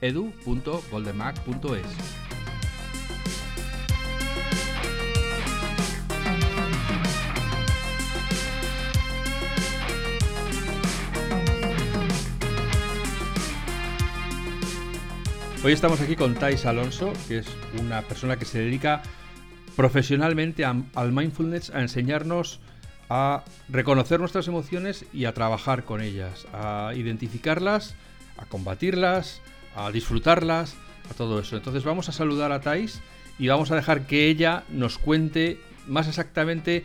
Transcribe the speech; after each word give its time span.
edu.goldenmac.es. 0.00 1.86
Hoy 15.64 15.72
estamos 15.72 16.00
aquí 16.00 16.14
con 16.14 16.34
Thais 16.34 16.64
Alonso, 16.66 17.12
que 17.26 17.38
es 17.38 17.48
una 17.80 18.02
persona 18.02 18.36
que 18.36 18.44
se 18.44 18.60
dedica 18.60 19.02
profesionalmente 19.76 20.64
al 20.64 21.12
mindfulness, 21.12 21.70
a 21.70 21.80
enseñarnos 21.80 22.60
a 23.10 23.44
reconocer 23.68 24.20
nuestras 24.20 24.46
emociones 24.48 25.04
y 25.12 25.24
a 25.24 25.34
trabajar 25.34 25.84
con 25.84 26.00
ellas, 26.00 26.46
a 26.52 26.92
identificarlas, 26.94 27.96
a 28.36 28.46
combatirlas, 28.46 29.40
a 29.78 29.92
disfrutarlas, 29.92 30.76
a 31.08 31.14
todo 31.14 31.38
eso. 31.38 31.56
Entonces 31.56 31.84
vamos 31.84 32.08
a 32.08 32.12
saludar 32.12 32.50
a 32.50 32.60
Thais 32.60 33.00
y 33.38 33.46
vamos 33.46 33.70
a 33.70 33.76
dejar 33.76 34.06
que 34.06 34.26
ella 34.26 34.64
nos 34.70 34.98
cuente 34.98 35.60
más 35.86 36.08
exactamente 36.08 36.84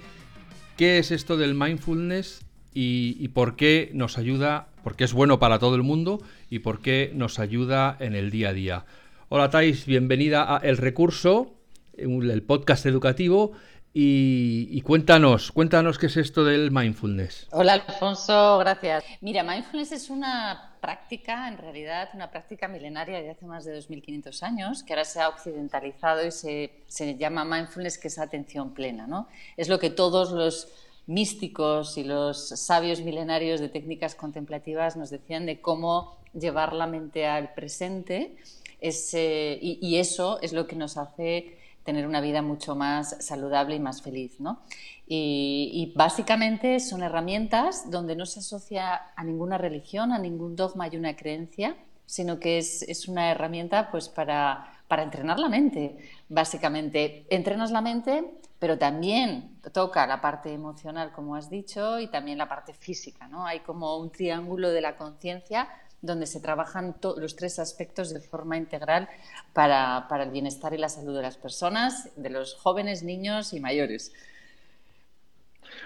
qué 0.77 0.99
es 0.99 1.11
esto 1.11 1.35
del 1.35 1.55
mindfulness 1.55 2.45
y, 2.75 3.27
por 3.29 3.55
qué 3.55 3.89
nos 3.93 4.17
ayuda, 4.17 4.67
porque 4.83 5.03
es 5.03 5.13
bueno 5.13 5.39
para 5.39 5.59
todo 5.59 5.75
el 5.75 5.83
mundo 5.83 6.21
y 6.49 6.59
por 6.59 6.81
qué 6.81 7.11
nos 7.15 7.39
ayuda 7.39 7.97
en 7.99 8.15
el 8.15 8.29
día 8.29 8.49
a 8.49 8.53
día. 8.53 8.85
Hola 9.29 9.49
Thais, 9.49 9.87
bienvenida 9.87 10.55
a 10.55 10.59
El 10.59 10.77
Recurso, 10.77 11.55
el 11.97 12.43
podcast 12.43 12.85
educativo. 12.85 13.53
Y, 13.95 14.81
cuéntanos, 14.81 15.51
cuéntanos 15.51 15.99
qué 15.99 16.07
es 16.07 16.17
esto 16.17 16.43
del 16.43 16.71
mindfulness. 16.71 17.47
Hola 17.51 17.73
Alfonso, 17.73 18.57
gracias. 18.57 19.03
Mira, 19.21 19.43
mindfulness 19.43 19.91
es 19.91 20.09
una 20.09 20.75
práctica, 20.81 21.47
en 21.47 21.59
realidad, 21.59 22.09
una 22.15 22.31
práctica 22.31 22.67
milenaria 22.67 23.21
de 23.21 23.29
hace 23.29 23.45
más 23.45 23.65
de 23.65 23.77
2.500 23.77 24.41
años, 24.41 24.83
que 24.83 24.93
ahora 24.93 25.05
se 25.05 25.21
ha 25.21 25.29
occidentalizado 25.29 26.25
y 26.25 26.31
se, 26.31 26.71
se 26.87 27.15
llama 27.15 27.45
mindfulness, 27.45 27.99
que 27.99 28.07
es 28.07 28.17
atención 28.17 28.73
plena. 28.73 29.05
¿no? 29.05 29.27
Es 29.57 29.69
lo 29.69 29.77
que 29.77 29.91
todos 29.91 30.31
los 30.31 30.69
místicos 31.05 31.97
y 31.97 32.03
los 32.03 32.49
sabios 32.49 33.01
milenarios 33.01 33.59
de 33.59 33.69
técnicas 33.69 34.15
contemplativas 34.15 34.97
nos 34.97 35.11
decían 35.11 35.45
de 35.45 35.61
cómo 35.61 36.17
llevar 36.33 36.73
la 36.73 36.87
mente 36.87 37.27
al 37.27 37.53
presente 37.53 38.35
y, 38.81 39.97
eso 39.97 40.41
es 40.41 40.51
lo 40.51 40.67
que 40.67 40.75
nos 40.75 40.97
hace 40.97 41.57
tener 41.83 42.07
una 42.07 42.21
vida 42.21 42.41
mucho 42.41 42.75
más 42.75 43.17
saludable 43.25 43.75
y 43.75 43.79
más 43.79 44.01
feliz. 44.01 44.39
¿no? 44.39 44.61
Y, 45.07 45.93
básicamente 45.95 46.79
son 46.79 47.03
herramientas 47.03 47.89
donde 47.91 48.15
no 48.15 48.25
se 48.25 48.39
asocia 48.39 49.13
a 49.15 49.23
ninguna 49.23 49.57
religión, 49.57 50.11
a 50.11 50.19
ningún 50.19 50.55
dogma 50.55 50.87
y 50.87 50.97
una 50.97 51.15
creencia, 51.15 51.75
sino 52.05 52.39
que 52.39 52.57
es, 52.57 52.83
es 52.83 53.07
una 53.07 53.31
herramienta 53.31 53.89
pues, 53.91 54.09
para, 54.09 54.73
para 54.87 55.03
entrenar 55.03 55.39
la 55.39 55.49
mente, 55.49 55.97
básicamente. 56.29 57.25
Entrenas 57.29 57.71
la 57.71 57.81
mente 57.81 58.39
pero 58.63 58.77
también 58.77 59.59
toca 59.73 60.07
la 60.07 60.21
parte 60.21 60.53
emocional, 60.53 61.11
como 61.11 61.35
has 61.35 61.49
dicho, 61.49 61.99
y 61.99 62.07
también 62.07 62.37
la 62.37 62.47
parte 62.47 62.73
física. 62.73 63.27
¿no? 63.27 63.45
Hay 63.45 63.59
como 63.59 63.97
un 63.97 64.09
triángulo 64.09 64.69
de 64.69 64.79
la 64.79 64.95
conciencia 64.95 65.67
donde 66.03 66.27
se 66.27 66.39
trabajan 66.39 66.95
los 67.17 67.35
tres 67.35 67.57
aspectos 67.57 68.13
de 68.13 68.19
forma 68.19 68.57
integral 68.57 69.09
para, 69.53 70.05
el 70.21 70.29
bienestar 70.29 70.73
y 70.75 70.77
la 70.77 70.89
salud 70.89 71.15
de 71.15 71.23
las 71.23 71.37
personas, 71.37 72.09
de 72.15 72.29
los 72.29 72.53
jóvenes, 72.53 73.01
niños 73.01 73.53
y 73.53 73.59
mayores. 73.59 74.13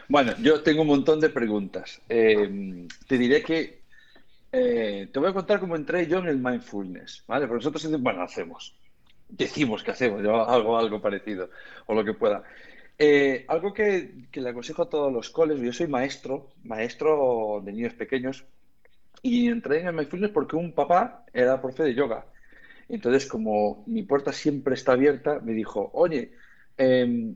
Bueno, 0.10 0.34
yo 0.42 0.62
tengo 0.62 0.82
un 0.82 0.88
montón 0.90 1.22
de 1.22 1.30
preguntas. 1.30 2.02
Eh, 2.10 2.88
te 3.08 3.18
diré 3.18 3.42
que 3.42 3.82
eh, 4.52 5.08
te 5.12 5.20
voy 5.20 5.30
a 5.30 5.34
contar 5.34 5.60
cómo 5.60 5.76
entré 5.76 6.08
yo 6.08 6.18
en 6.20 6.28
el 6.28 6.38
mindfulness, 6.38 7.24
¿vale? 7.28 7.48
Porque 7.48 7.66
nosotros, 7.66 8.02
bueno, 8.02 8.24
hacemos, 8.24 8.76
decimos 9.30 9.84
que 9.84 9.92
hacemos, 9.92 10.22
yo 10.24 10.50
algo 10.50 11.02
parecido 11.02 11.50
o 11.86 11.94
lo 11.94 12.04
que 12.04 12.14
pueda. 12.14 12.44
Eh, 13.00 13.46
algo 13.48 13.74
que, 13.74 14.12
le 14.34 14.50
aconsejo 14.50 14.82
a 14.82 14.90
todos 14.90 15.14
los 15.14 15.30
coles, 15.30 15.60
yo 15.60 15.72
soy 15.72 15.88
maestro, 15.88 16.50
maestro 16.64 17.62
de 17.64 17.72
niños 17.72 17.94
pequeños, 17.94 18.44
y 19.22 19.48
entré 19.48 19.82
en 19.82 19.88
el 19.88 19.94
mindfulness 19.94 20.32
porque 20.32 20.56
un 20.56 20.74
papá 20.74 21.26
era 21.34 21.62
profe 21.62 21.84
de 21.84 21.94
yoga. 21.96 22.26
Entonces, 22.90 23.26
como 23.26 23.84
mi 23.88 24.04
puerta 24.04 24.32
siempre 24.32 24.76
está 24.76 24.94
abierta, 24.94 25.40
me 25.40 25.54
dijo, 25.54 25.90
oye, 25.94 26.32
em, 26.78 27.36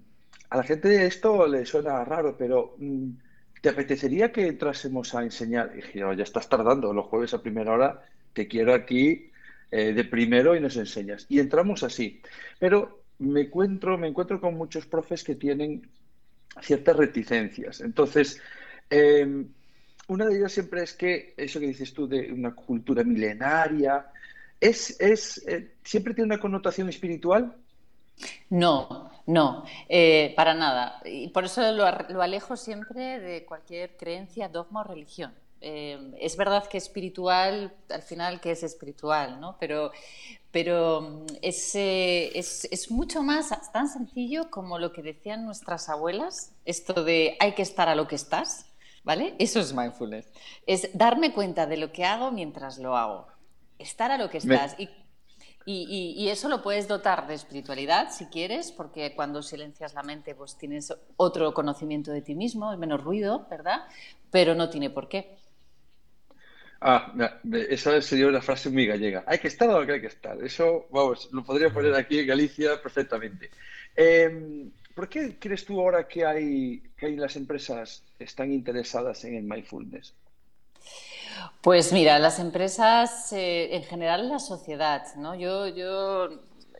a 0.49 0.57
la 0.57 0.63
gente 0.63 1.05
esto 1.05 1.47
le 1.47 1.65
suena 1.65 2.03
raro, 2.05 2.37
pero 2.37 2.75
mm, 2.77 3.09
¿te 3.61 3.69
apetecería 3.69 4.31
que 4.31 4.47
entrásemos 4.47 5.13
a 5.15 5.23
enseñar? 5.23 5.71
Y 5.73 5.77
dije, 5.77 5.99
ya 5.99 6.23
estás 6.23 6.49
tardando, 6.49 6.93
los 6.93 7.05
jueves 7.07 7.33
a 7.33 7.41
primera 7.41 7.73
hora, 7.73 8.01
te 8.33 8.47
quiero 8.47 8.73
aquí 8.73 9.31
eh, 9.71 9.93
de 9.93 10.03
primero 10.05 10.55
y 10.55 10.59
nos 10.61 10.77
enseñas. 10.77 11.25
Y 11.29 11.39
entramos 11.39 11.83
así. 11.83 12.21
Pero 12.59 13.03
me 13.19 13.41
encuentro, 13.41 13.97
me 13.97 14.07
encuentro 14.07 14.39
con 14.41 14.55
muchos 14.55 14.85
profes 14.85 15.23
que 15.23 15.35
tienen 15.35 15.89
ciertas 16.61 16.95
reticencias. 16.97 17.81
Entonces, 17.81 18.41
em, 18.89 19.47
una 20.11 20.25
de 20.25 20.37
ellas 20.37 20.51
siempre 20.51 20.83
es 20.83 20.93
que 20.93 21.33
eso 21.37 21.57
que 21.61 21.67
dices 21.67 21.93
tú 21.93 22.05
de 22.05 22.33
una 22.33 22.53
cultura 22.53 23.01
milenaria, 23.01 24.07
¿es, 24.59 24.99
es 24.99 25.41
eh, 25.47 25.75
siempre 25.85 26.13
tiene 26.13 26.33
una 26.33 26.41
connotación 26.41 26.89
espiritual? 26.89 27.55
No, 28.49 29.09
no, 29.25 29.63
eh, 29.87 30.33
para 30.35 30.53
nada. 30.53 31.01
Y 31.05 31.29
por 31.29 31.45
eso 31.45 31.61
lo, 31.71 31.89
lo, 32.09 32.21
alejo 32.21 32.57
siempre 32.57 33.21
de 33.21 33.45
cualquier 33.45 33.95
creencia, 33.95 34.49
dogma 34.49 34.81
o 34.81 34.83
religión. 34.83 35.33
Eh, 35.61 36.11
es 36.19 36.35
verdad 36.35 36.67
que 36.67 36.77
espiritual, 36.77 37.73
al 37.89 38.01
final, 38.01 38.41
que 38.41 38.51
es 38.51 38.63
espiritual? 38.63 39.39
¿no? 39.39 39.55
Pero, 39.61 39.93
pero 40.51 41.01
mm, 41.01 41.25
eh, 41.41 42.31
es, 42.35 42.65
es, 42.65 42.91
mucho 42.91 43.23
más 43.23 43.49
tan 43.71 43.87
sencillo 43.87 44.49
como 44.49 44.77
lo 44.77 44.91
que 44.91 45.03
decían 45.03 45.45
nuestras 45.45 45.87
abuelas, 45.87 46.51
esto 46.65 47.05
de 47.05 47.37
hay 47.39 47.53
que 47.53 47.61
estar 47.61 47.87
a 47.87 47.95
lo 47.95 48.09
que 48.09 48.15
estás, 48.15 48.65
¿vale? 49.03 49.35
Eso 49.39 49.59
es 49.59 49.73
mindfulness. 49.73 50.31
Es 50.65 50.89
darme 50.93 51.33
cuenta 51.33 51.65
de 51.65 51.77
lo 51.77 51.91
que 51.91 52.05
hago 52.05 52.31
mientras 52.31 52.77
lo 52.77 52.95
hago. 52.95 53.27
Estar 53.77 54.11
a 54.11 54.17
lo 54.17 54.29
que 54.29 54.37
estás. 54.37 54.75
Y, 54.77 54.89
y, 55.65 56.15
y, 56.17 56.29
eso 56.29 56.49
lo 56.49 56.61
puedes 56.61 56.87
dotar 56.87 57.27
de 57.27 57.35
espiritualidad 57.35 58.11
si 58.11 58.25
quieres, 58.25 58.71
porque 58.71 59.13
cuando 59.15 59.43
silencias 59.43 59.93
la 59.93 60.01
mente 60.01 60.33
pues 60.33 60.57
tienes 60.57 60.93
otro 61.17 61.53
conocimiento 61.53 62.11
de 62.11 62.21
ti 62.21 62.35
mismo, 62.35 62.73
es 62.73 62.79
menos 62.79 63.03
ruido, 63.03 63.47
¿verdad? 63.49 63.83
Pero 64.31 64.55
no 64.55 64.69
tiene 64.69 64.89
por 64.89 65.07
qué. 65.07 65.37
Ah, 66.83 67.13
esa 67.69 68.01
sería 68.01 68.25
una 68.25 68.41
frase 68.41 68.71
muy 68.71 68.87
gallega. 68.87 69.23
Hay 69.27 69.37
que 69.37 69.49
estar 69.49 69.69
a 69.69 69.79
lo 69.79 69.85
que 69.85 69.93
hay 69.93 70.01
que 70.01 70.07
estar. 70.07 70.43
Eso, 70.43 70.87
vamos, 70.89 71.29
lo 71.31 71.43
podría 71.43 71.71
poner 71.71 71.93
aquí 71.93 72.17
en 72.17 72.27
Galicia 72.27 72.81
perfectamente. 72.81 73.51
Em, 73.95 74.71
¿Por 74.95 75.09
qué 75.09 75.37
crees 75.39 75.65
tú 75.65 75.79
ahora 75.79 76.07
que 76.07 76.25
hay, 76.25 76.81
que 76.97 77.07
hay 77.07 77.15
las 77.15 77.35
empresas 77.35 78.03
están 78.19 78.51
interesadas 78.51 79.23
en 79.25 79.35
el 79.35 79.43
mindfulness? 79.43 80.13
Pues 81.61 81.93
mira, 81.93 82.19
las 82.19 82.39
empresas, 82.39 83.31
eh, 83.33 83.75
en 83.75 83.83
general 83.83 84.29
la 84.29 84.39
sociedad, 84.39 85.03
¿no? 85.15 85.35
Yo, 85.35 85.67
yo 85.67 86.29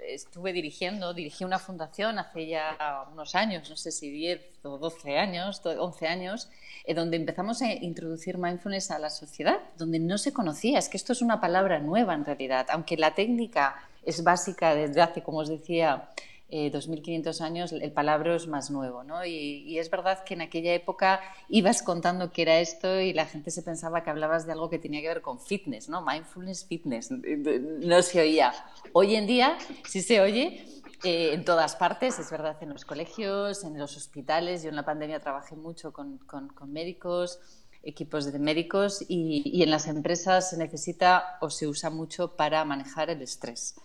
estuve 0.08 0.54
dirigiendo, 0.54 1.14
dirigí 1.14 1.44
una 1.44 1.60
fundación 1.60 2.20
hace 2.20 2.48
ya 2.48 3.06
unos 3.12 3.36
años, 3.36 3.70
no 3.70 3.78
sé 3.78 3.92
si 3.92 4.10
10 4.10 4.42
o 4.64 4.78
12 4.78 5.18
años, 5.18 5.62
11 5.66 6.08
años, 6.08 6.50
donde 6.96 7.18
empezamos 7.18 7.62
a 7.62 7.72
introducir 7.72 8.38
mindfulness 8.38 8.92
a 8.92 9.00
la 9.00 9.10
sociedad, 9.10 9.60
donde 9.78 10.00
no 10.00 10.18
se 10.18 10.34
conocía. 10.34 10.80
Es 10.80 10.90
que 10.90 10.98
esto 10.98 11.14
es 11.14 11.22
una 11.22 11.40
palabra 11.40 11.80
nueva 11.80 12.14
en 12.14 12.26
realidad, 12.26 12.68
aunque 12.70 12.98
la 12.98 13.14
técnica 13.14 13.76
es 14.04 14.24
básica 14.24 14.74
desde 14.76 15.02
hace, 15.02 15.22
como 15.22 15.40
os 15.40 15.50
decía, 15.50 16.10
2.500 16.52 17.40
eh, 17.40 17.44
años, 17.44 17.72
el 17.72 17.92
palabra 17.92 18.36
es 18.36 18.48
más 18.48 18.70
nuevo. 18.70 19.04
¿no? 19.04 19.26
Y, 19.26 19.80
es 19.80 19.90
verdad 19.90 20.24
que 20.24 20.34
en 20.34 20.42
aquella 20.42 20.74
época 20.74 21.22
ibas 21.50 21.82
contando 21.82 22.32
qué 22.32 22.44
era 22.44 22.60
esto 22.60 23.00
y 23.00 23.14
la 23.14 23.26
gente 23.26 23.52
se 23.52 23.64
pensaba 23.64 24.04
que 24.04 24.10
hablabas 24.10 24.46
de 24.46 24.52
algo 24.52 24.70
que 24.70 24.80
tenía 24.80 25.02
que 25.02 25.08
ver 25.08 25.22
con 25.22 25.40
fitness, 25.40 25.90
¿no? 25.90 26.06
mindfulness 26.06 26.66
fitness, 26.66 27.12
no 27.12 28.02
se 28.02 28.22
oía. 28.22 28.54
Hoy 28.94 29.16
en 29.16 29.28
día 29.28 29.58
sí 29.88 30.02
se 30.02 30.20
oye 30.20 30.66
eh, 31.04 31.34
en 31.34 31.46
todas 31.46 31.76
partes, 31.76 32.20
es 32.20 32.30
verdad, 32.30 32.58
en 32.62 32.70
los 32.70 32.86
colegios, 32.86 33.64
en 33.64 33.78
los 33.78 33.98
hospitales. 33.98 34.62
Yo 34.62 34.70
en 34.70 34.76
la 34.76 34.86
pandemia 34.86 35.20
trabajé 35.20 35.56
mucho 35.56 35.94
con, 35.94 36.20
médicos, 36.68 37.40
equipos 37.82 38.32
de 38.32 38.38
médicos 38.38 39.04
y, 39.08 39.64
en 39.64 39.72
las 39.72 39.88
empresas 39.88 40.50
se 40.52 40.58
necesita 40.58 41.38
o 41.42 41.50
se 41.50 41.68
usa 41.68 41.90
mucho 41.90 42.36
para 42.36 42.64
manejar 42.66 43.10
el 43.10 43.22
estrés 43.22 43.76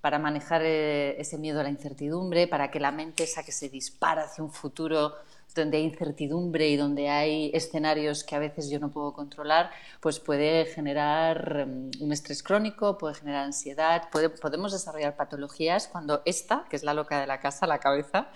para 0.00 0.18
manejar 0.18 0.62
eh, 0.64 1.20
ese 1.20 1.38
miedo 1.38 1.60
a 1.60 1.62
la 1.62 1.70
incertidumbre, 1.70 2.46
para 2.46 2.70
que 2.70 2.80
la 2.80 2.92
mente 2.92 3.24
esa 3.24 3.42
que 3.42 3.52
se 3.52 3.68
dispara 3.68 4.24
hacia 4.24 4.44
un 4.44 4.52
futuro 4.52 5.14
donde 5.56 5.78
hay 5.78 5.84
incertidumbre 5.84 6.68
y 6.68 6.76
donde 6.76 7.08
hay 7.08 7.50
escenarios 7.54 8.24
que 8.24 8.36
a 8.36 8.38
veces 8.38 8.70
yo 8.70 8.78
no 8.78 8.90
puedo 8.90 9.12
controlar, 9.12 9.70
pues 10.00 10.20
puede 10.20 10.66
generar 10.66 11.66
mm, 11.66 11.90
un 12.00 12.12
estrés 12.12 12.42
crónico, 12.42 12.98
puede 12.98 13.14
generar 13.14 13.44
ansiedad, 13.44 14.08
podemos 14.10 14.72
desarrollar 14.72 15.16
patologías 15.16 15.88
cuando 15.88 16.22
esta, 16.24 16.66
que 16.70 16.76
es 16.76 16.84
la 16.84 16.94
loca 16.94 17.20
de 17.20 17.26
la 17.26 17.40
casa, 17.40 17.66
la 17.66 17.78
cabeza, 17.78 18.28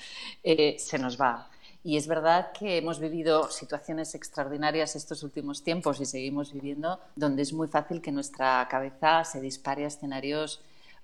eh, 0.42 0.76
se 0.78 0.98
nos 0.98 1.20
va. 1.20 1.48
Y 1.82 1.96
es 1.96 2.06
verdad 2.06 2.52
que 2.52 2.76
hemos 2.76 3.00
vivido 3.00 3.50
situaciones 3.50 4.14
extraordinarias 4.14 4.96
estos 4.96 5.22
últimos 5.22 5.62
tiempos 5.62 5.98
y 6.00 6.04
seguimos 6.04 6.52
viviendo 6.52 7.00
donde 7.16 7.42
es 7.42 7.54
muy 7.54 7.68
fácil 7.68 8.02
que 8.02 8.12
nuestra 8.12 8.66
cabeza 8.70 9.24
se 9.24 9.40
dispare 9.40 9.84
a 9.84 9.88
escenarios 9.88 10.60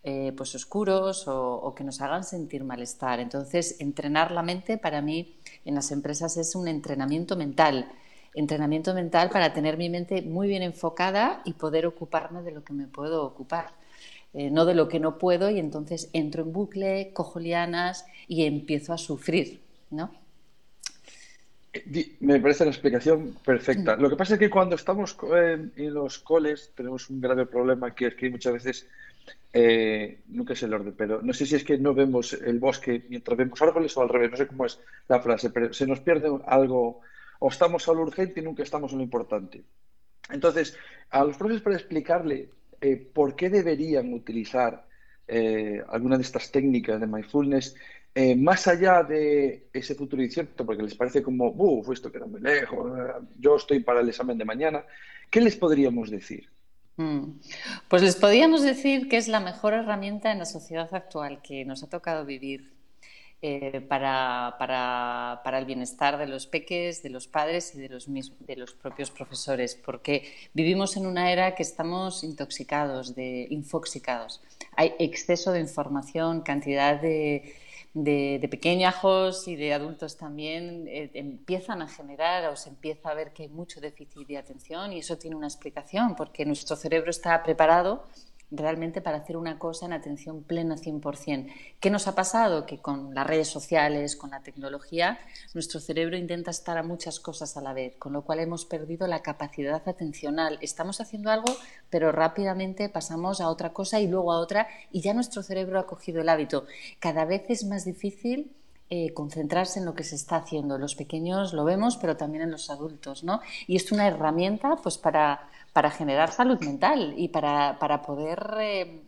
eh, 0.08 0.32
pues 0.36 0.54
oscuros 0.54 1.26
o, 1.26 1.74
que 1.74 1.82
nos 1.82 2.00
hagan 2.00 2.22
sentir 2.22 2.62
malestar. 2.62 3.18
Entonces, 3.18 3.80
entrenar 3.80 4.30
la 4.30 4.42
mente 4.42 4.78
para 4.78 5.02
mí 5.02 5.34
en 5.64 5.74
las 5.74 5.90
empresas 5.90 6.36
es 6.36 6.54
un 6.54 6.68
entrenamiento 6.68 7.34
mental. 7.34 7.90
Entrenamiento 8.32 8.94
mental 8.94 9.30
para 9.30 9.52
tener 9.52 9.76
mi 9.76 9.90
mente 9.90 10.22
muy 10.22 10.46
bien 10.46 10.62
enfocada 10.62 11.42
y 11.44 11.54
poder 11.54 11.86
ocuparme 11.86 12.42
de 12.42 12.52
lo 12.52 12.62
que 12.62 12.72
me 12.72 12.86
puedo 12.86 13.24
ocupar. 13.24 13.72
Eh, 14.32 14.48
no 14.48 14.64
de 14.64 14.76
lo 14.76 14.86
que 14.86 15.00
no 15.00 15.18
puedo 15.18 15.50
y 15.50 15.58
entonces 15.58 16.08
entro 16.12 16.44
en 16.44 16.52
bucle, 16.52 17.10
cojo 17.12 17.40
lianas 17.40 18.06
y 18.28 18.44
empiezo 18.44 18.92
a 18.92 18.98
sufrir, 18.98 19.60
¿no? 19.90 20.12
Me 22.20 22.40
parece 22.40 22.64
la 22.64 22.70
explicación 22.70 23.36
perfecta. 23.44 23.96
Lo 23.96 24.08
que 24.08 24.16
pasa 24.16 24.34
es 24.34 24.40
que 24.40 24.50
cuando 24.50 24.76
estamos 24.76 25.16
en, 25.34 25.72
los 25.92 26.18
coles 26.18 26.72
tenemos 26.74 27.10
un 27.10 27.20
grave 27.20 27.46
problema 27.46 27.94
que 27.94 28.06
es 28.06 28.14
que 28.14 28.30
muchas 28.30 28.52
veces, 28.52 28.86
eh, 29.58 30.20
nunca 30.28 30.52
es 30.52 30.62
el 30.64 30.74
orden, 30.74 30.94
pero 30.94 31.22
no 31.22 31.32
sé 31.32 31.46
si 31.46 31.54
es 31.54 31.64
que 31.64 31.78
no 31.78 31.94
vemos 31.94 32.34
el 32.34 32.58
bosque 32.58 33.06
mientras 33.08 33.38
vemos 33.38 33.62
árboles 33.62 33.96
o 33.96 34.02
al 34.02 34.10
revés, 34.10 34.30
no 34.30 34.36
sé 34.36 34.46
cómo 34.46 34.66
es 34.66 34.78
la 35.08 35.18
frase, 35.20 35.48
pero 35.48 35.72
se 35.72 35.86
nos 35.86 36.00
pierde 36.00 36.28
algo, 36.46 37.00
o 37.38 37.48
estamos 37.48 37.88
a 37.88 37.94
lo 37.94 38.02
urgente 38.02 38.40
y 38.40 38.42
nunca 38.42 38.62
estamos 38.62 38.92
en 38.92 38.98
lo 38.98 39.04
importante. 39.04 39.62
Entonces, 40.30 40.76
a 41.08 41.24
los 41.24 41.38
profes 41.38 41.62
para 41.62 41.76
explicarle 41.76 42.50
eh, 42.82 42.96
por 42.96 43.34
qué 43.34 43.48
deberían 43.48 44.12
utilizar 44.12 44.86
eh, 45.26 45.82
alguna 45.88 46.16
de 46.18 46.22
estas 46.22 46.52
técnicas 46.52 47.00
de 47.00 47.06
mindfulness, 47.06 47.74
más 48.38 48.66
allá 48.66 49.02
de 49.02 49.68
ese 49.72 49.94
futuro 49.94 50.22
incierto, 50.22 50.64
porque 50.64 50.82
les 50.82 50.94
parece 50.94 51.22
como, 51.22 51.50
uff, 51.50 51.90
esto 51.92 52.10
queda 52.10 52.26
muy 52.26 52.40
lejos, 52.40 52.90
yo 53.38 53.56
estoy 53.56 53.80
para 53.80 54.00
el 54.00 54.08
examen 54.08 54.38
de 54.38 54.44
mañana, 54.46 54.84
¿qué 55.30 55.40
les 55.40 55.56
podríamos 55.56 56.10
decir? 56.10 56.48
Mm. 56.96 57.40
Pues 57.88 58.02
les 58.02 58.16
podríamos 58.16 58.62
decir 58.62 59.08
que 59.08 59.18
es 59.18 59.28
la 59.28 59.40
mejor 59.40 59.74
herramienta 59.74 60.32
en 60.32 60.38
la 60.38 60.46
sociedad 60.46 60.92
actual 60.94 61.42
que 61.42 61.64
nos 61.64 61.82
ha 61.82 61.88
tocado 61.88 62.24
vivir 62.24 62.72
eh, 63.42 63.82
para, 63.82 64.56
para, 64.58 65.42
para, 65.44 65.58
el 65.58 65.66
bienestar 65.66 66.16
de 66.16 66.26
los 66.26 66.46
peques, 66.46 67.02
de 67.02 67.10
los 67.10 67.28
padres 67.28 67.74
y 67.74 67.78
de 67.78 67.90
los, 67.90 68.06
de 68.08 68.56
los 68.56 68.72
propios 68.72 69.10
profesores, 69.10 69.74
porque 69.74 70.32
vivimos 70.54 70.96
en 70.96 71.06
una 71.06 71.30
era 71.30 71.54
que 71.54 71.62
estamos 71.62 72.24
intoxicados, 72.24 73.14
de, 73.14 73.46
infoxicados. 73.50 74.42
Hay 74.74 74.94
exceso 74.98 75.52
de 75.52 75.60
información, 75.60 76.40
cantidad 76.40 76.98
de 76.98 77.54
de, 77.96 78.46
pequeños 78.50 79.48
y 79.48 79.56
de 79.56 79.72
adultos 79.72 80.18
también 80.18 80.86
eh, 80.86 81.10
empiezan 81.14 81.80
a 81.80 81.88
generar 81.88 82.44
o 82.50 82.54
se 82.54 82.68
empieza 82.68 83.08
a 83.08 83.14
ver 83.14 83.32
que 83.32 83.44
hay 83.44 83.48
mucho 83.48 83.80
déficit 83.80 84.28
de 84.28 84.36
atención 84.36 84.92
y 84.92 84.98
eso 84.98 85.16
tiene 85.16 85.34
una 85.34 85.46
explicación 85.46 86.14
porque 86.14 86.44
nuestro 86.44 86.76
cerebro 86.76 87.10
está 87.10 87.42
preparado 87.42 88.04
realmente 88.50 89.00
para 89.00 89.18
hacer 89.18 89.36
una 89.36 89.58
cosa 89.58 89.86
en 89.86 89.92
atención 89.92 90.42
plena 90.42 90.76
100%. 90.76 91.52
¿Qué 91.80 91.90
nos 91.90 92.06
ha 92.06 92.14
pasado? 92.14 92.64
Que 92.66 92.78
con 92.78 93.14
las 93.14 93.26
redes 93.26 93.48
sociales, 93.48 94.16
con 94.16 94.30
la 94.30 94.40
tecnología, 94.40 95.18
nuestro 95.54 95.80
cerebro 95.80 96.16
intenta 96.16 96.50
estar 96.50 96.78
a 96.78 96.82
muchas 96.82 97.18
cosas 97.18 97.56
a 97.56 97.60
la 97.60 97.72
vez, 97.72 97.96
con 97.96 98.12
lo 98.12 98.22
cual 98.22 98.40
hemos 98.40 98.64
perdido 98.64 99.06
la 99.06 99.22
capacidad 99.22 99.82
atencional. 99.86 100.58
Estamos 100.60 101.00
haciendo 101.00 101.30
algo, 101.30 101.56
pero 101.90 102.12
rápidamente 102.12 102.88
pasamos 102.88 103.40
a 103.40 103.48
otra 103.48 103.72
cosa 103.72 104.00
y 104.00 104.06
luego 104.06 104.32
a 104.32 104.38
otra 104.38 104.68
y 104.92 105.00
ya 105.00 105.14
nuestro 105.14 105.42
cerebro 105.42 105.80
ha 105.80 105.86
cogido 105.86 106.20
el 106.20 106.28
hábito. 106.28 106.66
Cada 107.00 107.24
vez 107.24 107.44
es 107.48 107.64
más 107.64 107.84
difícil 107.84 108.52
eh, 108.88 109.12
concentrarse 109.14 109.80
en 109.80 109.84
lo 109.84 109.96
que 109.96 110.04
se 110.04 110.14
está 110.14 110.36
haciendo. 110.36 110.78
Los 110.78 110.94
pequeños 110.94 111.52
lo 111.52 111.64
vemos, 111.64 111.96
pero 111.96 112.16
también 112.16 112.44
en 112.44 112.52
los 112.52 112.70
adultos, 112.70 113.24
¿no? 113.24 113.40
Y 113.66 113.74
es 113.74 113.90
una 113.90 114.06
herramienta 114.06 114.76
pues, 114.76 114.96
para, 114.96 115.48
para 115.76 115.90
generar 115.90 116.32
salud 116.32 116.58
mental 116.60 117.12
y 117.18 117.28
para, 117.28 117.78
para 117.78 118.00
poder, 118.00 118.38
eh, 118.58 119.02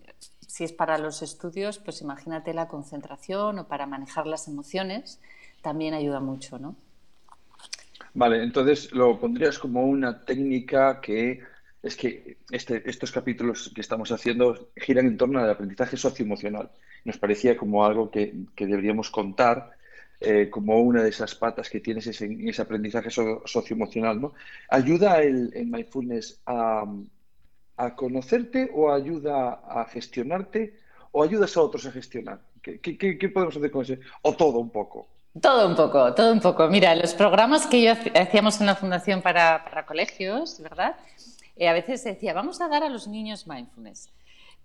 si 0.47 0.65
es 0.65 0.73
para 0.75 0.99
los 0.99 1.23
estudios, 1.23 1.79
pues 1.79 2.03
imagínate 2.03 2.53
la 2.53 2.69
concentración 2.69 3.61
o 3.61 3.67
para 3.67 3.87
manejar 3.87 4.27
las 4.27 4.49
emociones, 4.49 5.19
también 5.63 5.95
ayuda 5.95 6.21
mucho, 6.21 6.59
¿no? 6.59 6.77
Vale, 8.13 8.43
entonces 8.43 8.93
lo 8.93 9.19
pondrías 9.19 9.59
como 9.59 9.87
una 9.87 10.27
técnica 10.27 11.01
que 11.01 11.41
es 11.83 11.97
que 11.97 12.37
este, 12.51 12.83
estos 12.85 13.13
capítulos 13.13 13.73
que 13.75 13.81
estamos 13.81 14.13
haciendo 14.13 14.69
giran 14.77 15.07
en 15.07 15.17
torno 15.17 15.39
al 15.39 15.49
aprendizaje 15.49 15.97
socioemocional. 15.97 16.71
Nos 17.03 17.17
parecía 17.17 17.57
como 17.57 17.87
algo 17.87 18.11
que, 18.11 18.35
que 18.55 18.67
deberíamos 18.67 19.11
contar 19.11 19.71
eh, 20.21 20.51
como 20.51 20.81
una 20.81 21.05
de 21.05 21.11
esas 21.11 21.37
patas 21.37 21.71
que 21.71 21.79
tienes 21.79 22.07
ese, 22.09 22.29
ese 22.41 22.63
aprendizaje 22.63 23.09
socioemocional, 23.11 24.21
¿no? 24.21 24.35
¿Ayuda 24.69 25.23
el, 25.23 25.53
mindfulness 25.67 26.41
a, 26.45 26.85
conocerte 27.95 28.69
o 28.75 28.93
ayuda 28.93 29.61
a 29.65 29.85
gestionarte 29.85 30.75
o 31.13 31.23
ayudas 31.23 31.57
a 31.57 31.63
otros 31.63 31.87
a 31.87 31.93
gestionar? 31.93 32.41
¿Qué, 32.61 33.31
podemos 33.33 33.57
hacer 33.57 33.71
con 33.71 33.83
ese? 33.83 34.01
¿O 34.23 34.35
todo 34.35 34.59
un 34.59 34.71
poco? 34.71 35.07
Todo 35.41 35.69
un 35.69 35.77
poco, 35.77 36.13
todo 36.15 36.33
un 36.33 36.41
poco. 36.41 36.67
Mira, 36.67 36.97
los 36.97 37.15
programas 37.15 37.69
que 37.69 37.81
yo 37.83 37.93
hacíamos 38.21 38.61
en 38.61 38.67
la 38.67 38.75
Fundación 38.75 39.23
para, 39.23 39.85
colegios, 39.87 40.61
¿verdad? 40.61 40.97
Eh, 41.55 41.69
a 41.69 41.73
veces 41.73 42.03
decía, 42.03 42.35
vamos 42.35 42.61
a 42.61 42.67
dar 42.67 42.83
a 42.83 42.89
los 42.89 43.07
niños 43.07 43.47
mindfulness, 43.47 44.11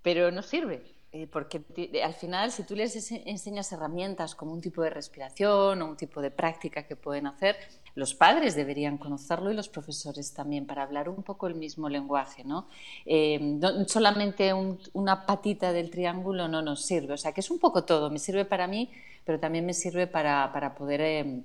pero 0.01 0.31
no 0.31 0.41
sirve 0.41 0.81
eh, 1.15 1.27
porque 1.27 1.63
al 2.04 2.15
final, 2.15 2.51
si 2.51 2.63
tú 2.63 2.75
les 2.75 3.12
enseñas 3.12 3.71
herramientas 3.71 4.33
como 4.33 4.51
un 4.51 4.62
tipo 4.62 4.81
de 4.81 4.89
respiración 4.89 5.80
o 5.83 5.86
un 5.86 5.95
tipo 5.95 6.24
de 6.24 6.31
práctica 6.31 6.88
que 6.88 6.95
pueden 6.95 7.27
hacer, 7.27 7.56
los 7.94 8.15
padres 8.15 8.56
deberían 8.56 8.98
conocerlo 8.98 9.51
y 9.51 9.54
los 9.54 9.69
profesores 9.69 10.33
también 10.33 10.65
para 10.65 10.81
hablar 10.81 11.10
un 11.10 11.21
poco 11.21 11.45
el 11.45 11.54
mismo 11.54 11.88
lenguaje. 11.88 12.44
¿no? 12.44 12.68
Eh, 13.06 13.60
solamente 13.86 14.51
una 14.94 15.27
patita 15.27 15.71
del 15.71 15.92
triángulo 15.92 16.48
no 16.48 16.63
nos 16.63 16.84
sirve, 16.84 17.13
o 17.13 17.17
sea 17.17 17.32
que 17.32 17.41
es 17.41 17.51
un 17.51 17.60
poco 17.60 17.84
todo, 17.84 18.10
me 18.10 18.17
sirve 18.17 18.43
para 18.43 18.65
mí, 18.65 18.89
pero 19.24 19.39
también 19.39 19.67
me 19.67 19.75
sirve 19.75 20.08
para, 20.08 20.51
para 20.51 20.74
poder 20.74 21.01
em, 21.01 21.43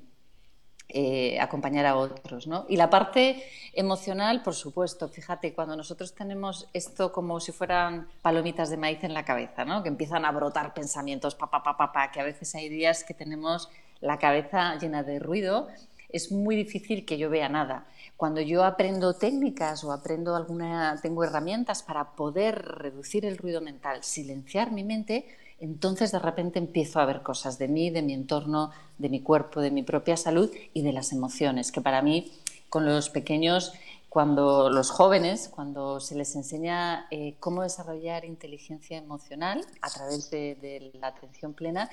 eh, 0.89 1.39
acompañar 1.41 1.85
a 1.87 1.97
otros. 1.97 2.47
¿no? 2.47 2.65
Y 2.69 2.77
la 2.77 2.89
parte 2.89 3.45
emocional, 3.75 4.43
por 4.43 4.55
supuesto, 4.55 5.09
fíjate, 5.09 5.53
cuando 5.53 5.77
nosotros 5.77 6.15
tenemos 6.15 6.67
esto 6.73 7.13
como 7.13 7.41
si 7.41 7.53
fueran 7.53 8.09
palomitas 8.23 8.71
de 8.71 8.79
maíz 8.79 9.05
en 9.05 9.13
la 9.13 9.25
cabeza, 9.25 9.65
¿no? 9.65 9.83
que 9.83 9.89
empiezan 9.91 10.25
a 10.25 10.33
brotar 10.33 10.73
pensamientos, 10.73 11.35
pa, 11.35 11.51
pa, 11.51 11.63
pa, 11.63 11.93
pa, 11.93 12.11
que 12.11 12.21
a 12.21 12.25
veces 12.25 12.55
hay 12.55 12.69
días 12.69 13.05
que 13.05 13.15
tenemos 13.15 13.69
la 14.01 14.19
cabeza 14.19 14.77
llena 14.77 15.03
de 15.03 15.19
ruido, 15.19 15.69
es 16.09 16.33
muy 16.33 16.57
difícil 16.57 17.05
que 17.05 17.19
yo 17.19 17.29
vea 17.29 17.49
nada. 17.49 17.87
Cuando 18.17 18.41
yo 18.41 18.65
aprendo 18.65 19.15
técnicas 19.15 19.85
o 19.85 19.93
aprendo 19.93 20.35
alguna, 20.35 20.99
tengo 21.03 21.23
herramientas 21.23 21.83
para 21.83 22.13
poder 22.13 22.63
reducir 22.63 23.27
el 23.27 23.37
ruido 23.37 23.61
mental, 23.61 24.03
silenciar 24.03 24.73
mi 24.73 24.85
mente, 24.85 25.27
entonces 25.61 26.13
de 26.13 26.19
repente 26.19 26.59
empiezo 26.59 27.01
a 27.01 27.07
ver 27.07 27.23
cosas 27.23 27.59
de 27.59 27.69
mí, 27.69 27.91
de 27.91 28.03
mi 28.03 28.15
entorno, 28.15 28.71
de 28.99 29.09
mi 29.09 29.21
cuerpo, 29.21 29.61
de 29.61 29.71
mi 29.71 29.83
propia 29.83 30.17
salud 30.17 30.51
y 30.73 30.83
de 30.83 30.93
las 30.93 31.13
emociones, 31.13 31.73
que 31.73 31.81
para 31.81 32.03
mí 32.03 32.33
con 32.69 32.85
los 32.85 33.11
pequeños, 33.11 33.73
cuando 34.09 34.71
los 34.71 34.91
jóvenes, 34.91 35.51
cuando 35.55 36.01
se 36.01 36.15
les 36.15 36.35
enseña 36.35 37.07
eh, 37.11 37.35
cómo 37.41 37.63
desarrollar 37.63 38.25
inteligencia 38.25 38.97
emocional 38.97 39.65
a 39.83 39.91
través 39.91 40.31
de, 40.31 40.91
la 40.99 41.09
atención 41.09 41.53
plena, 41.53 41.91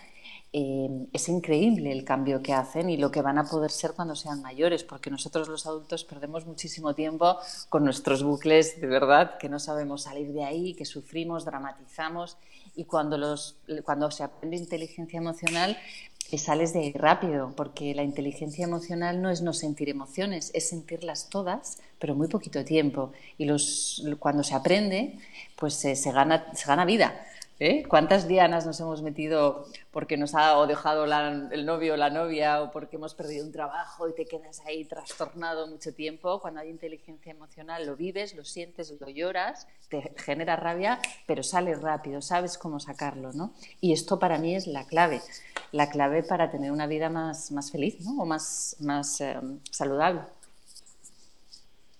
eh, 0.53 1.07
es 1.11 1.27
increíble 1.27 1.91
el 1.91 2.05
cambio 2.05 2.41
que 2.41 2.53
hacen 2.53 2.89
y 2.89 2.97
lo 2.97 3.11
que 3.11 3.21
van 3.21 3.37
a 3.37 3.43
poder 3.43 3.69
ser 3.69 3.91
cuando 3.93 4.15
sean 4.15 4.41
mayores, 4.41 4.83
porque 4.83 5.11
nosotros 5.11 5.49
los 5.49 5.65
adultos 5.65 6.05
perdemos 6.05 6.45
muchísimo 6.45 6.93
tiempo 6.93 7.37
con 7.67 7.83
nuestros 7.83 8.23
bucles 8.23 8.79
de 8.79 8.87
verdad, 8.87 9.37
que 9.37 9.49
no 9.49 9.59
sabemos 9.59 10.03
salir 10.03 10.31
de 10.31 10.45
ahí, 10.45 10.73
que 10.73 10.85
sufrimos, 10.85 11.43
dramatizamos 11.43 12.37
y 12.75 12.85
cuando, 12.85 13.17
los, 13.17 13.57
cuando 13.83 14.11
se 14.11 14.23
aprende 14.23 14.57
inteligencia 14.57 15.17
emocional 15.17 15.77
sales 16.37 16.73
de 16.73 16.79
ahí 16.79 16.93
rápido, 16.93 17.53
porque 17.55 17.93
la 17.93 18.03
inteligencia 18.03 18.65
emocional 18.65 19.21
no 19.21 19.29
es 19.29 19.41
no 19.41 19.53
sentir 19.53 19.89
emociones, 19.89 20.51
es 20.53 20.69
sentirlas 20.69 21.29
todas, 21.29 21.77
pero 21.99 22.15
muy 22.15 22.27
poquito 22.27 22.63
tiempo. 22.65 23.11
Y 23.37 23.45
los, 23.45 24.03
cuando 24.19 24.43
se 24.43 24.55
aprende, 24.55 25.17
pues 25.55 25.75
se, 25.75 25.95
gana, 26.11 26.53
se 26.53 26.67
gana 26.67 26.85
vida. 26.85 27.25
¿Eh? 27.57 27.85
¿Cuántas 27.87 28.27
dianas 28.27 28.65
nos 28.65 28.81
hemos 28.81 29.01
metido 29.01 29.65
porque 29.91 30.17
nos 30.17 30.35
ha 30.35 30.65
dejado 30.67 31.05
el 31.05 31.65
novio 31.65 31.93
o 31.93 31.97
la 31.97 32.09
novia 32.09 32.61
o 32.61 32.71
porque 32.71 32.97
hemos 32.97 33.15
perdido 33.15 33.45
un 33.45 33.53
trabajo 33.53 34.09
y 34.09 34.13
te 34.13 34.25
quedas 34.25 34.61
ahí 34.65 34.83
trastornado 34.83 35.65
mucho 35.67 35.93
tiempo? 35.93 36.41
Cuando 36.41 36.59
hay 36.59 36.69
inteligencia 36.69 37.31
emocional 37.31 37.85
lo 37.85 37.95
vives, 37.95 38.35
lo 38.35 38.43
sientes, 38.43 38.93
lo 38.99 39.07
lloras, 39.07 39.67
te 39.87 40.11
genera 40.17 40.57
rabia, 40.57 40.99
pero 41.27 41.43
sale 41.43 41.75
rápido, 41.75 42.21
sabes 42.21 42.57
cómo 42.57 42.81
sacarlo, 42.81 43.31
¿no? 43.31 43.53
Y 43.79 43.93
esto 43.93 44.19
para 44.19 44.37
mí 44.37 44.53
es 44.53 44.67
la 44.67 44.85
clave, 44.85 45.21
la 45.71 45.89
clave 45.89 46.23
para 46.23 46.51
tener 46.51 46.73
una 46.73 46.87
vida 46.87 47.09
más, 47.09 47.53
más 47.53 47.71
feliz, 47.71 48.01
¿no? 48.01 48.21
O 48.21 48.25
más, 48.25 48.75
más 48.81 49.21
eh, 49.21 49.39
saludable. 49.71 50.21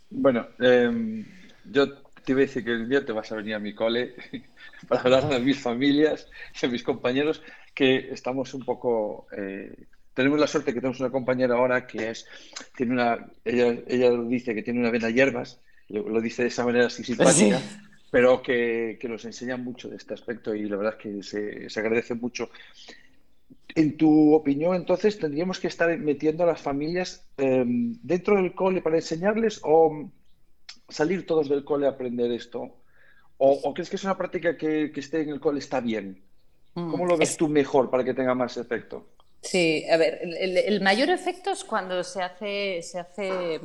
Bueno, 0.10 0.48
em, 0.60 1.26
yo 1.64 2.05
te 2.26 2.32
iba 2.32 2.40
a 2.40 2.46
decir 2.46 2.64
que 2.64 2.72
el 2.72 2.90
día 2.90 3.06
te 3.06 3.12
vas 3.12 3.32
a 3.32 3.36
venir 3.36 3.56
a 3.56 3.60
mi 3.60 3.74
cole 3.74 4.16
para 4.88 5.02
hablar 5.02 5.30
de 5.30 5.40
mis 5.40 5.60
familias, 5.60 6.28
de 6.60 6.68
mis 6.68 6.84
compañeros, 6.84 7.42
que 7.74 8.12
estamos 8.12 8.54
un 8.54 8.66
poco... 8.66 9.28
Eh, 9.36 9.74
tenemos 10.14 10.40
la 10.40 10.48
suerte 10.48 10.74
que 10.74 10.80
tenemos 10.80 11.00
una 11.02 11.10
compañera 11.10 11.56
ahora 11.56 11.86
que 11.86 12.10
es, 12.10 12.26
tiene 12.76 12.94
una, 12.94 13.28
ella, 13.44 13.78
ella 13.88 14.12
dice 14.12 14.56
que 14.56 14.64
tiene 14.64 14.80
una 14.80 14.90
vena 14.90 15.10
hierbas, 15.10 15.60
lo, 15.90 16.22
dice 16.22 16.44
de 16.44 16.48
esa 16.48 16.64
manera 16.66 16.88
así 16.88 17.04
simpática, 17.04 17.62
pero 18.12 18.42
que, 18.42 18.98
que, 19.00 19.10
nos 19.10 19.26
enseña 19.26 19.58
mucho 19.58 19.90
de 19.90 19.98
este 19.98 20.14
aspecto 20.14 20.56
y 20.56 20.70
la 20.70 20.78
verdad 20.78 20.96
es 20.98 21.04
que 21.04 21.22
se, 21.24 21.70
se 21.70 21.80
agradece 21.82 22.16
mucho. 22.16 22.50
En 23.76 23.98
tu 23.98 24.34
opinión, 24.34 24.74
entonces, 24.74 25.20
¿tendríamos 25.20 25.60
que 25.60 25.68
estar 25.68 25.96
metiendo 25.98 26.44
a 26.44 26.48
las 26.48 26.62
familias 26.62 27.28
em, 27.36 27.98
dentro 28.02 28.38
del 28.38 28.56
cole 28.56 28.82
para 28.82 28.96
enseñarles 28.96 29.60
o 29.64 30.10
salir 30.90 31.26
todos 31.26 31.50
del 31.50 31.64
cole 31.64 31.88
a 31.88 31.92
aprender 31.92 32.32
esto? 32.32 32.76
¿O, 33.38 33.74
crees 33.74 33.90
que 33.90 33.98
es 33.98 34.04
una 34.04 34.18
práctica 34.18 34.58
que, 34.58 34.92
esté 34.96 35.22
en 35.22 35.30
el 35.30 35.40
cole 35.40 35.60
está 35.60 35.82
bien? 35.82 36.24
Mm, 36.74 36.92
¿Cómo 36.92 37.06
lo 37.06 37.18
ves 37.18 37.36
tú 37.36 37.50
mejor 37.50 37.90
para 37.90 38.04
que 38.04 38.14
tenga 38.14 38.34
más 38.34 38.56
efecto? 38.58 39.06
Sí, 39.42 39.86
a 39.92 39.98
ver, 39.98 40.22
el, 40.24 40.82
mayor 40.82 41.10
efecto 41.10 41.52
es 41.52 41.64
cuando 41.64 42.04
se 42.04 42.22
hace, 42.24 42.82
se 42.82 42.98
hace, 42.98 43.62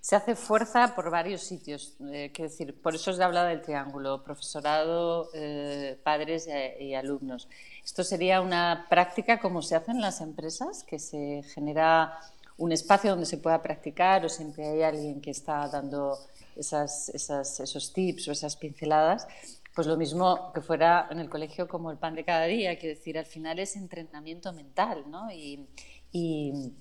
se 0.00 0.16
hace 0.16 0.34
fuerza 0.34 0.94
por 0.94 1.10
varios 1.10 1.42
sitios. 1.42 1.96
Eh, 2.12 2.30
quiero 2.32 2.50
decir, 2.50 2.80
por 2.80 2.94
eso 2.94 3.10
os 3.10 3.18
he 3.18 3.24
hablado 3.24 3.48
del 3.48 3.60
triángulo, 3.60 4.22
profesorado, 4.24 5.28
eh, 5.34 5.98
padres 6.02 6.48
y, 6.80 6.94
alumnos. 6.94 7.48
Esto 7.84 8.04
sería 8.04 8.40
una 8.40 8.86
práctica 8.88 9.38
como 9.38 9.60
se 9.60 9.76
hace 9.76 9.90
en 9.90 10.00
las 10.00 10.22
empresas, 10.22 10.82
que 10.84 10.98
se 10.98 11.42
genera 11.54 12.18
un 12.56 12.72
espacio 12.72 13.10
donde 13.10 13.26
se 13.26 13.36
pueda 13.36 13.62
practicar 13.62 14.24
o 14.24 14.28
siempre 14.28 14.66
hay 14.66 14.82
alguien 14.82 15.20
que 15.20 15.30
está 15.30 15.68
dando 15.68 16.18
esas, 16.58 17.08
esos 17.08 17.92
tips 17.92 18.28
o 18.28 18.32
esas 18.32 18.56
pinceladas, 18.56 19.26
pues 19.74 19.86
lo 19.86 19.96
mismo 19.96 20.52
que 20.52 20.60
fuera 20.60 21.06
en 21.10 21.20
el 21.20 21.30
colegio 21.30 21.68
como 21.68 21.90
el 21.90 21.98
pan 21.98 22.14
de 22.14 22.24
cada 22.24 22.46
día, 22.46 22.78
quiero 22.78 22.96
decir, 22.96 23.16
al 23.16 23.26
final 23.26 23.58
es 23.58 23.76
entrenamiento 23.76 24.52
mental, 24.52 25.04
¿no? 25.08 25.30
Y, 25.30 25.68
y, 26.10 26.74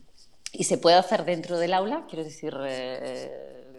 se 0.64 0.78
puede 0.80 0.96
hacer 0.96 1.24
dentro 1.24 1.60
del 1.60 1.74
aula, 1.74 2.06
quiero 2.10 2.24
decir, 2.24 2.58
eh, 2.66 3.78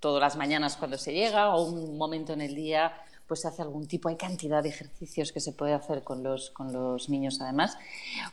todas 0.00 0.20
las 0.20 0.36
mañanas 0.36 0.76
cuando 0.76 0.98
se 0.98 1.12
llega 1.12 1.54
o 1.54 1.64
un 1.64 1.96
momento 1.96 2.32
en 2.34 2.42
el 2.42 2.54
día 2.54 2.92
pues 3.26 3.40
se 3.40 3.48
hace 3.48 3.62
algún 3.62 3.86
tipo, 3.86 4.08
hay 4.08 4.16
cantidad 4.16 4.62
de 4.62 4.68
ejercicios 4.68 5.32
que 5.32 5.40
se 5.40 5.52
puede 5.52 5.72
hacer 5.72 6.02
con 6.02 6.22
los, 6.22 6.50
con 6.50 6.72
los 6.72 7.08
niños 7.08 7.40
además, 7.40 7.78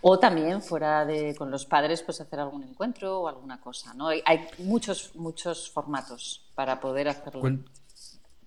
o 0.01 0.19
también 0.19 0.61
fuera 0.61 1.05
de, 1.05 1.35
con 1.35 1.51
los 1.51 1.65
padres, 1.65 2.01
pues 2.01 2.21
hacer 2.21 2.39
algún 2.39 2.63
encuentro 2.63 3.21
o 3.21 3.27
alguna 3.27 3.59
cosa, 3.59 3.93
¿no? 3.93 4.09
Hay, 4.09 4.23
muchos, 4.59 5.15
muchos 5.15 5.69
formatos 5.71 6.49
para 6.55 6.79
poder 6.79 7.09
hacerlo. 7.09 7.41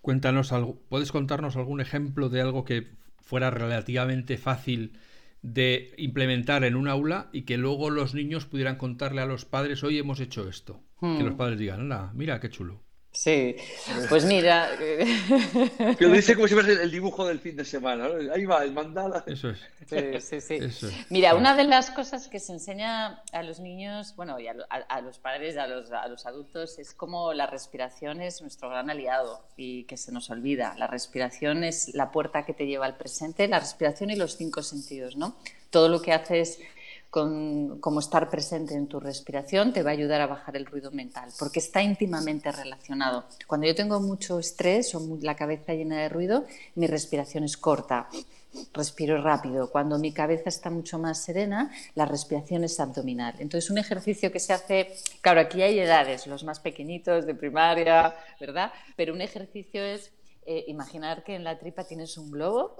Cuéntanos 0.00 0.52
algo, 0.52 0.76
¿puedes 0.88 1.12
contarnos 1.12 1.56
algún 1.56 1.80
ejemplo 1.80 2.28
de 2.28 2.40
algo 2.40 2.64
que 2.64 2.96
fuera 3.20 3.50
relativamente 3.50 4.37
fácil 4.37 4.99
de 5.42 5.94
implementar 5.96 6.64
en 6.64 6.76
un 6.76 6.88
aula 6.88 7.28
y 7.32 7.42
que 7.42 7.56
luego 7.56 7.90
los 7.90 8.14
niños 8.14 8.46
pudieran 8.46 8.76
contarle 8.76 9.22
a 9.22 9.26
los 9.26 9.44
padres, 9.44 9.82
hoy 9.82 9.99
hemos 9.99 10.20
hecho 10.20 10.49
esto? 10.49 10.80
Que 11.00 11.22
los 11.22 11.34
hmm. 11.34 11.37
padres 11.37 11.58
digan, 11.58 12.11
mira, 12.14 12.38
qué 12.40 12.49
chulo. 12.49 12.80
Sí, 13.12 13.57
pues 14.09 14.25
mira. 14.25 14.71
Que 14.78 15.97
lo 16.00 16.14
dice 16.14 16.35
como 16.35 16.49
si 16.49 16.54
fuese 16.54 16.73
el 16.73 16.90
dibujo 16.90 17.26
del 17.26 17.40
fin 17.40 17.57
de 17.57 17.64
semana. 17.64 18.09
Ahí 18.35 18.47
va, 18.47 18.64
el 18.64 18.73
mandala. 18.73 19.23
Eso 19.26 19.50
es. 19.50 19.59
Sí, 20.25 20.40
sí, 20.40 20.71
sí. 20.71 20.87
Mira, 21.11 21.35
una 21.35 21.54
de 21.54 21.64
las 21.64 21.90
cosas 21.90 22.28
que 22.28 22.40
se 22.40 22.52
enseña 22.52 23.23
a 23.33 23.42
los 23.42 23.61
niños, 23.61 24.14
bueno, 24.16 24.40
y 24.40 24.49
a, 24.49 25.00
los 25.02 25.19
padres, 25.19 25.59
a 25.59 25.66
los, 25.66 25.92
a 25.92 26.09
los 26.09 26.25
adultos, 26.25 26.78
es 26.78 26.95
como 26.95 27.35
la 27.35 27.47
respiración 27.47 28.23
es 28.23 28.40
nuestro 28.40 28.71
gran 28.71 28.88
aliado 28.88 29.45
y 29.59 29.85
que 29.85 29.99
se 29.99 30.11
nos 30.11 30.31
olvida. 30.31 30.75
La 30.78 30.87
respiración 30.87 31.64
es 31.64 31.95
la 31.95 32.11
puerta 32.11 32.47
que 32.47 32.54
te 32.54 32.66
lleva 32.66 32.87
al 32.87 32.97
presente, 32.97 33.47
la 33.47 33.61
respiración 33.61 34.09
y 34.11 34.16
los 34.16 34.38
cinco 34.38 34.62
sentidos, 34.62 35.16
¿no? 35.16 35.37
Todo 35.69 35.90
lo 35.90 36.00
que 36.00 36.12
haces 36.12 36.61
como 37.12 38.00
estar 38.00 38.31
presente 38.31 38.75
en 38.75 38.87
tu 38.87 38.99
respiración 38.99 39.75
te 39.75 39.83
va 39.83 39.90
a 39.90 39.92
ayudar 39.92 40.23
a 40.23 40.26
bajar 40.26 40.57
el 40.57 40.64
ruido 40.64 40.90
mental, 40.90 41.28
porque 41.38 41.59
está 41.59 41.83
íntimamente 41.83 42.50
relacionado. 42.50 43.25
Cuando 43.47 43.66
yo 43.66 43.75
tengo 43.75 44.00
mucho 44.00 44.38
estrés 44.38 44.95
o 44.95 45.19
la 45.21 45.37
cabeza 45.37 45.75
llena 45.75 46.00
de 46.00 46.09
ruido, 46.09 46.47
mi 46.75 46.87
respiración 46.87 47.45
es 47.45 47.59
corta, 47.59 48.09
respiro 48.73 49.21
rápido. 49.23 49.71
Cuando 49.71 49.99
mi 49.99 50.12
cabeza 50.12 50.49
está 50.49 50.71
mucho 50.71 50.99
más 50.99 51.23
serena, 51.23 51.71
la 51.95 52.07
respiración 52.07 52.64
es 52.64 52.81
abdominal. 52.81 53.35
Entonces, 53.40 53.71
un 53.71 53.76
ejercicio 53.76 54.33
que 54.33 54.40
se 54.40 54.54
hace, 54.54 54.95
claro, 55.21 55.40
aquí 55.40 55.61
hay 55.61 55.78
edades, 55.81 56.26
los 56.26 56.45
más 56.45 56.61
pequeñitos 56.61 57.26
de 57.26 57.35
primaria, 57.35 58.14
¿verdad? 58.40 58.73
Pero 58.97 59.12
un 59.12 59.21
ejercicio 59.21 59.85
es 59.85 60.12
eh, 60.47 60.64
imaginar 60.66 61.25
que 61.25 61.35
en 61.35 61.45
la 61.45 61.59
tripa 61.59 61.85
tienes 61.85 62.16
un 62.16 62.31
globo 62.31 62.75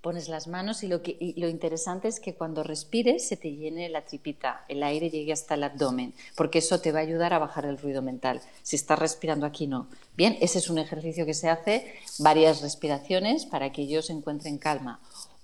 pones 0.00 0.28
las 0.28 0.48
manos 0.48 0.82
y 0.82 0.88
lo, 0.88 1.02
que, 1.02 1.34
lo 1.36 1.48
interesante 1.48 2.08
es 2.08 2.20
que 2.20 2.34
cuando 2.34 2.62
respires 2.62 3.26
se 3.26 3.36
te 3.36 3.54
llene 3.54 3.88
la 3.88 4.04
tripita, 4.04 4.64
el 4.68 4.82
aire 4.82 5.10
llegue 5.10 5.32
hasta 5.32 5.54
el 5.54 5.64
abdomen, 5.64 6.14
porque 6.36 6.58
eso 6.58 6.80
te 6.80 6.92
va 6.92 7.00
a 7.00 7.02
ayudar 7.02 7.32
a 7.34 7.38
bajar 7.38 7.64
el 7.66 7.78
ruido 7.78 8.02
mental. 8.02 8.40
Si 8.62 8.76
estás 8.76 8.98
respirando 8.98 9.46
aquí, 9.46 9.66
no. 9.66 9.88
Bien, 10.16 10.36
ese 10.40 10.58
es 10.58 10.70
un 10.70 10.78
ejercicio 10.78 11.26
que 11.26 11.34
se 11.34 11.48
hace, 11.48 11.94
varias 12.18 12.62
respiraciones 12.62 13.46
para 13.46 13.72
que 13.72 13.82
ellos 13.82 14.10
encuentren 14.10 14.58
calma. 14.58 15.00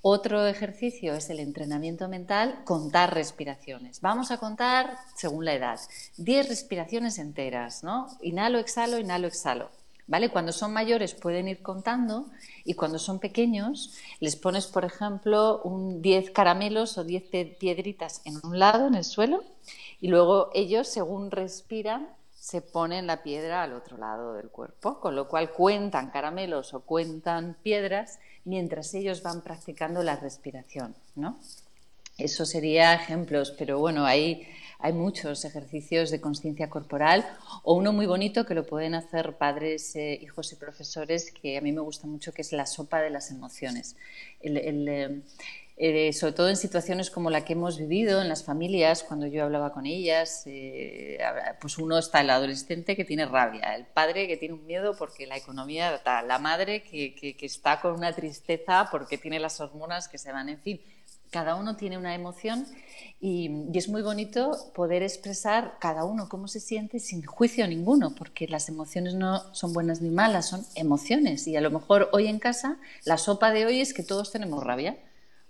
Otro 0.06 0.46
ejercicio 0.46 1.14
es 1.14 1.30
el 1.30 1.40
entrenamiento 1.40 2.08
mental, 2.08 2.60
contar 2.64 3.14
respiraciones. 3.14 4.02
Vamos 4.02 4.30
a 4.30 4.36
contar, 4.36 4.98
según 5.16 5.46
la 5.46 5.54
edad, 5.54 5.80
10 6.18 6.50
respiraciones 6.50 7.18
enteras, 7.18 7.82
¿no? 7.82 8.08
Inhalo, 8.20 8.58
exhalo, 8.58 8.98
inhalo, 8.98 9.28
exhalo. 9.28 9.70
¿Vale? 10.06 10.28
Cuando 10.28 10.52
son 10.52 10.74
mayores 10.74 11.14
pueden 11.14 11.48
ir 11.48 11.62
contando 11.62 12.26
y 12.64 12.74
cuando 12.74 12.98
son 12.98 13.18
pequeños 13.18 13.92
les 14.20 14.36
pones, 14.36 14.66
por 14.66 14.84
ejemplo, 14.84 15.60
un 15.64 16.00
10 16.00 16.30
caramelos 16.30 16.96
o 16.98 17.04
10 17.04 17.56
piedritas 17.58 18.22
en 18.24 18.40
un 18.42 18.58
lado, 18.58 18.86
en 18.86 18.94
el 18.94 19.04
suelo, 19.04 19.44
y 20.00 20.08
luego 20.08 20.50
ellos, 20.54 20.88
según 20.88 21.30
respiran, 21.30 22.08
se 22.44 22.60
ponen 22.60 23.06
la 23.06 23.22
piedra 23.22 23.62
al 23.62 23.72
otro 23.72 23.96
lado 23.96 24.34
del 24.34 24.50
cuerpo, 24.50 25.00
con 25.00 25.16
lo 25.16 25.28
cual 25.28 25.50
cuentan 25.52 26.10
caramelos 26.10 26.74
o 26.74 26.80
cuentan 26.80 27.56
piedras 27.62 28.18
mientras 28.44 28.92
ellos 28.92 29.22
van 29.22 29.40
practicando 29.40 30.02
la 30.02 30.16
respiración, 30.16 30.94
¿no? 31.14 31.38
Eso 32.18 32.44
sería 32.44 32.94
ejemplos, 32.94 33.50
pero 33.58 33.78
bueno, 33.78 34.04
hay 34.04 34.46
hay 34.78 34.92
muchos 34.92 35.44
ejercicios 35.44 36.10
de 36.10 36.20
conciencia 36.20 36.68
corporal 36.68 37.26
o 37.62 37.74
uno 37.74 37.92
muy 37.92 38.06
bonito 38.06 38.44
que 38.44 38.54
lo 38.54 38.66
pueden 38.66 38.94
hacer 38.94 39.36
padres, 39.36 39.94
eh, 39.96 40.18
hijos 40.22 40.52
y 40.52 40.56
profesores 40.56 41.32
que 41.32 41.56
a 41.56 41.60
mí 41.60 41.72
me 41.72 41.80
gusta 41.80 42.06
mucho, 42.06 42.32
que 42.32 42.42
es 42.42 42.52
la 42.52 42.66
sopa 42.66 43.00
de 43.00 43.10
las 43.10 43.30
emociones. 43.30 43.96
Eh, 44.40 45.22
eh, 45.76 46.12
sobre 46.12 46.34
todo 46.34 46.48
en 46.48 46.56
situaciones 46.56 47.10
como 47.10 47.30
la 47.30 47.44
que 47.44 47.54
hemos 47.54 47.78
vivido 47.78 48.22
en 48.22 48.28
las 48.28 48.44
familias, 48.44 49.02
cuando 49.02 49.26
yo 49.26 49.42
hablaba 49.42 49.72
con 49.72 49.86
ellas, 49.86 50.44
pues 51.60 51.78
uno 51.78 51.98
está 51.98 52.20
el 52.20 52.30
adolescente 52.30 52.94
que 52.94 53.04
tiene 53.04 53.26
rabia, 53.26 53.74
el 53.74 53.84
padre 53.84 54.28
que 54.28 54.36
tiene 54.36 54.54
un 54.54 54.66
miedo 54.66 54.96
porque 54.96 55.26
la 55.26 55.36
economía 55.36 55.92
está, 55.92 56.22
la 56.22 56.38
madre 56.38 56.84
que, 56.84 57.14
que 57.14 57.46
está 57.46 57.80
con 57.80 57.94
una 57.94 58.12
tristeza 58.12 58.86
porque 58.88 59.18
tiene 59.18 59.40
las 59.40 59.60
hormonas 59.60 60.06
que 60.06 60.18
se 60.18 60.30
van, 60.30 60.48
en 60.48 60.60
fin, 60.60 60.80
cada 61.34 61.56
uno 61.56 61.74
tiene 61.74 61.98
una 61.98 62.14
emoción 62.14 62.64
y, 63.20 63.50
es 63.76 63.88
muy 63.88 64.02
bonito 64.02 64.70
poder 64.72 65.02
expresar 65.02 65.78
cada 65.80 66.04
uno 66.04 66.28
cómo 66.28 66.46
se 66.46 66.60
siente 66.60 67.00
sin 67.00 67.24
juicio 67.24 67.66
ninguno, 67.66 68.14
porque 68.14 68.46
las 68.46 68.68
emociones 68.68 69.14
no 69.14 69.52
son 69.52 69.72
buenas 69.72 70.00
ni 70.00 70.10
malas, 70.10 70.48
son 70.48 70.64
emociones. 70.76 71.48
Y 71.48 71.56
a 71.56 71.60
lo 71.60 71.72
mejor 71.72 72.08
hoy 72.12 72.28
en 72.28 72.38
casa 72.38 72.78
la 73.04 73.18
sopa 73.18 73.50
de 73.50 73.66
hoy 73.66 73.80
es 73.80 73.94
que 73.94 74.04
todos 74.04 74.30
tenemos 74.30 74.62
rabia. 74.62 74.96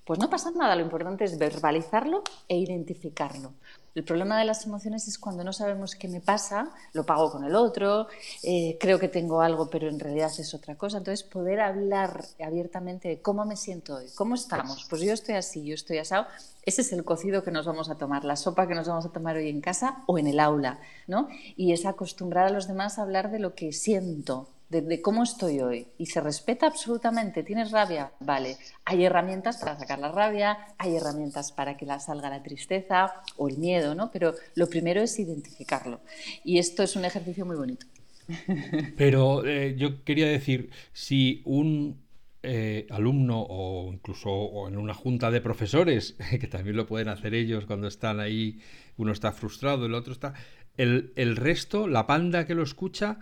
Pues 0.05 0.19
no 0.19 0.29
pasa 0.29 0.51
nada, 0.51 0.77
lo 0.77 0.83
importante 0.83 1.25
es 1.25 1.39
verbalizarlo 1.39 2.23
e 2.47 2.59
identificarlo. 2.59 3.55
El 3.95 4.05
problema 4.05 4.39
de 4.39 4.45
las 4.45 4.67
emociones 4.67 5.07
es 5.07 5.19
cuando 5.19 5.45
no 5.45 5.53
sabemos 5.53 5.95
qué 5.95 6.09
me 6.09 6.21
pasa, 6.21 6.73
lo 6.93 7.07
pago 7.07 7.31
con 7.31 7.45
el 7.45 7.55
otro, 7.55 8.09
eh, 8.43 8.77
creo 8.81 8.99
que 8.99 9.09
tengo 9.09 9.41
algo, 9.41 9.71
pero 9.71 9.89
en 9.89 10.01
realidad 10.01 10.33
es 10.37 10.53
otra 10.53 10.77
cosa. 10.77 10.99
Entonces, 10.99 11.25
poder 11.25 11.61
hablar 11.61 12.25
abiertamente 12.45 13.09
de 13.09 13.23
cómo 13.23 13.47
me 13.47 13.57
siento 13.57 13.95
hoy, 13.95 14.07
cómo 14.17 14.35
estamos. 14.35 14.85
Pues 14.91 15.01
yo 15.01 15.13
estoy 15.13 15.37
así, 15.37 15.65
yo 15.65 15.75
estoy 15.75 15.99
asado. 15.99 16.27
Ese 16.65 16.81
es 16.83 16.93
el 16.93 17.05
cocido 17.05 17.45
que 17.45 17.53
nos 17.53 17.67
vamos 17.67 17.89
a 17.89 17.95
tomar, 17.95 18.25
la 18.25 18.37
sopa 18.37 18.67
que 18.67 18.75
nos 18.75 18.89
vamos 18.89 19.07
a 19.07 19.13
tomar 19.13 19.37
hoy 19.37 19.49
en 19.49 19.61
casa 19.61 20.03
o 20.07 20.19
en 20.19 20.27
el 20.27 20.41
aula, 20.41 20.81
¿no? 21.07 21.29
Y 21.57 21.73
es 21.73 21.87
acostumbrar 21.87 22.47
a 22.47 22.51
los 22.51 22.67
demás 22.67 22.99
a 22.99 23.03
hablar 23.03 23.31
de 23.31 23.39
lo 23.39 23.55
que 23.55 23.73
siento, 23.73 24.49
de, 24.69 25.01
cómo 25.03 25.23
estoy 25.23 25.61
hoy 25.61 25.87
y 25.99 26.07
se 26.07 26.21
respeta 26.21 26.67
absolutamente, 26.67 27.43
tienes 27.43 27.71
rabia, 27.71 28.13
vale, 28.21 28.57
hay 28.85 29.05
herramientas 29.05 29.59
para 29.59 29.79
sacar 29.79 29.99
la 29.99 30.11
rabia, 30.11 30.59
hay 30.79 30.97
herramientas 30.97 31.53
para 31.53 31.77
que 31.77 31.87
la 31.87 32.01
salga 32.01 32.31
la 32.31 32.43
tristeza 32.43 33.15
o 33.37 33.49
el 33.49 33.59
miedo, 33.59 33.95
¿no? 33.95 34.11
Pero 34.11 34.35
lo 34.55 34.69
primero 34.69 35.01
es 35.01 35.19
identificarlo 35.19 36.01
y 36.45 36.59
esto 36.59 36.83
es 36.83 36.97
un 36.97 37.05
ejercicio 37.05 37.47
muy 37.47 37.57
bonito. 37.57 37.87
Pero 38.97 39.45
eh, 39.47 39.77
yo 39.77 40.03
quería 40.03 40.27
decir, 40.27 40.71
si 40.93 41.43
un 41.45 42.03
eh, 42.43 42.87
alumno 42.91 43.41
o 43.41 43.93
incluso 43.93 44.69
en 44.69 44.77
una 44.77 44.95
junta 44.95 45.31
de 45.31 45.41
profesores, 45.41 46.17
que 46.41 46.47
también 46.47 46.77
lo 46.77 46.87
pueden 46.87 47.09
hacer 47.09 47.35
ellos 47.35 47.67
cuando 47.67 47.87
están 47.87 48.21
ahí, 48.21 48.61
uno 48.97 49.13
está 49.13 49.33
frustrado, 49.33 49.87
el 49.87 49.95
otro 49.95 50.13
está, 50.13 50.35
el, 50.77 51.13
el 51.17 51.37
resto, 51.37 51.87
la 51.87 52.07
panda 52.07 52.47
que 52.47 52.55
lo 52.55 52.63
escucha, 52.63 53.19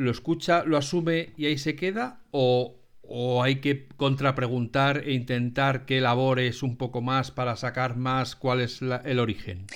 lo 0.00 0.10
escucha, 0.10 0.64
lo 0.64 0.76
asume 0.76 1.32
y 1.36 1.46
ahí 1.46 1.58
se 1.58 1.76
queda? 1.76 2.22
¿O, 2.30 2.79
o 3.12 3.42
hay 3.42 3.60
que 3.60 3.88
contrapreguntar 3.96 4.98
e 4.98 5.12
intentar 5.12 5.84
que 5.84 5.98
elabores 5.98 6.62
un 6.62 6.76
poco 6.76 7.00
más 7.00 7.32
para 7.32 7.56
sacar 7.56 7.96
más 7.96 8.36
cuál 8.36 8.60
es 8.60 8.80
el 8.80 9.18
origen? 9.18 9.66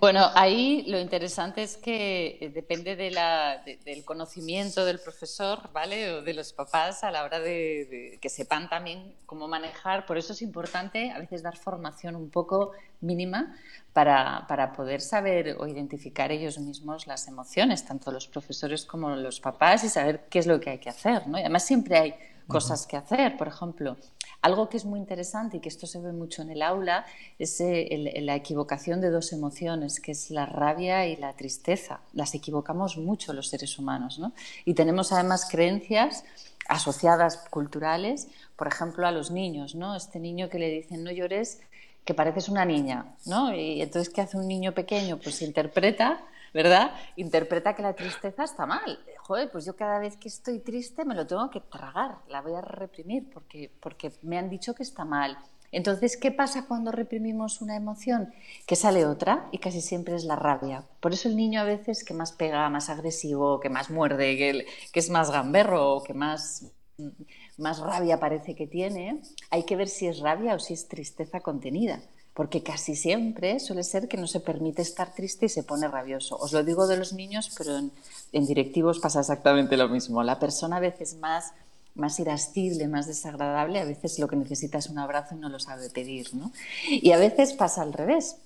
Bueno, 0.00 0.28
ahí 0.34 0.84
lo 0.86 1.00
interesante 1.00 1.62
es 1.62 1.78
que 1.78 2.36
eh, 2.38 2.50
depende 2.50 2.94
del 2.94 4.04
conocimiento 4.04 4.84
del 4.84 4.98
profesor, 4.98 5.70
¿vale? 5.72 6.12
O 6.12 6.22
de 6.22 6.34
los 6.34 6.52
papás 6.52 7.02
a 7.02 7.10
la 7.10 7.24
hora 7.24 7.40
de, 7.40 8.18
que 8.20 8.28
sepan 8.28 8.68
también 8.68 9.14
cómo 9.24 9.48
manejar. 9.48 10.04
Por 10.04 10.18
eso 10.18 10.34
es 10.34 10.42
importante 10.42 11.12
a 11.12 11.18
veces 11.18 11.42
dar 11.42 11.56
formación 11.56 12.14
un 12.14 12.28
poco 12.28 12.72
mínima 13.00 13.56
para, 13.94 14.46
para, 14.46 14.72
poder 14.72 15.00
saber 15.00 15.56
o 15.58 15.66
identificar 15.66 16.30
ellos 16.30 16.58
mismos 16.58 17.06
las 17.06 17.26
emociones, 17.26 17.86
tanto 17.86 18.12
los 18.12 18.28
profesores 18.28 18.84
como 18.84 19.16
los 19.16 19.40
papás, 19.40 19.82
y 19.84 19.88
saber 19.88 20.24
qué 20.28 20.38
es 20.40 20.46
lo 20.46 20.60
que 20.60 20.70
hay 20.70 20.78
que 20.78 20.90
hacer. 20.90 21.26
¿no? 21.26 21.38
Y 21.38 21.40
además 21.40 21.64
siempre 21.64 21.98
hay 21.98 22.14
cosas 22.46 22.86
que 22.86 22.96
hacer. 22.96 23.36
Por 23.36 23.48
ejemplo, 23.48 23.96
algo 24.40 24.68
que 24.68 24.76
es 24.76 24.84
muy 24.84 24.98
interesante 24.98 25.56
y 25.56 25.60
que 25.60 25.68
esto 25.68 25.86
se 25.86 26.00
ve 26.00 26.12
mucho 26.12 26.42
en 26.42 26.50
el 26.50 26.62
aula 26.62 27.06
es 27.38 27.60
eh, 27.60 28.20
la 28.22 28.34
equivocación 28.34 29.00
de 29.00 29.10
dos 29.10 29.32
emociones, 29.32 30.00
que 30.00 30.12
es 30.12 30.30
la 30.30 30.46
rabia 30.46 31.06
y 31.06 31.16
la 31.16 31.34
tristeza. 31.34 32.00
Las 32.12 32.34
equivocamos 32.34 32.96
mucho 32.96 33.32
los 33.32 33.48
seres 33.48 33.78
humanos, 33.78 34.18
¿no? 34.18 34.32
Y 34.64 34.74
tenemos 34.74 35.12
además 35.12 35.48
creencias 35.50 36.24
asociadas 36.68 37.38
culturales, 37.50 38.28
por 38.56 38.68
ejemplo, 38.68 39.06
a 39.06 39.12
los 39.12 39.30
niños, 39.30 39.74
¿no? 39.74 39.94
Este 39.94 40.18
niño 40.18 40.48
que 40.48 40.58
le 40.58 40.70
dicen 40.70 41.04
no 41.04 41.10
llores, 41.10 41.60
que 42.04 42.14
pareces 42.14 42.48
una 42.48 42.64
niña, 42.64 43.14
¿no? 43.26 43.54
Y 43.54 43.80
entonces, 43.80 44.12
¿qué 44.12 44.22
hace 44.22 44.36
un 44.36 44.48
niño 44.48 44.72
pequeño? 44.72 45.18
Pues 45.18 45.42
interpreta 45.42 46.24
¿verdad? 46.52 46.92
Interpreta 47.16 47.74
que 47.74 47.82
la 47.82 47.94
tristeza 47.94 48.44
está 48.44 48.66
mal. 48.66 48.98
Joder, 49.26 49.50
pues 49.50 49.64
yo 49.64 49.76
cada 49.76 49.98
vez 50.00 50.16
que 50.16 50.28
estoy 50.28 50.58
triste 50.58 51.04
me 51.04 51.14
lo 51.14 51.26
tengo 51.26 51.48
que 51.48 51.60
tragar, 51.60 52.18
la 52.28 52.40
voy 52.40 52.54
a 52.54 52.60
reprimir 52.60 53.30
porque, 53.30 53.70
porque 53.80 54.12
me 54.22 54.36
han 54.36 54.50
dicho 54.50 54.74
que 54.74 54.82
está 54.82 55.04
mal. 55.04 55.38
Entonces, 55.70 56.16
¿qué 56.16 56.32
pasa 56.32 56.66
cuando 56.66 56.92
reprimimos 56.92 57.62
una 57.62 57.76
emoción? 57.76 58.34
Que 58.66 58.76
sale 58.76 59.06
otra 59.06 59.48
y 59.52 59.58
casi 59.58 59.80
siempre 59.80 60.16
es 60.16 60.24
la 60.24 60.36
rabia. 60.36 60.84
Por 61.00 61.12
eso 61.12 61.28
el 61.28 61.36
niño 61.36 61.60
a 61.60 61.64
veces 61.64 62.04
que 62.04 62.14
más 62.14 62.32
pega, 62.32 62.68
más 62.68 62.90
agresivo, 62.90 63.60
que 63.60 63.70
más 63.70 63.90
muerde, 63.90 64.36
que, 64.36 64.66
que 64.92 65.00
es 65.00 65.08
más 65.08 65.30
gamberro, 65.30 66.02
que 66.02 66.14
más, 66.14 66.72
más 67.56 67.78
rabia 67.78 68.18
parece 68.18 68.54
que 68.54 68.66
tiene, 68.66 69.22
hay 69.50 69.62
que 69.62 69.76
ver 69.76 69.88
si 69.88 70.08
es 70.08 70.18
rabia 70.18 70.54
o 70.54 70.58
si 70.58 70.74
es 70.74 70.88
tristeza 70.88 71.40
contenida 71.40 72.02
porque 72.34 72.62
casi 72.62 72.96
siempre 72.96 73.60
suele 73.60 73.84
ser 73.84 74.08
que 74.08 74.16
no 74.16 74.26
se 74.26 74.40
permite 74.40 74.80
estar 74.82 75.14
triste 75.14 75.46
y 75.46 75.48
se 75.50 75.62
pone 75.62 75.88
rabioso. 75.88 76.36
Os 76.36 76.52
lo 76.52 76.64
digo 76.64 76.86
de 76.86 76.96
los 76.96 77.12
niños, 77.12 77.50
pero 77.58 77.76
en, 77.76 78.46
directivos 78.46 79.00
pasa 79.00 79.20
exactamente 79.20 79.76
lo 79.76 79.88
mismo. 79.88 80.22
La 80.22 80.38
persona 80.38 80.76
a 80.76 80.80
veces 80.80 81.16
más, 81.16 81.52
más 81.94 82.18
irascible, 82.18 82.88
más 82.88 83.06
desagradable, 83.06 83.80
a 83.80 83.84
veces 83.84 84.18
lo 84.18 84.28
que 84.28 84.36
necesita 84.36 84.78
es 84.78 84.88
un 84.88 84.98
abrazo 84.98 85.34
y 85.34 85.38
no 85.38 85.50
lo 85.50 85.58
sabe 85.58 85.90
pedir. 85.90 86.34
¿no? 86.34 86.52
Y 86.88 87.12
a 87.12 87.18
veces 87.18 87.52
pasa 87.52 87.82
al 87.82 87.92
revés. 87.92 88.36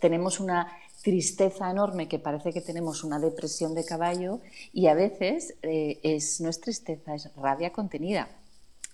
tenemos 0.00 0.40
una 0.40 0.72
tristeza 1.02 1.70
enorme 1.70 2.08
que 2.08 2.18
parece 2.18 2.54
que 2.54 2.62
tenemos 2.62 3.04
una 3.04 3.18
depresión 3.18 3.74
de 3.74 3.84
caballo 3.84 4.40
y 4.72 4.86
a 4.86 4.94
veces 4.94 5.56
eh, 5.60 5.98
es, 6.02 6.40
no 6.40 6.48
es 6.48 6.60
tristeza, 6.60 7.14
es 7.14 7.28
rabia 7.36 7.70
contenida 7.70 8.28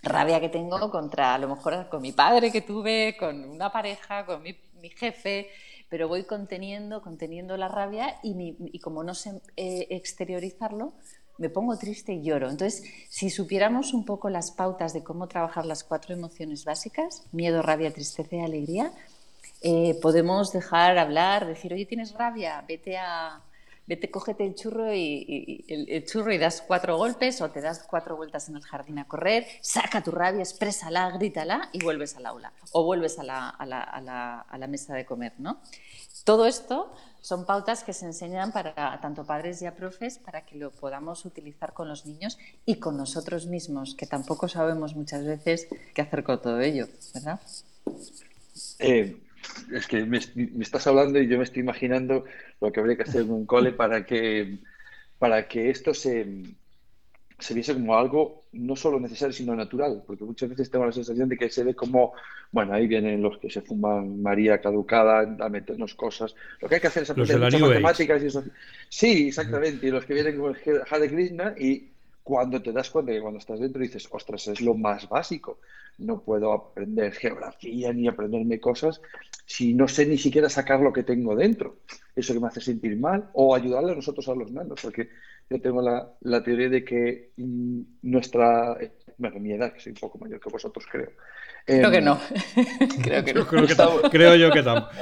rabia 0.03 0.41
que 0.41 0.49
tengo 0.49 0.91
contra, 0.91 1.35
a 1.35 1.39
lo 1.39 1.49
mejor 1.49 1.89
con 1.89 2.03
mi 2.03 2.13
padre 2.13 2.51
que 2.53 2.63
tuve, 2.63 3.17
con 3.19 3.45
una 3.45 3.71
pareja, 3.71 4.25
con 4.25 4.43
mi, 4.43 4.57
jefe, 4.97 5.49
pero 5.89 6.09
voy 6.09 6.25
conteniendo, 6.25 7.03
conteniendo 7.03 7.57
la 7.57 7.69
rabia 7.69 8.17
y, 8.23 8.79
como 8.81 9.03
no 9.03 9.15
sé 9.15 9.41
eh, 9.57 9.87
exteriorizarlo, 9.91 10.93
me 11.39 11.49
pongo 11.49 11.79
triste 11.79 12.13
y 12.13 12.23
lloro. 12.23 12.51
Entonces, 12.51 12.85
si 13.09 13.31
supiéramos 13.31 13.95
un 13.95 14.05
poco 14.05 14.29
las 14.29 14.51
pautas 14.51 14.93
de 14.93 15.03
cómo 15.03 15.29
trabajar 15.29 15.67
las 15.67 15.85
cuatro 15.85 16.15
emociones 16.15 16.65
básicas, 16.65 17.23
miedo, 17.33 17.63
rabia, 17.63 17.93
tristeza 17.93 18.37
y 18.37 18.41
alegría, 18.41 18.93
eh, 19.63 19.99
podemos 20.03 20.53
dejar 20.53 20.99
hablar, 20.99 21.47
decir, 21.47 21.73
oye, 21.73 21.87
tienes 21.87 22.13
rabia, 22.15 22.65
vete 22.67 22.97
a, 22.97 23.41
vete, 23.89 24.11
cógete 24.11 24.45
el 24.45 24.55
churro 24.55 24.95
y, 24.95 25.65
el, 25.67 26.05
churro 26.05 26.31
y 26.31 26.39
das 26.39 26.61
cuatro 26.61 26.99
golpes 26.99 27.41
o 27.41 27.51
te 27.51 27.63
das 27.63 27.83
cuatro 27.89 28.17
vueltas 28.17 28.49
en 28.51 28.57
el 28.57 28.63
jardín 28.63 28.99
a 28.99 29.09
correr, 29.09 29.47
saca 29.63 30.03
tu 30.03 30.11
rabia, 30.11 30.43
exprésala, 30.43 31.11
grítala 31.13 31.71
y 31.73 31.83
vuelves 31.83 32.15
al 32.17 32.27
aula 32.27 32.53
o 32.73 32.85
vuelves 32.85 33.19
a 33.19 33.25
la, 33.25 33.49
a 33.49 33.65
la, 33.65 33.81
a 33.81 34.59
la, 34.59 34.67
mesa 34.67 34.95
de 34.95 35.07
comer, 35.07 35.33
¿no? 35.39 35.63
Todo 36.25 36.45
esto 36.45 36.93
son 37.23 37.47
pautas 37.47 37.83
que 37.83 37.95
se 37.95 38.05
enseñan 38.05 38.53
para 38.53 39.01
tanto 39.01 39.25
padres 39.25 39.63
y 39.63 39.67
a 39.67 39.75
profes 39.75 40.19
para 40.19 40.45
que 40.45 40.57
lo 40.57 40.71
podamos 40.71 41.25
utilizar 41.25 41.73
con 41.73 41.89
los 41.89 42.05
niños 42.05 42.39
y 42.67 42.75
con 42.75 42.99
nosotros 42.99 43.47
mismos, 43.47 43.95
que 43.95 44.07
tampoco 44.07 44.49
sabemos 44.49 44.95
muchas 44.95 45.25
veces 45.25 45.67
qué 45.95 46.03
hacer 46.03 46.23
con 46.25 46.43
todo 46.43 46.61
ello, 46.61 46.89
¿verdad? 47.15 47.41
Eh, 48.81 49.17
es 49.73 49.87
que 49.87 50.05
me, 50.05 50.19
estás 50.61 50.87
hablando 50.87 51.21
y 51.21 51.29
yo 51.29 51.39
me 51.39 51.45
estoy 51.45 51.63
imaginando 51.63 52.25
lo 52.61 52.73
que 52.73 52.81
habría 52.81 52.97
que 52.97 53.03
hacer 53.03 53.23
en 53.23 53.31
un 53.31 53.47
cole 53.47 53.73
para 53.73 54.05
que, 54.05 54.59
para 55.19 55.47
que 55.47 55.71
esto 55.71 55.95
se, 55.95 56.27
se 57.39 57.55
viese 57.55 57.75
como 57.75 57.97
algo 57.97 58.45
no 58.53 58.77
solo 58.77 58.99
necesario, 58.99 59.33
sino 59.33 59.55
natural, 59.55 60.03
porque 60.07 60.25
muchas 60.25 60.49
veces 60.49 60.71
tengo 60.71 60.87
la 60.87 60.93
sensación 60.93 61.29
de 61.29 61.37
que 61.37 61.51
se 61.51 61.65
ve 61.65 61.75
como, 61.75 62.13
bueno, 62.51 62.73
ahí 62.73 62.87
vienen 62.87 63.23
los 63.23 63.39
que 63.39 63.51
se 63.51 63.61
fuman 63.61 64.23
María 64.23 64.61
caducada 64.61 65.37
a 65.39 65.49
meternos 65.49 65.95
cosas. 65.95 66.35
Lo 66.61 66.69
que 66.69 66.77
hay 66.77 66.81
que 66.81 66.87
hacer 66.89 67.05
es 67.05 67.11
aprender 67.11 67.39
muchas 67.39 67.61
matemáticas 67.61 68.23
y 68.23 68.27
eso. 68.27 68.45
Sí, 68.89 69.29
exactamente, 69.29 69.87
y 69.87 69.91
los 69.91 70.05
que 70.05 70.15
vienen 70.15 70.39
con 70.39 70.57
Hare 70.91 71.09
Krishna 71.09 71.55
y 71.59 71.89
cuando 72.29 72.61
te 72.61 72.73
das 72.73 72.91
cuenta 72.91 73.11
que 73.11 73.23
cuando 73.23 73.39
estás 73.39 73.59
dentro 73.59 73.81
dices, 73.81 74.07
ostras, 74.11 74.47
es 74.49 74.61
lo 74.61 74.75
más 74.75 75.09
básico. 75.09 75.61
No 75.97 76.23
puedo 76.23 76.53
aprender 76.53 77.15
geografía 77.15 77.91
ni 77.95 78.07
aprenderme 78.07 78.61
cosas 78.61 79.01
si 79.47 79.73
no 79.73 79.89
sé 79.89 80.05
ni 80.05 80.19
siquiera 80.19 80.51
sacar 80.51 80.81
lo 80.81 80.93
que 80.93 81.05
tengo 81.05 81.35
dentro. 81.35 81.79
Eso 82.15 82.35
que 82.35 82.41
me 82.41 82.49
hace 82.49 82.61
sentir 82.61 82.99
mal 82.99 83.31
o 83.33 83.55
ayudarle 83.55 83.93
a 83.93 83.95
nosotros 83.95 84.29
a 84.29 84.35
los 84.35 84.53
nanos, 84.53 84.79
porque 84.83 85.09
yo 85.49 85.59
tengo 85.63 85.81
la, 85.81 86.07
la 86.21 86.43
teoría 86.43 86.69
de 86.69 86.85
que 86.85 87.33
mm, 87.39 87.81
nuestra, 88.03 88.77
bueno, 89.17 89.41
mi 89.41 89.53
edad, 89.53 89.73
que 89.73 89.81
soy 89.81 89.93
un 89.93 89.99
poco 89.99 90.19
mayor 90.19 90.39
que 90.39 90.51
vosotros, 90.51 90.85
creo, 90.93 91.13
Creo 91.69 91.91
que 91.91 92.01
no. 92.01 92.19
creo 93.03 93.25
que 93.25 93.35
no. 93.35 93.47
Creo, 93.47 94.37
yo 94.37 94.51
que 94.51 94.63
tampoco. 94.63 94.95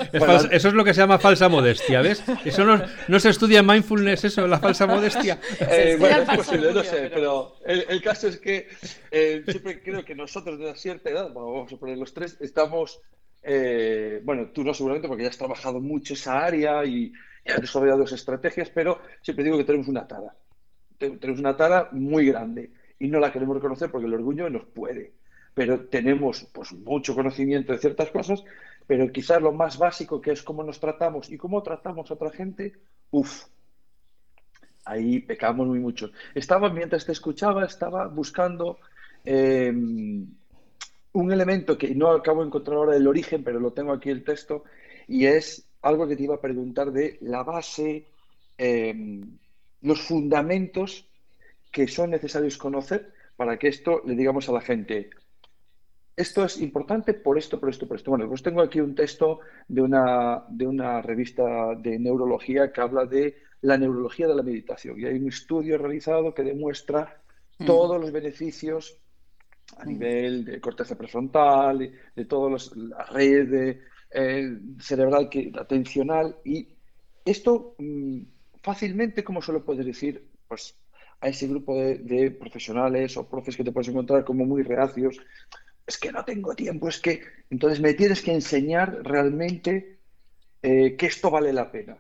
eso 0.51 0.69
es 0.69 0.75
lo 0.75 0.85
que 0.85 0.93
se 0.93 1.01
llama 1.01 1.19
falsa 1.21 1.49
modestia, 1.49 2.03
¿ves? 2.03 2.25
Eso 2.45 2.65
no, 2.65 3.21
se 3.21 3.31
estudia 3.31 3.61
en 3.61 3.67
mindfulness, 3.67 4.25
eso, 4.25 4.49
la 4.49 4.59
falsa 4.59 4.87
modestia. 4.87 5.39
Eh, 5.61 5.97
bueno, 5.99 6.23
es 6.23 6.37
posible, 6.37 6.73
no 6.73 6.83
sé, 6.83 7.09
pero 7.15 7.55
el, 7.65 8.03
caso 8.03 8.27
es 8.27 8.39
que 8.39 8.67
eh, 9.13 9.45
siempre 9.47 9.81
creo 9.81 10.05
que 10.05 10.17
nosotros 10.17 10.59
de 10.59 10.75
cierta 10.75 11.11
edad, 11.11 11.33
vamos 11.33 11.73
a 11.73 11.77
poner 11.77 11.99
los 11.99 12.13
tres, 12.13 12.37
estamos, 12.41 13.01
eh, 13.45 14.21
bueno, 14.25 14.51
tú 14.53 14.65
no 14.65 14.75
seguramente 14.75 15.07
porque 15.07 15.23
ya 15.23 15.29
has 15.29 15.39
trabajado 15.39 15.81
mucho 15.81 16.15
esa 16.15 16.45
área 16.45 16.85
y, 16.85 17.13
y 17.45 17.51
has 17.51 17.61
desarrollado 17.61 18.03
estrategias, 18.03 18.71
pero 18.71 19.01
siempre 19.23 19.45
digo 19.45 19.57
que 19.57 19.65
tenemos 19.65 19.87
una 19.87 20.07
tara. 20.09 20.35
Tenemos 20.99 21.39
una 21.39 21.57
tara 21.57 21.91
muy 21.93 22.27
grande 22.27 22.73
y 22.99 23.07
no 23.07 23.21
la 23.21 23.31
queremos 23.31 23.55
reconocer 23.55 23.89
porque 23.89 24.07
el 24.07 24.15
orgullo 24.15 24.51
nos 24.51 24.65
puede 24.65 25.13
pero 25.57 25.87
tenemos 25.87 26.47
pues 26.53 26.71
mucho 26.75 27.15
conocimiento 27.15 27.73
de 27.73 27.79
ciertas 27.79 28.11
cosas, 28.11 28.45
pero 28.87 29.11
quizás 29.11 29.41
lo 29.41 29.53
más 29.53 29.79
básico 29.79 30.21
que 30.21 30.33
es 30.33 30.43
cómo 30.43 30.63
nos 30.63 30.79
tratamos 30.79 31.31
y 31.31 31.39
cómo 31.39 31.63
tratamos 31.63 32.11
a 32.11 32.15
otra 32.15 32.31
gente, 32.31 32.75
uff, 33.11 33.45
ahí 34.85 35.21
pecamos 35.21 35.67
muy 35.67 35.79
mucho. 35.79 36.11
Estaba, 36.35 36.69
mientras 36.69 37.07
te 37.07 37.13
escuchaba, 37.13 37.65
estaba 37.65 38.07
buscando 38.07 38.81
em, 39.25 40.27
un 41.13 41.33
elemento 41.33 41.79
que 41.79 41.95
no 41.95 42.11
acabo 42.11 42.43
de 42.43 42.49
encontrar 42.49 42.77
ahora 42.77 42.95
el 42.95 43.07
origen, 43.07 43.43
pero 43.43 43.59
lo 43.59 43.73
tengo 43.73 43.95
aquí 43.95 44.11
el 44.11 44.25
texto, 44.25 44.65
y 45.09 45.25
es 45.25 45.67
algo 45.81 46.07
que 46.07 46.17
te 46.17 46.25
iba 46.25 46.35
a 46.35 46.41
preguntar 46.43 46.93
de 46.93 47.17
la 47.23 47.45
base, 47.45 48.05
em, 48.59 49.39
los 49.81 50.03
fundamentos 50.03 51.09
que 51.73 51.89
son 51.89 52.11
necesarios 52.11 52.59
conocer 52.59 53.15
para 53.37 53.59
que 53.59 53.69
esto 53.69 54.03
le 54.05 54.15
digamos 54.15 54.51
a 54.51 54.53
la 54.53 54.61
gente, 54.61 55.09
esto 56.17 56.45
es 56.45 56.61
importante 56.61 57.15
por 57.15 57.37
esto, 57.37 57.61
por 57.61 57.69
esto, 57.69 57.87
por 57.87 57.97
esto. 57.97 58.11
Bueno, 58.11 58.29
pues 58.29 58.43
tengo 58.43 58.63
aquí 58.63 58.81
un 58.81 58.95
texto 58.95 59.41
de 59.69 59.83
una, 59.83 60.45
de 60.49 60.67
una 60.67 61.03
revista 61.03 61.75
de 61.77 61.99
neurología 61.99 62.73
que 62.73 62.81
habla 62.81 63.05
de 63.05 63.37
la 63.61 63.77
neurología 63.77 64.27
de 64.27 64.35
la 64.35 64.43
meditación. 64.43 64.99
Y 64.99 65.05
hay 65.05 65.17
un 65.19 65.29
estudio 65.29 65.77
realizado 65.77 66.33
que 66.33 66.43
demuestra 66.43 67.21
mm. 67.59 67.67
todos 67.67 68.01
los 68.01 68.11
beneficios 68.13 68.99
a 69.77 69.85
mm. 69.85 69.89
nivel 69.89 70.45
de 70.45 70.61
corteza 70.61 70.97
prefrontal, 70.97 71.79
de, 71.79 71.93
de 72.15 72.25
todas 72.25 72.75
las 72.75 73.11
redes 73.11 73.79
eh, 74.11 74.59
cerebral, 74.81 75.29
que, 75.29 75.53
atencional. 75.59 76.37
Y 76.45 76.69
esto 77.25 77.75
mm, 77.79 78.21
fácilmente, 78.63 79.23
como 79.23 79.43
suelo 79.43 79.65
poder 79.65 79.85
decir, 79.85 80.27
pues 80.49 80.77
a 81.21 81.29
ese 81.29 81.49
grupo 81.49 81.75
de, 81.75 82.31
profesionales 82.31 83.17
o 83.17 83.29
profes 83.29 83.57
que 83.57 83.65
te 83.65 83.73
puedes 83.73 83.89
encontrar 83.89 84.25
como 84.25 84.45
muy 84.45 84.63
reacios, 84.63 85.19
es 85.87 85.99
que 85.99 86.13
no 86.13 86.25
tengo 86.25 86.55
tiempo, 86.55 86.89
es 86.89 86.99
que 86.99 87.23
entonces 87.51 87.81
me 87.81 87.95
tienes 87.95 88.23
que 88.23 88.33
enseñar 88.33 89.03
realmente 89.03 90.01
eh, 90.63 90.97
que 90.97 91.07
esto 91.07 91.31
vale 91.31 91.53
la 91.53 91.71
pena. 91.71 91.97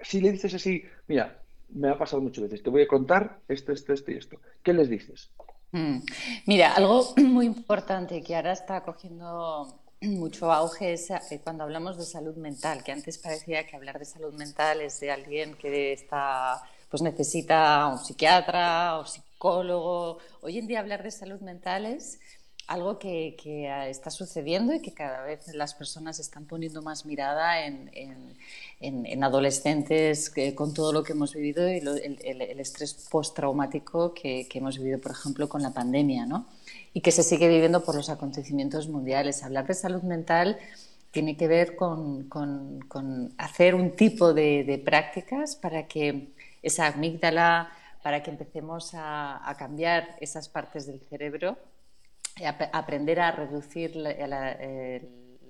Si 0.00 0.20
le 0.20 0.32
dices 0.32 0.54
así, 0.54 0.84
mira, 1.06 1.42
me 1.70 1.88
ha 1.88 1.98
pasado 1.98 2.22
muchas 2.22 2.44
veces, 2.44 2.62
te 2.62 2.70
voy 2.70 2.82
a 2.82 2.88
contar 2.88 3.40
esto, 3.48 3.72
esto, 3.72 3.92
esto 3.92 4.10
y 4.10 4.16
esto, 4.16 4.40
¿qué 4.62 4.72
les 4.72 4.88
dices? 4.88 5.30
Mm. 5.72 5.98
Mira, 6.46 6.74
algo 6.74 7.14
muy 7.16 7.46
importante 7.46 8.22
que 8.22 8.36
ahora 8.36 8.52
está 8.52 8.82
cogiendo 8.82 9.80
mucho 10.00 10.52
auge 10.52 10.92
es 10.92 11.10
eh, 11.10 11.40
cuando 11.42 11.64
hablamos 11.64 11.98
de 11.98 12.04
salud 12.04 12.36
mental, 12.36 12.84
que 12.84 12.92
antes 12.92 13.18
parecía 13.18 13.66
que 13.66 13.74
hablar 13.74 13.98
de 13.98 14.04
salud 14.04 14.32
mental 14.34 14.80
es 14.80 15.00
de 15.00 15.10
alguien 15.10 15.54
que 15.54 15.92
está 15.92 16.62
pues 16.88 17.02
necesita 17.02 17.86
un 17.88 17.98
psiquiatra 17.98 18.98
o 18.98 19.04
psicólogo. 19.04 20.18
Hoy 20.40 20.58
en 20.58 20.66
día 20.66 20.80
hablar 20.80 21.02
de 21.02 21.10
salud 21.10 21.40
mental 21.40 21.84
es 21.84 22.18
algo 22.68 22.98
que, 22.98 23.34
está 23.88 24.10
sucediendo 24.10 24.72
y 24.74 24.80
que 24.80 24.92
cada 24.92 25.24
vez 25.24 25.52
las 25.54 25.74
personas 25.74 26.20
están 26.20 26.44
poniendo 26.46 26.80
más 26.82 27.04
mirada 27.04 27.66
en, 27.66 29.22
adolescentes 29.24 30.32
con 30.54 30.72
todo 30.72 30.92
lo 30.92 31.02
que 31.02 31.12
hemos 31.12 31.34
vivido 31.34 31.68
y 31.68 31.78
el, 31.78 32.60
estrés 32.60 32.94
postraumático 33.10 34.14
que, 34.14 34.46
que 34.48 34.58
hemos 34.58 34.78
vivido, 34.78 35.00
por 35.00 35.12
ejemplo, 35.12 35.48
con 35.48 35.62
la 35.62 35.72
pandemia, 35.72 36.26
¿no? 36.26 36.46
y 36.92 37.00
que 37.00 37.12
se 37.12 37.22
sigue 37.22 37.48
viviendo 37.48 37.84
por 37.84 37.94
los 37.94 38.10
acontecimientos 38.10 38.88
mundiales. 38.88 39.42
Hablar 39.42 39.66
de 39.66 39.74
salud 39.74 40.02
mental 40.02 40.58
tiene 41.10 41.36
que 41.36 41.48
ver 41.48 41.76
con, 41.76 42.28
hacer 43.38 43.74
un 43.74 43.92
tipo 43.92 44.34
de, 44.34 44.82
prácticas 44.84 45.56
para 45.56 45.86
que 45.86 46.32
esa 46.62 46.86
amígdala, 46.88 47.70
para 48.02 48.22
que 48.22 48.30
empecemos 48.30 48.92
a, 48.94 49.54
cambiar 49.58 50.16
esas 50.20 50.48
partes 50.48 50.86
del 50.86 51.00
cerebro, 51.08 51.56
aprender 52.72 53.20
a 53.20 53.32
reducir 53.32 53.96
la, 53.96 54.56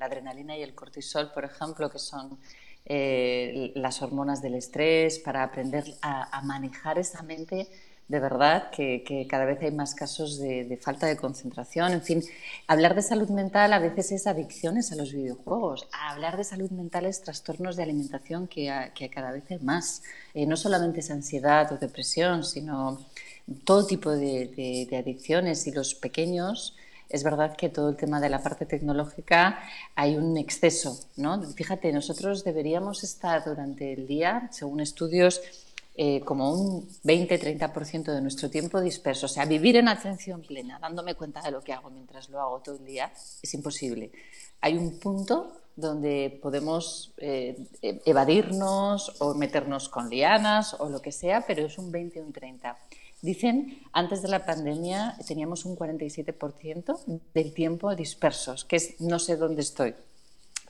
adrenalina 0.01 0.57
y 0.57 0.62
el 0.62 0.74
cortisol, 0.74 1.33
por 1.33 1.44
ejemplo, 1.44 1.90
que 1.90 1.98
son 1.98 2.38
eh, 2.85 3.72
las 3.74 4.01
hormonas 4.01 4.40
del 4.42 4.55
estrés, 4.55 5.18
para 5.18 5.42
aprender 5.42 5.85
a 6.03 6.40
manejar 6.42 6.98
esa 6.98 7.22
mente 7.22 7.68
de 8.09 8.20
verdad 8.20 8.70
que, 8.70 9.27
cada 9.29 9.44
vez 9.44 9.61
hay 9.61 9.70
más 9.70 9.94
casos 9.94 10.38
de, 10.38 10.79
falta 10.81 11.07
de 11.07 11.16
concentración. 11.16 11.92
En 11.92 12.03
fin, 12.03 12.24
hablar 12.66 12.94
de 12.94 13.03
salud 13.03 13.29
mental 13.29 13.72
a 13.74 13.79
veces 13.79 14.12
es 14.12 14.27
adicciones 14.27 14.90
a 14.92 14.96
los 14.96 15.12
videojuegos. 15.12 15.87
hablar 15.92 16.38
de 16.38 16.44
salud 16.44 16.70
mental 16.70 17.05
es 17.05 17.20
trastornos 17.20 17.77
de 17.77 17.83
alimentación 17.83 18.48
que, 18.48 19.11
cada 19.14 19.31
vez 19.31 19.44
hay 19.51 19.59
más. 19.59 20.03
Eh, 20.33 20.46
no 20.46 20.57
solamente 20.57 21.01
es 21.01 21.11
ansiedad 21.11 21.70
o 21.70 21.77
depresión, 21.77 22.44
sino 22.44 23.07
todo 23.64 23.87
tipo 23.87 24.11
de, 24.11 24.88
adicciones. 24.98 25.66
Y 25.66 25.72
los 25.72 25.94
pequeños, 25.94 26.77
es 27.09 27.23
verdad 27.23 27.57
que 27.57 27.68
todo 27.68 27.88
el 27.90 27.97
tema 27.97 28.21
de 28.21 28.29
la 28.29 28.42
parte 28.42 28.66
tecnológica 28.66 29.61
hay 29.94 30.16
un 30.16 30.37
exceso. 30.37 30.99
¿no? 31.16 31.42
Fíjate, 31.53 31.92
nosotros 31.92 32.44
deberíamos 32.44 33.03
estar 33.05 33.44
durante 33.44 33.92
el 33.92 34.07
día, 34.07 34.49
según 34.53 34.81
estudios, 34.81 35.40
eh, 36.01 36.21
como 36.21 36.53
un 36.53 36.88
20-30% 37.03 38.12
de 38.12 38.21
nuestro 38.21 38.51
tiempo 38.51 38.81
disperso. 38.81 39.27
O 39.27 39.29
sea, 39.29 39.47
vivir 39.47 39.77
en 39.77 39.88
atención 39.88 40.42
plena, 40.42 40.79
dándome 40.79 41.14
cuenta 41.14 41.42
de 41.42 41.51
lo 41.51 41.61
que 41.61 41.73
hago 41.73 41.90
mientras 41.90 42.29
lo 42.29 42.40
hago 42.40 42.61
todo 42.61 42.77
el 42.77 42.85
día, 42.85 43.11
es 43.42 43.55
imposible. 43.55 44.12
Hay 44.61 44.77
un 44.77 44.99
punto 45.01 45.53
donde 45.75 46.38
podemos 46.42 47.12
eh, 47.18 47.57
evadirnos 47.83 49.21
o 49.21 49.35
meternos 49.35 49.88
con 49.88 50.09
lianas 50.11 50.75
o 50.79 50.88
lo 50.88 51.01
que 51.01 51.12
sea, 51.12 51.44
pero 51.47 51.66
es 51.66 51.79
un 51.79 51.90
20 51.90 52.21
o 52.21 52.25
un 52.25 52.33
30. 52.33 52.77
Dicen, 53.20 53.83
antes 53.92 54.22
de 54.22 54.28
la 54.28 54.46
pandemia 54.46 55.16
teníamos 55.26 55.64
un 55.64 55.76
47% 55.76 57.20
del 57.35 57.52
tiempo 57.52 57.94
dispersos, 57.94 58.64
que 58.64 58.76
es 58.76 59.00
no 59.00 59.18
sé 59.18 59.37
dónde 59.37 59.62
estoy. 59.62 59.94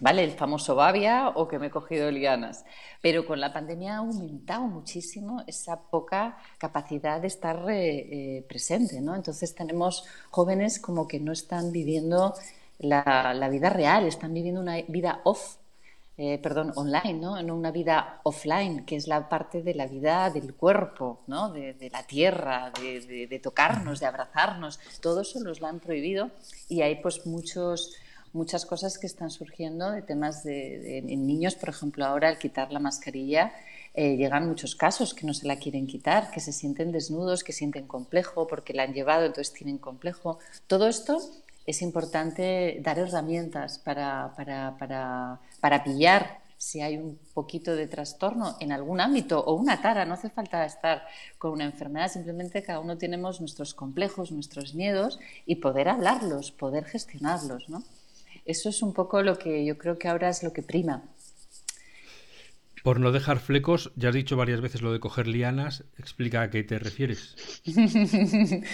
¿vale? 0.00 0.24
El 0.24 0.32
famoso 0.32 0.74
babia 0.74 1.28
o 1.28 1.48
que 1.48 1.58
me 1.58 1.66
he 1.66 1.70
cogido 1.70 2.11
lianas. 2.11 2.64
Pero 3.00 3.26
con 3.26 3.40
la 3.40 3.52
pandemia 3.52 3.94
ha 3.94 3.98
aumentado 3.98 4.62
muchísimo 4.62 5.42
esa 5.46 5.80
poca 5.80 6.38
capacidad 6.58 7.20
de 7.20 7.26
estar 7.26 7.68
eh, 7.70 8.38
eh, 8.38 8.46
presente, 8.48 9.00
¿no? 9.00 9.14
Entonces 9.14 9.54
tenemos 9.54 10.04
jóvenes 10.30 10.78
como 10.78 11.06
que 11.06 11.20
no 11.20 11.32
están 11.32 11.72
viviendo 11.72 12.34
la, 12.78 13.48
vida 13.50 13.70
real, 13.70 14.06
están 14.06 14.34
viviendo 14.34 14.61
una 14.61 14.80
vida 14.88 15.20
off, 15.24 15.56
eh, 16.20 16.38
perdón, 16.42 16.72
online, 16.74 17.14
¿no? 17.14 17.40
No 17.44 17.54
una 17.54 17.70
vida 17.70 18.20
offline, 18.24 18.85
que 18.85 18.96
es 18.96 19.07
la 19.07 19.28
parte 19.28 19.62
de 19.62 19.72
la 19.72 19.87
vida 19.87 20.31
del 20.31 20.52
cuerpo, 20.52 21.20
¿no? 21.28 21.52
De, 21.52 21.88
la 21.92 22.02
tierra, 22.02 22.72
de, 22.81 23.40
tocarnos, 23.40 24.00
de 24.00 24.07
abrazarnos. 24.07 24.81
Todo 25.00 25.20
eso 25.20 25.38
los 25.38 25.61
lo 25.61 25.68
han 25.68 25.78
prohibido 25.78 26.31
y 26.68 26.83
hay 26.83 26.96
pues 26.96 27.24
muchos 27.24 27.94
muchas 28.35 28.66
cosas 28.66 28.98
que 28.98 29.07
están 29.07 29.31
surgiendo 29.31 29.90
de 29.90 30.02
temas 30.02 30.44
de, 30.44 30.98
en 30.98 31.26
niños, 31.26 31.54
por 31.54 31.70
ejemplo, 31.70 32.04
ahora 32.04 32.28
al 32.28 32.38
quitar 32.38 32.70
la 32.72 32.78
mascarilla 32.78 33.52
eh, 33.94 34.16
llegan 34.16 34.46
muchos 34.46 34.76
casos 34.76 35.14
que 35.14 35.26
no 35.26 35.35
se 35.35 35.46
la 35.46 35.57
quieren 35.57 35.87
quitar, 35.87 36.31
que 36.31 36.40
se 36.40 36.52
sienten 36.52 36.92
desnudos, 36.92 37.42
que 37.42 37.52
sienten 37.52 37.87
complejo 37.87 38.46
porque 38.46 38.74
la 38.74 38.83
han 38.83 38.92
llevado, 38.92 39.24
entonces 39.24 39.54
tienen 39.54 39.78
complejo. 39.78 40.38
Todo 40.66 40.88
esto 40.88 41.20
es 41.68 41.83
importante 41.83 42.81
dar 42.81 42.98
herramientas 42.98 43.78
para, 43.78 44.33
para, 44.35 45.38
para, 45.61 45.85
pillar 45.85 46.40
si 46.57 46.81
hay 46.81 46.96
un 46.96 47.18
poquito 47.35 47.76
de 47.76 47.87
trastorno 47.87 48.57
en 48.59 48.72
algún 48.72 49.02
ámbito 49.02 49.38
o 49.38 49.52
una 49.52 49.83
tara, 49.83 50.07
no 50.07 50.14
hace 50.14 50.31
falta 50.31 50.64
estar 50.64 51.02
con 51.37 51.52
una 51.52 51.66
enfermedad, 51.66 52.11
simplemente 52.11 52.62
cada 52.62 52.81
uno 52.81 52.96
tenemos 52.96 53.40
nuestros 53.40 53.74
complejos, 53.74 54.33
nuestros 54.33 54.74
miedos 54.74 55.20
y 55.44 55.57
poder 55.57 55.90
hablarlos, 55.90 56.52
poder 56.52 56.87
gestionarlos, 56.87 57.68
¿no? 57.68 57.83
Eso 58.46 58.70
es 58.70 58.81
un 58.81 58.94
poco 58.94 59.20
lo 59.22 59.38
que 59.38 59.66
yo 59.66 59.76
creo 59.76 59.98
que 59.98 60.09
ahora 60.09 60.31
es 60.31 60.42
lo 60.42 60.54
que 60.54 60.62
prima. 60.62 61.02
Por 62.82 63.00
no 63.00 63.12
dejar 63.12 63.38
flecos, 63.38 63.92
ya 63.96 64.08
has 64.08 64.14
dicho 64.14 64.36
varias 64.36 64.60
veces 64.60 64.82
lo 64.82 64.92
de 64.92 65.00
coger 65.00 65.26
lianas. 65.26 65.84
Explica 65.98 66.42
a 66.42 66.50
qué 66.50 66.62
te 66.62 66.78
refieres. 66.78 67.36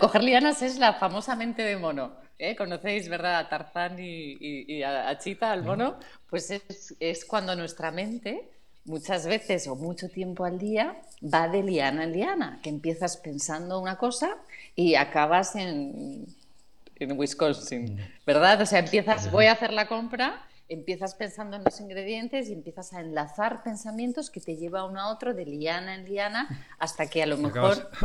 coger 0.00 0.22
lianas 0.22 0.62
es 0.62 0.78
la 0.78 0.94
famosa 0.94 1.36
mente 1.36 1.62
de 1.62 1.76
mono. 1.76 2.16
¿eh? 2.38 2.56
¿Conocéis, 2.56 3.08
verdad, 3.08 3.36
a 3.36 3.48
Tarzán 3.48 3.96
y, 3.98 4.82
a 4.82 5.16
Chita, 5.18 5.52
al 5.52 5.64
mono? 5.64 5.98
Pues 6.28 6.50
es, 6.50 6.96
es, 6.98 7.24
cuando 7.24 7.54
nuestra 7.54 7.90
mente, 7.90 8.50
muchas 8.84 9.26
veces 9.26 9.66
o 9.68 9.76
mucho 9.76 10.08
tiempo 10.08 10.44
al 10.44 10.58
día, 10.58 10.96
va 11.22 11.48
de 11.48 11.62
liana 11.62 12.04
en 12.04 12.12
liana, 12.12 12.60
que 12.62 12.70
empiezas 12.70 13.16
pensando 13.16 13.80
una 13.80 13.96
cosa 13.96 14.36
y 14.74 14.94
acabas 14.94 15.56
en 15.56 16.26
en 17.02 17.18
Wisconsin, 17.18 17.98
¿verdad? 18.26 18.60
O 18.60 18.66
sea, 18.66 18.78
empiezas, 18.78 19.30
voy 19.30 19.46
a 19.46 19.52
hacer 19.52 19.72
la 19.72 19.88
compra, 19.88 20.42
empiezas 20.68 21.14
pensando 21.14 21.56
en 21.56 21.64
los 21.64 21.80
ingredientes 21.80 22.48
y 22.48 22.52
empiezas 22.52 22.92
a 22.92 23.00
enlazar 23.00 23.62
pensamientos 23.62 24.30
que 24.30 24.40
te 24.40 24.56
lleva 24.56 24.84
uno 24.84 25.00
a 25.00 25.12
otro 25.12 25.34
de 25.34 25.44
liana 25.44 25.94
en 25.94 26.04
liana 26.04 26.48
hasta 26.78 27.08
que 27.08 27.22
a 27.22 27.26
lo 27.26 27.36
mejor... 27.36 27.90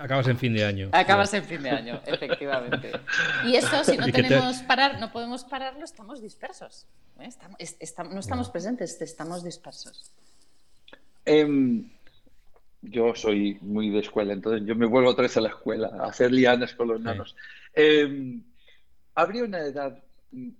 Acabas, 0.00 0.26
en 0.26 0.38
fin 0.38 0.52
de 0.54 0.64
año. 0.64 0.88
Acabas 0.92 1.32
en 1.34 1.44
fin 1.44 1.62
de 1.62 1.70
año, 1.70 2.00
efectivamente. 2.06 2.90
Y 3.44 3.54
eso, 3.54 3.84
si 3.84 3.96
no 3.96 4.06
tenemos 4.12 4.58
parar, 4.62 4.98
no 4.98 5.12
podemos 5.12 5.44
pararlo, 5.44 5.84
estamos 5.84 6.20
dispersos. 6.20 6.86
¿eh? 7.20 7.28
Estamos, 7.78 8.12
no 8.12 8.20
estamos 8.20 8.50
presentes, 8.50 9.00
estamos 9.00 9.44
dispersos. 9.44 10.10
Em, 11.24 11.88
yo 12.82 13.14
soy 13.14 13.58
muy 13.60 13.90
de 13.90 14.00
escuela, 14.00 14.32
entonces 14.32 14.66
yo 14.66 14.74
me 14.74 14.86
vuelvo 14.86 15.10
otra 15.10 15.22
vez 15.22 15.36
a 15.36 15.40
la 15.40 15.50
escuela, 15.50 15.90
a 16.00 16.06
hacer 16.06 16.32
lianas 16.32 16.74
con 16.74 16.88
los 16.88 17.00
nanos. 17.00 17.36
Em, 17.74 18.42
¿Habría 19.14 19.44
una 19.44 19.60
edad 19.60 20.02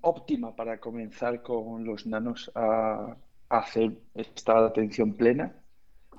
óptima 0.00 0.54
para 0.54 0.78
comenzar 0.78 1.42
con 1.42 1.84
los 1.84 2.06
nanos 2.06 2.50
a, 2.54 3.16
hacer 3.48 3.92
esta 4.14 4.66
atención 4.66 5.14
plena? 5.14 5.54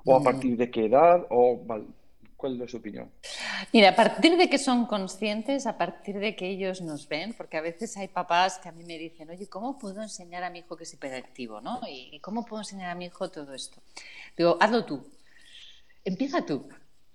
¿O 0.06 0.15
a 0.15 0.20
mm. 0.20 0.24
partir 0.24 0.58
de 0.58 0.72
qué 0.72 0.86
edad? 0.86 1.26
O, 1.30 1.65
¿Cuál 2.38 2.62
es 2.62 2.70
su 2.70 2.78
opinión? 2.78 3.12
Mira, 3.74 3.89
a 3.89 3.96
partir 3.96 4.38
de 4.38 4.48
que 4.48 4.60
son 4.60 4.86
conscientes, 4.86 5.65
a 5.65 5.76
partir 5.76 6.20
de 6.20 6.36
que 6.36 6.48
ellos 6.48 6.82
nos 6.82 7.10
ven, 7.10 7.34
porque 7.34 7.58
a 7.58 7.62
veces 7.62 7.98
hay 7.98 8.08
papás 8.08 8.60
que 8.60 8.70
a 8.70 8.72
mí 8.72 8.84
me 8.84 9.00
dicen, 9.00 9.28
oye, 9.32 9.48
¿cómo 9.50 9.80
puedo 9.80 10.04
enseñar 10.04 10.43
a 10.43 10.52
mi 10.52 10.60
hijo 10.60 10.78
que 10.78 10.84
es 10.84 10.93
hiperactivo? 10.93 11.62
¿no? 11.62 11.82
¿Y 11.89 12.20
cómo 12.20 12.46
puedo 12.46 12.62
enseñar 12.62 12.91
a 12.91 12.96
mi 12.96 13.06
hijo 13.06 13.32
todo 13.32 13.56
esto? 13.56 13.82
Digo, 14.38 14.56
hazlo 14.62 14.86
tú. 14.86 15.04
Empieza 16.06 16.46
tú. 16.46 16.70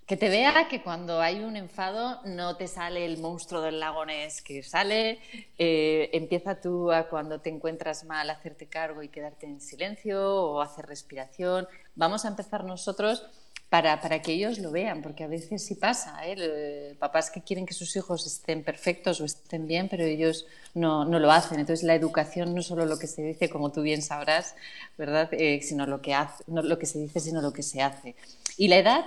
Que 0.07 0.17
te 0.17 0.29
vea 0.29 0.69
que 0.69 0.83
cuando 0.83 1.21
hay 1.21 1.41
un 1.41 1.57
enfado 1.57 2.21
no 2.25 2.57
te 2.57 2.67
sale 2.67 3.05
el 3.05 3.19
monstruo 3.19 3.61
del 3.61 3.79
lago 3.79 4.05
Ness, 4.05 4.43
que 4.43 4.63
sale, 4.63 5.21
eh, 5.59 6.11
empieza 6.13 6.61
tú 6.61 6.91
a 6.91 7.09
cuando 7.09 7.41
te 7.41 7.51
encuentras 7.51 8.05
mal 8.05 8.29
hacerte 8.29 8.67
cargo 8.67 9.03
y 9.03 9.09
quedarte 9.09 9.47
en 9.47 9.61
silencio 9.61 10.21
o 10.21 10.61
hacer 10.61 10.87
respiración. 10.87 11.69
Vamos 11.95 12.25
a 12.25 12.29
empezar 12.29 12.65
nosotros 12.65 13.25
para, 13.73 14.03
para, 14.03 14.21
que 14.21 14.33
ellos 14.33 14.59
lo 14.59 14.71
vean, 14.71 15.01
porque 15.01 15.25
a 15.25 15.29
veces 15.29 15.65
sí 15.65 15.77
pasa, 15.77 16.21
¿eh? 16.27 16.95
papás 16.99 17.31
que 17.31 17.41
quieren 17.41 17.65
que 17.65 17.73
sus 17.73 17.97
hijos 17.97 18.27
estén 18.27 18.63
perfectos 18.63 19.19
o 19.23 19.25
estén 19.25 19.67
bien, 19.67 19.89
pero 19.89 20.05
ellos 20.05 20.45
no, 20.75 21.07
no, 21.07 21.19
lo 21.19 21.33
hacen. 21.33 21.59
Entonces 21.59 21.83
la 21.83 21.95
educación 21.95 22.53
no 22.53 22.61
es 22.61 22.67
solo 22.67 22.85
lo 22.85 22.99
que 22.99 23.07
se 23.07 23.23
dice, 23.23 23.49
como 23.49 23.73
tú 23.73 23.81
bien 23.81 24.03
sabrás, 24.03 24.55
¿verdad? 24.99 25.31
Eh, 25.33 25.63
sino 25.63 25.87
lo 25.87 26.03
que, 26.03 26.13
hace, 26.13 26.45
no 26.49 26.61
lo 26.61 26.79
que 26.79 26.85
se 26.85 26.99
dice, 26.99 27.19
sino 27.19 27.41
lo 27.41 27.55
que 27.55 27.63
se 27.63 27.81
hace. 27.81 28.15
Y 28.59 28.69
la 28.69 28.77
edad, 28.77 29.07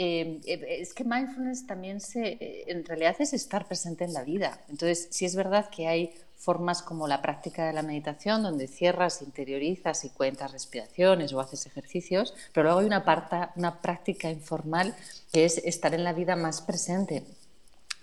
eh, 0.00 0.40
es 0.46 0.94
que 0.94 1.02
mindfulness 1.02 1.66
también 1.66 2.00
se, 2.00 2.64
en 2.70 2.84
realidad 2.84 3.16
es 3.18 3.32
estar 3.32 3.66
presente 3.66 4.04
en 4.04 4.12
la 4.12 4.22
vida. 4.22 4.60
Entonces, 4.68 5.08
sí 5.10 5.24
es 5.24 5.34
verdad 5.34 5.68
que 5.70 5.88
hay 5.88 6.14
formas 6.36 6.82
como 6.82 7.08
la 7.08 7.20
práctica 7.20 7.66
de 7.66 7.72
la 7.72 7.82
meditación, 7.82 8.44
donde 8.44 8.68
cierras, 8.68 9.22
interiorizas 9.22 10.04
y 10.04 10.10
cuentas 10.10 10.52
respiraciones 10.52 11.32
o 11.32 11.40
haces 11.40 11.66
ejercicios, 11.66 12.32
pero 12.52 12.64
luego 12.64 12.78
hay 12.78 12.86
una, 12.86 13.52
una 13.56 13.80
práctica 13.80 14.30
informal 14.30 14.94
que 15.32 15.44
es 15.44 15.58
estar 15.58 15.92
en 15.94 16.04
la 16.04 16.12
vida 16.12 16.36
más 16.36 16.62
presente. 16.62 17.24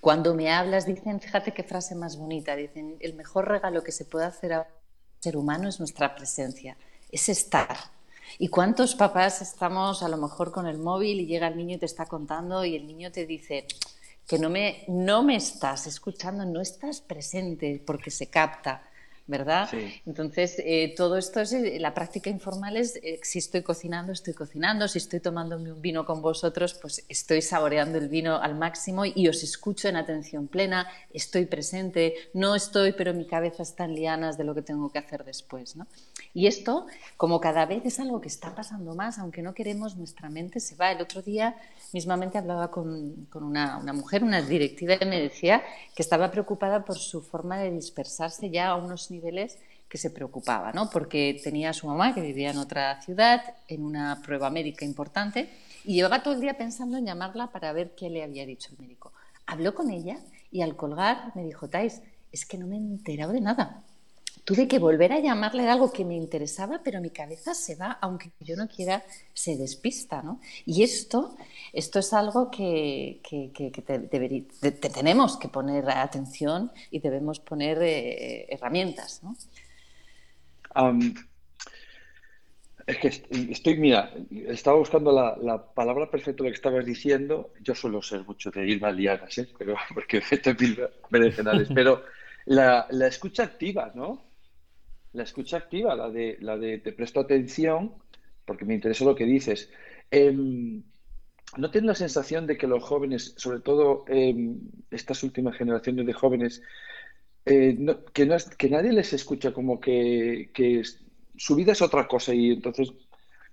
Cuando 0.02 0.36
me 0.36 0.52
hablas, 0.52 0.86
dicen, 0.86 1.22
fíjate 1.22 1.54
qué 1.54 1.64
frase 1.64 1.96
más 1.96 2.18
bonita, 2.18 2.58
dicen, 2.58 2.98
el 3.00 3.14
mejor 3.14 3.48
regalo 3.48 3.84
que 3.84 3.94
se 3.94 4.04
puede 4.04 4.26
hacer 4.26 4.52
a 4.54 4.60
un 4.60 4.66
ser 5.22 5.38
humano 5.38 5.70
es 5.70 5.80
nuestra 5.80 6.14
presencia, 6.14 6.78
es 7.10 7.30
estar. 7.30 7.95
¿Y 8.38 8.50
cuántos 8.50 8.96
papás 8.96 9.42
estamos 9.42 10.04
a 10.04 10.10
lo 10.10 10.18
mejor 10.18 10.52
con 10.52 10.68
el 10.68 10.78
móvil 10.78 11.22
y 11.22 11.26
llega 11.26 11.48
el 11.48 11.58
niño 11.58 11.76
y 11.76 11.80
te 11.80 11.86
está 11.86 12.06
contando 12.06 12.66
y 12.66 12.76
el 12.76 12.86
niño 12.88 13.12
te 13.12 13.26
dice, 13.26 13.68
que 14.28 14.40
no 14.40 14.50
me, 14.50 14.84
no 14.88 15.24
me 15.24 15.36
estás 15.36 15.88
escuchando, 15.88 16.46
no 16.46 16.62
estás 16.62 17.02
presente 17.02 17.82
porque 17.86 18.12
se 18.12 18.28
capta. 18.28 18.84
¿Verdad? 19.28 19.70
Entonces, 20.06 20.56
eh, 20.60 20.94
todo 20.96 21.18
esto 21.18 21.42
es, 21.42 21.52
eh, 21.52 21.80
la 21.80 21.96
práctica 21.96 22.30
informal 22.30 22.78
es, 22.78 22.98
eh, 22.98 23.20
si 23.24 23.40
estoy 23.40 23.64
cocinando, 23.64 24.12
estoy 24.12 24.36
cocinando, 24.36 24.88
si 24.88 25.00
estoy 25.00 25.20
tomándome 25.20 25.72
un 25.72 25.82
vino 25.82 26.06
con 26.06 26.22
vosotros, 26.22 26.76
pues 26.76 27.04
estoy 27.10 27.42
saboreando 27.42 27.98
el 27.98 28.08
vino 28.08 28.40
al 28.40 28.56
máximo 28.56 29.04
y 29.04 29.28
os 29.28 29.42
escucho 29.42 29.88
en 29.88 29.96
atención 29.96 30.48
plena, 30.48 30.88
estoy 31.12 31.48
presente, 31.48 32.14
no 32.36 32.54
estoy, 32.54 32.92
pero 32.92 33.16
mi 33.16 33.26
cabeza 33.26 33.64
está 33.64 33.86
en 33.86 33.96
lianas 33.96 34.38
de 34.38 34.44
lo 34.44 34.54
que 34.54 34.62
tengo 34.62 34.92
que 34.92 35.00
hacer 35.00 35.26
después, 35.26 35.76
¿no? 35.76 35.88
Y 36.36 36.46
esto, 36.46 36.86
como 37.18 37.40
cada 37.40 37.66
vez 37.66 37.84
es 37.86 38.00
algo 38.00 38.22
que 38.22 38.28
está 38.28 38.54
pasando 38.54 38.94
más, 38.94 39.18
aunque 39.18 39.42
no 39.42 39.56
queremos, 39.56 39.96
nuestra 39.96 40.30
mente 40.30 40.60
se 40.60 40.76
va. 40.76 40.92
El 40.92 41.02
otro 41.02 41.22
día 41.24 41.56
mismamente 41.94 42.38
hablaba 42.38 42.70
con, 42.70 43.26
con 43.32 43.44
una, 43.44 43.78
una 43.78 43.94
mujer, 43.94 44.24
una 44.24 44.42
directiva, 44.42 44.98
que 44.98 45.06
me 45.06 45.20
decía 45.20 45.64
que 45.96 46.04
estaba 46.04 46.30
preocupada 46.30 46.84
por 46.84 46.98
su 46.98 47.22
forma 47.22 47.58
de 47.58 47.72
dispersarse 47.72 48.50
ya 48.50 48.68
a 48.68 48.76
unos 48.76 49.10
niveles 49.10 49.15
que 49.90 49.98
se 49.98 50.10
preocupaba, 50.10 50.72
¿no? 50.74 50.90
porque 50.90 51.40
tenía 51.44 51.70
a 51.70 51.74
su 51.74 51.88
mamá 51.88 52.14
que 52.14 52.22
vivía 52.22 52.52
en 52.52 52.58
otra 52.58 53.02
ciudad, 53.02 53.42
en 53.68 53.84
una 53.84 54.22
prueba 54.22 54.50
médica 54.50 54.84
importante, 54.84 55.50
y 55.84 55.96
llevaba 55.96 56.24
todo 56.24 56.34
el 56.34 56.42
día 56.42 56.58
pensando 56.58 56.98
en 56.98 57.06
llamarla 57.06 57.52
para 57.52 57.72
ver 57.72 57.94
qué 57.96 58.10
le 58.10 58.24
había 58.24 58.46
dicho 58.46 58.72
el 58.72 58.80
médico. 58.80 59.14
Habló 59.46 59.76
con 59.76 59.92
ella 59.92 60.20
y 60.52 60.62
al 60.62 60.76
colgar 60.76 61.32
me 61.36 61.44
dijo, 61.44 61.68
Tais, 61.68 62.02
es 62.32 62.46
que 62.46 62.58
no 62.58 62.66
me 62.68 62.76
he 62.76 62.80
enterado 62.80 63.32
de 63.32 63.42
nada. 63.42 63.84
Tuve 64.46 64.68
que 64.68 64.78
volver 64.78 65.12
a 65.12 65.20
llamarle 65.20 65.64
de 65.64 65.72
algo 65.72 65.92
que 65.92 66.06
me 66.06 66.16
interesaba, 66.16 66.82
pero 66.84 67.02
mi 67.02 67.10
cabeza 67.10 67.56
se 67.56 67.76
va, 67.76 67.98
aunque 68.00 68.32
yo 68.40 68.56
no 68.56 68.68
quiera, 68.68 69.04
se 69.34 69.58
despista. 69.58 70.22
¿no? 70.22 70.40
Y 70.68 70.84
esto, 70.84 71.36
esto 71.74 71.98
es 71.98 72.14
algo 72.14 72.52
que, 72.52 73.22
que, 73.24 73.72
te, 73.82 74.90
tenemos 74.90 75.38
que 75.38 75.48
poner 75.48 75.90
atención 75.90 76.72
y 76.92 77.00
debemos 77.00 77.40
poner 77.40 77.82
eh, 77.82 78.46
herramientas. 78.48 79.24
¿no? 79.24 79.36
es 82.86 82.98
que 82.98 83.08
estoy, 83.50 83.78
mira, 83.78 84.14
estaba 84.30 84.78
buscando 84.78 85.12
la, 85.12 85.74
palabra 85.74 86.12
perfecta 86.12 86.44
de 86.44 86.50
lo 86.50 86.54
que 86.54 86.58
estabas 86.58 86.86
diciendo. 86.86 87.52
Yo 87.62 87.74
suelo 87.74 88.00
ser 88.04 88.24
mucho 88.24 88.52
de 88.52 88.68
ir 88.68 88.80
mal 88.80 88.96
lianas, 88.96 89.36
¿eh? 89.40 89.48
pero, 89.58 89.76
porque 89.96 90.18
estoy 90.18 90.56
mil 90.60 90.80
pero 91.74 92.04
la, 92.46 92.86
la 92.92 93.08
escucha 93.08 93.42
activa, 93.42 93.92
¿no? 93.96 94.35
La 95.16 95.24
escucha 95.24 95.58
activa, 95.58 95.96
la 95.96 96.10
de, 96.10 96.38
la 96.42 96.58
de 96.58 96.78
te 96.80 96.92
presto 96.92 97.22
atención, 97.22 97.94
porque 98.46 98.66
me 98.66 98.74
interesa 98.76 99.06
lo 99.06 99.16
que 99.16 99.24
dices. 99.26 99.70
Em, 100.12 100.84
¿No 101.58 101.72
tienes 101.72 101.88
la 101.88 101.96
sensación 101.96 102.48
de 102.48 102.58
que 102.58 102.68
los 102.68 102.84
jóvenes, 102.84 103.34
sobre 103.38 103.62
todo 103.62 104.04
em, 104.10 104.60
estas 104.92 105.24
últimas 105.24 105.56
generaciones 105.56 106.06
de 106.06 106.12
jóvenes, 106.12 106.62
eh, 107.46 107.78
que, 108.14 108.26
no 108.26 108.36
que 108.58 108.70
nadie 108.70 108.92
les 108.92 109.14
escucha 109.14 109.54
como 109.54 109.80
que, 109.80 110.52
su 111.38 111.56
vida 111.56 111.72
es 111.72 111.82
otra 111.82 112.08
cosa 112.08 112.34
y 112.34 112.52
entonces 112.52 112.92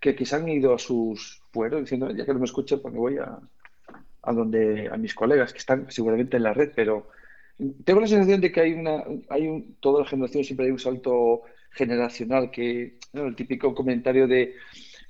que 0.00 0.16
quizás 0.16 0.40
han 0.40 0.48
ido 0.48 0.74
a 0.74 0.78
sus 0.78 1.42
fueros 1.52 1.82
diciendo, 1.82 2.10
ya 2.10 2.24
que 2.24 2.32
no 2.32 2.40
me 2.40 2.46
escuchan, 2.46 2.80
pues 2.80 2.92
me 2.92 3.00
voy 3.00 3.18
a, 3.18 3.38
a 4.22 4.32
donde 4.32 4.88
a 4.88 4.96
mis 4.96 5.14
colegas 5.14 5.52
que 5.52 5.58
están 5.58 5.90
seguramente 5.90 6.36
en 6.36 6.42
la 6.44 6.54
red, 6.54 6.72
pero 6.74 7.08
tengo 7.84 8.00
la 8.00 8.06
sensación 8.06 8.40
de 8.40 8.50
que 8.50 8.60
hay 8.60 8.72
una, 8.72 9.04
hay 9.28 9.46
un, 9.46 9.76
toda 9.80 10.02
la 10.02 10.08
generación 10.08 10.44
siempre 10.44 10.66
hay 10.66 10.72
un 10.72 10.78
salto 10.78 11.42
generacional 11.70 12.50
que, 12.50 12.98
el 13.12 13.36
típico 13.36 13.74
comentario 13.74 14.26
de 14.26 14.54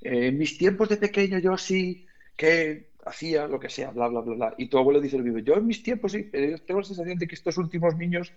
eh, 0.01 0.31
mis 0.31 0.57
tiempos 0.57 0.89
de 0.89 0.97
pequeño 0.97 1.39
yo 1.39 1.57
sí 1.57 2.05
que 2.35 2.89
hacía 3.05 3.47
lo 3.47 3.59
que 3.59 3.69
sea, 3.69 3.91
bla, 3.91 4.07
bla, 4.07 4.21
bla, 4.21 4.35
bla. 4.35 4.55
Y 4.57 4.67
tu 4.67 4.77
abuelo 4.77 5.01
dice 5.01 5.17
lo 5.17 5.23
mismo. 5.23 5.39
Yo 5.39 5.55
en 5.55 5.67
mis 5.67 5.83
tiempos 5.83 6.13
sí, 6.13 6.23
pero 6.23 6.57
tengo 6.59 6.79
la 6.79 6.85
sensación 6.85 7.17
de 7.17 7.27
que 7.27 7.35
estos 7.35 7.57
últimos 7.57 7.95
niños 7.95 8.31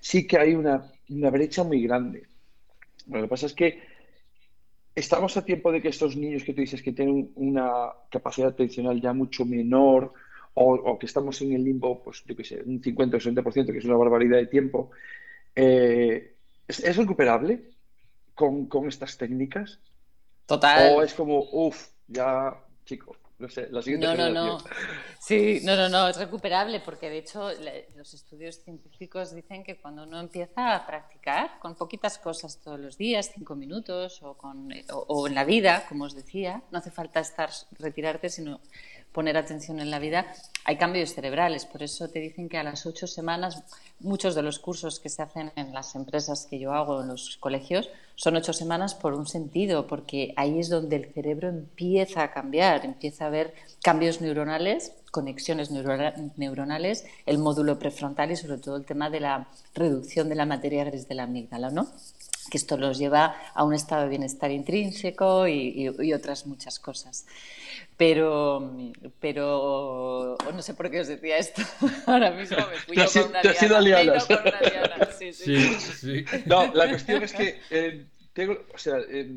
sí 0.00 0.26
que 0.26 0.38
hay 0.38 0.54
una, 0.54 0.90
una 1.08 1.30
brecha 1.30 1.64
muy 1.64 1.82
grande. 1.82 2.26
lo 3.06 3.22
que 3.22 3.28
pasa 3.28 3.46
es 3.46 3.54
que 3.54 3.80
estamos 4.94 5.36
a 5.36 5.44
tiempo 5.44 5.70
de 5.70 5.80
que 5.80 5.88
estos 5.88 6.16
niños 6.16 6.42
que 6.42 6.52
tú 6.52 6.60
dices 6.60 6.82
que 6.82 6.92
tienen 6.92 7.30
una 7.36 7.90
capacidad 8.10 8.48
atencional 8.50 9.00
ya 9.00 9.12
mucho 9.12 9.44
menor, 9.44 10.12
o, 10.60 10.98
que 10.98 11.06
estamos 11.06 11.40
en 11.42 11.52
el 11.52 11.64
limbo, 11.64 12.02
pues 12.02 12.24
yo 12.26 12.36
qué 12.36 12.44
sé, 12.44 12.62
un 12.64 12.82
50 12.82 13.16
o 13.16 13.20
60%, 13.20 13.72
que 13.72 13.78
es 13.78 13.84
una 13.84 13.96
barbaridad 13.96 14.38
de 14.38 14.46
tiempo, 14.46 14.90
eh, 15.54 16.34
¿es, 16.66 16.96
recuperable 16.96 17.70
con, 18.34 18.66
con, 18.66 18.88
estas 18.88 19.16
técnicas? 19.16 19.78
Total. 20.46 20.94
O 20.94 21.02
es 21.02 21.14
como, 21.14 21.44
uff, 21.52 21.88
ya, 22.08 22.56
chico, 22.84 23.16
no 23.38 23.48
sé, 23.48 23.68
la 23.70 23.82
siguiente 23.82 24.06
No, 24.06 24.16
no, 24.16 24.30
no. 24.30 24.58
Sí, 25.20 25.60
no, 25.62 25.76
no, 25.76 25.88
no, 25.88 26.08
es 26.08 26.16
recuperable 26.16 26.80
porque 26.80 27.08
de 27.08 27.18
hecho 27.18 27.50
los 27.96 28.14
estudios 28.14 28.56
científicos 28.56 29.32
dicen 29.32 29.62
que 29.62 29.76
cuando 29.76 30.02
uno 30.02 30.18
empieza 30.18 30.74
a 30.74 30.86
practicar 30.86 31.58
con 31.60 31.76
poquitas 31.76 32.18
cosas 32.18 32.58
todos 32.58 32.80
los 32.80 32.98
días, 32.98 33.30
cinco 33.32 33.54
minutos 33.54 34.20
o, 34.22 34.34
con, 34.34 34.72
o 34.90 35.28
en 35.28 35.34
la 35.34 35.44
vida, 35.44 35.84
como 35.88 36.04
os 36.04 36.14
decía, 36.14 36.62
no 36.72 36.78
hace 36.78 36.90
falta 36.90 37.20
estar 37.20 37.50
retirarte, 37.78 38.28
sino 38.28 38.60
poner 39.12 39.36
atención 39.36 39.80
en 39.80 39.90
la 39.90 39.98
vida, 39.98 40.26
hay 40.64 40.76
cambios 40.76 41.14
cerebrales. 41.14 41.64
Por 41.64 41.82
eso 41.82 42.08
te 42.08 42.20
dicen 42.20 42.48
que 42.48 42.58
a 42.58 42.62
las 42.62 42.86
ocho 42.86 43.06
semanas, 43.06 43.62
muchos 44.00 44.34
de 44.34 44.42
los 44.42 44.58
cursos 44.58 45.00
que 45.00 45.08
se 45.08 45.22
hacen 45.22 45.50
en 45.56 45.72
las 45.72 45.94
empresas 45.94 46.46
que 46.48 46.58
yo 46.58 46.72
hago, 46.72 47.00
en 47.00 47.08
los 47.08 47.36
colegios, 47.38 47.90
son 48.14 48.36
ocho 48.36 48.52
semanas 48.52 48.94
por 48.94 49.14
un 49.14 49.26
sentido, 49.26 49.86
porque 49.86 50.34
ahí 50.36 50.58
es 50.58 50.68
donde 50.68 50.96
el 50.96 51.12
cerebro 51.12 51.48
empieza 51.48 52.22
a 52.22 52.32
cambiar, 52.32 52.84
empieza 52.84 53.24
a 53.24 53.28
haber 53.28 53.54
cambios 53.82 54.20
neuronales, 54.20 54.92
conexiones 55.10 55.70
neuronales, 55.70 57.06
el 57.26 57.38
módulo 57.38 57.78
prefrontal 57.78 58.30
y 58.30 58.36
sobre 58.36 58.58
todo 58.58 58.76
el 58.76 58.84
tema 58.84 59.08
de 59.08 59.20
la 59.20 59.48
reducción 59.74 60.28
de 60.28 60.34
la 60.34 60.46
materia 60.46 60.84
gris 60.84 61.08
de 61.08 61.14
la 61.14 61.22
amígdala, 61.22 61.70
¿no? 61.70 61.88
Que 62.48 62.58
esto 62.58 62.76
los 62.76 62.98
lleva 62.98 63.36
a 63.54 63.64
un 63.64 63.74
estado 63.74 64.02
de 64.02 64.08
bienestar 64.08 64.50
intrínseco 64.50 65.46
y 65.46 66.12
otras 66.12 66.46
muchas 66.46 66.78
cosas. 66.78 67.26
Pero, 67.98 68.72
pero 69.18 70.38
no 70.54 70.62
sé 70.62 70.74
por 70.74 70.88
qué 70.88 71.00
os 71.00 71.08
decía 71.08 71.36
esto. 71.36 71.62
Ahora 72.06 72.30
mismo 72.30 72.56
me 72.56 72.76
fui 72.76 72.96
yo 72.96 73.22
con 73.22 73.30
una, 73.30 73.80
liana, 73.80 74.24
con 74.24 74.38
una 74.38 74.60
liana. 74.60 75.08
Sí, 75.18 75.32
sí. 75.32 75.74
Sí, 75.74 76.24
No, 76.46 76.72
la 76.74 76.88
cuestión 76.88 77.24
es 77.24 77.32
que 77.32 77.60
eh, 77.70 78.06
tengo, 78.32 78.56
o 78.72 78.78
sea, 78.78 78.98
eh, 79.08 79.28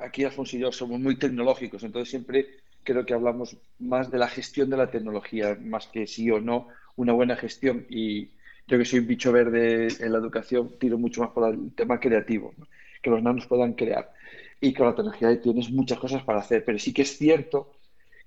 aquí 0.00 0.24
Alfonso 0.24 0.56
y 0.56 0.60
yo 0.60 0.72
somos 0.72 0.98
muy 1.00 1.16
tecnológicos, 1.16 1.82
entonces 1.82 2.08
siempre 2.08 2.46
creo 2.82 3.04
que 3.04 3.12
hablamos 3.12 3.54
más 3.78 4.10
de 4.10 4.16
la 4.16 4.28
gestión 4.28 4.70
de 4.70 4.78
la 4.78 4.90
tecnología, 4.90 5.58
más 5.60 5.86
que 5.86 6.06
sí 6.06 6.30
o 6.30 6.40
no 6.40 6.68
una 6.96 7.12
buena 7.12 7.36
gestión. 7.36 7.86
Y 7.90 8.30
yo 8.70 8.78
que 8.78 8.84
soy 8.84 9.00
un 9.00 9.08
bicho 9.08 9.32
verde 9.32 9.88
en 9.98 10.12
la 10.12 10.18
educación, 10.18 10.78
tiro 10.78 10.96
mucho 10.96 11.22
más 11.22 11.30
por 11.30 11.52
el 11.52 11.74
tema 11.74 11.98
creativo, 11.98 12.54
que 13.02 13.10
los 13.10 13.20
nanos 13.20 13.46
puedan 13.46 13.72
crear 13.72 14.12
y 14.60 14.72
con 14.72 14.86
la 14.86 14.94
tecnología 14.94 15.40
tienes 15.40 15.70
muchas 15.70 15.98
cosas 15.98 16.22
para 16.22 16.38
hacer, 16.38 16.64
pero 16.64 16.78
sí 16.78 16.92
que 16.92 17.02
es 17.02 17.16
cierto 17.16 17.72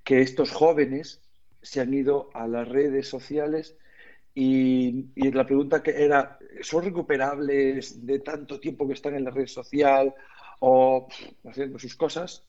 que 0.03 0.19
estos 0.19 0.51
jóvenes 0.51 1.21
se 1.61 1.79
han 1.79 1.93
ido 1.93 2.29
a 2.33 2.45
las 2.47 2.67
redes 2.67 3.07
sociales 3.07 3.77
y, 4.35 5.05
la 5.15 5.45
pregunta 5.45 5.81
que 5.81 5.91
era, 5.91 6.39
¿son 6.61 6.83
recuperables 6.83 8.05
de 8.05 8.19
tanto 8.19 8.59
tiempo 8.59 8.87
que 8.87 8.93
están 8.93 9.15
en 9.15 9.23
la 9.23 9.29
red 9.29 9.47
social 9.47 10.13
o 10.59 11.07
haciendo 11.45 11.79
sus 11.79 11.95
cosas? 11.95 12.43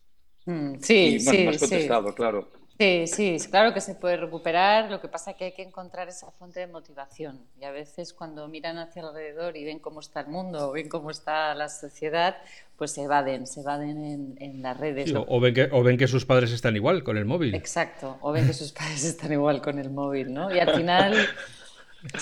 Mm, 0.46 0.76
sí, 0.80 0.94
y, 0.94 1.20
sí, 1.20 1.46
has 1.46 1.58
contestado, 1.58 2.14
claro. 2.14 2.48
Sí, 2.78 3.06
sí, 3.06 3.36
claro 3.50 3.72
que 3.72 3.80
se 3.80 3.94
puede 3.94 4.16
recuperar, 4.16 4.90
lo 4.90 5.00
que 5.00 5.06
pasa 5.06 5.30
es 5.30 5.36
que 5.36 5.44
hay 5.44 5.52
que 5.52 5.62
encontrar 5.62 6.08
esa 6.08 6.32
fuente 6.32 6.58
de 6.58 6.66
motivación 6.66 7.40
y 7.60 7.64
a 7.64 7.70
veces 7.70 8.12
cuando 8.12 8.48
miran 8.48 8.78
hacia 8.78 9.02
alrededor 9.02 9.56
y 9.56 9.64
ven 9.64 9.78
cómo 9.78 10.00
está 10.00 10.20
el 10.20 10.26
mundo 10.26 10.70
o 10.70 10.72
ven 10.72 10.88
cómo 10.88 11.12
está 11.12 11.54
la 11.54 11.68
sociedad, 11.68 12.36
pues 12.76 12.90
se 12.90 13.04
evaden, 13.04 13.46
se 13.46 13.60
evaden 13.60 14.36
en, 14.40 14.62
las 14.62 14.76
redes. 14.76 15.14
o, 15.14 15.40
ven 15.40 15.54
que, 15.54 15.68
o 15.70 15.84
ven 15.84 15.96
que 15.96 16.08
sus 16.08 16.26
padres 16.26 16.50
están 16.50 16.74
igual 16.74 17.04
con 17.04 17.16
el 17.16 17.24
móvil. 17.24 17.54
Exacto, 17.54 18.18
o 18.20 18.32
ven 18.32 18.44
que 18.44 18.52
sus 18.52 18.72
padres 18.78 19.04
están 19.04 19.32
igual 19.32 19.62
con 19.62 19.78
el 19.78 19.90
móvil, 19.90 20.34
¿no? 20.34 20.52
Y 20.54 20.58
al 20.58 20.74
final... 20.74 21.14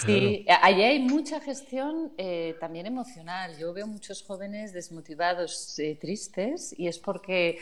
Sí, 0.07 0.47
allí 0.63 0.83
hay 0.83 1.01
mucha 1.01 1.41
gestión 1.41 2.13
eh, 2.17 2.55
también 2.61 2.87
emocional. 2.87 3.59
Yo 3.59 3.73
veo 3.73 3.89
muchos 3.89 4.23
jóvenes 4.23 4.73
desmotivados, 4.73 5.77
eh, 5.81 5.99
tristes, 6.01 6.73
y 6.79 6.87
es 6.87 7.01
porque 7.01 7.59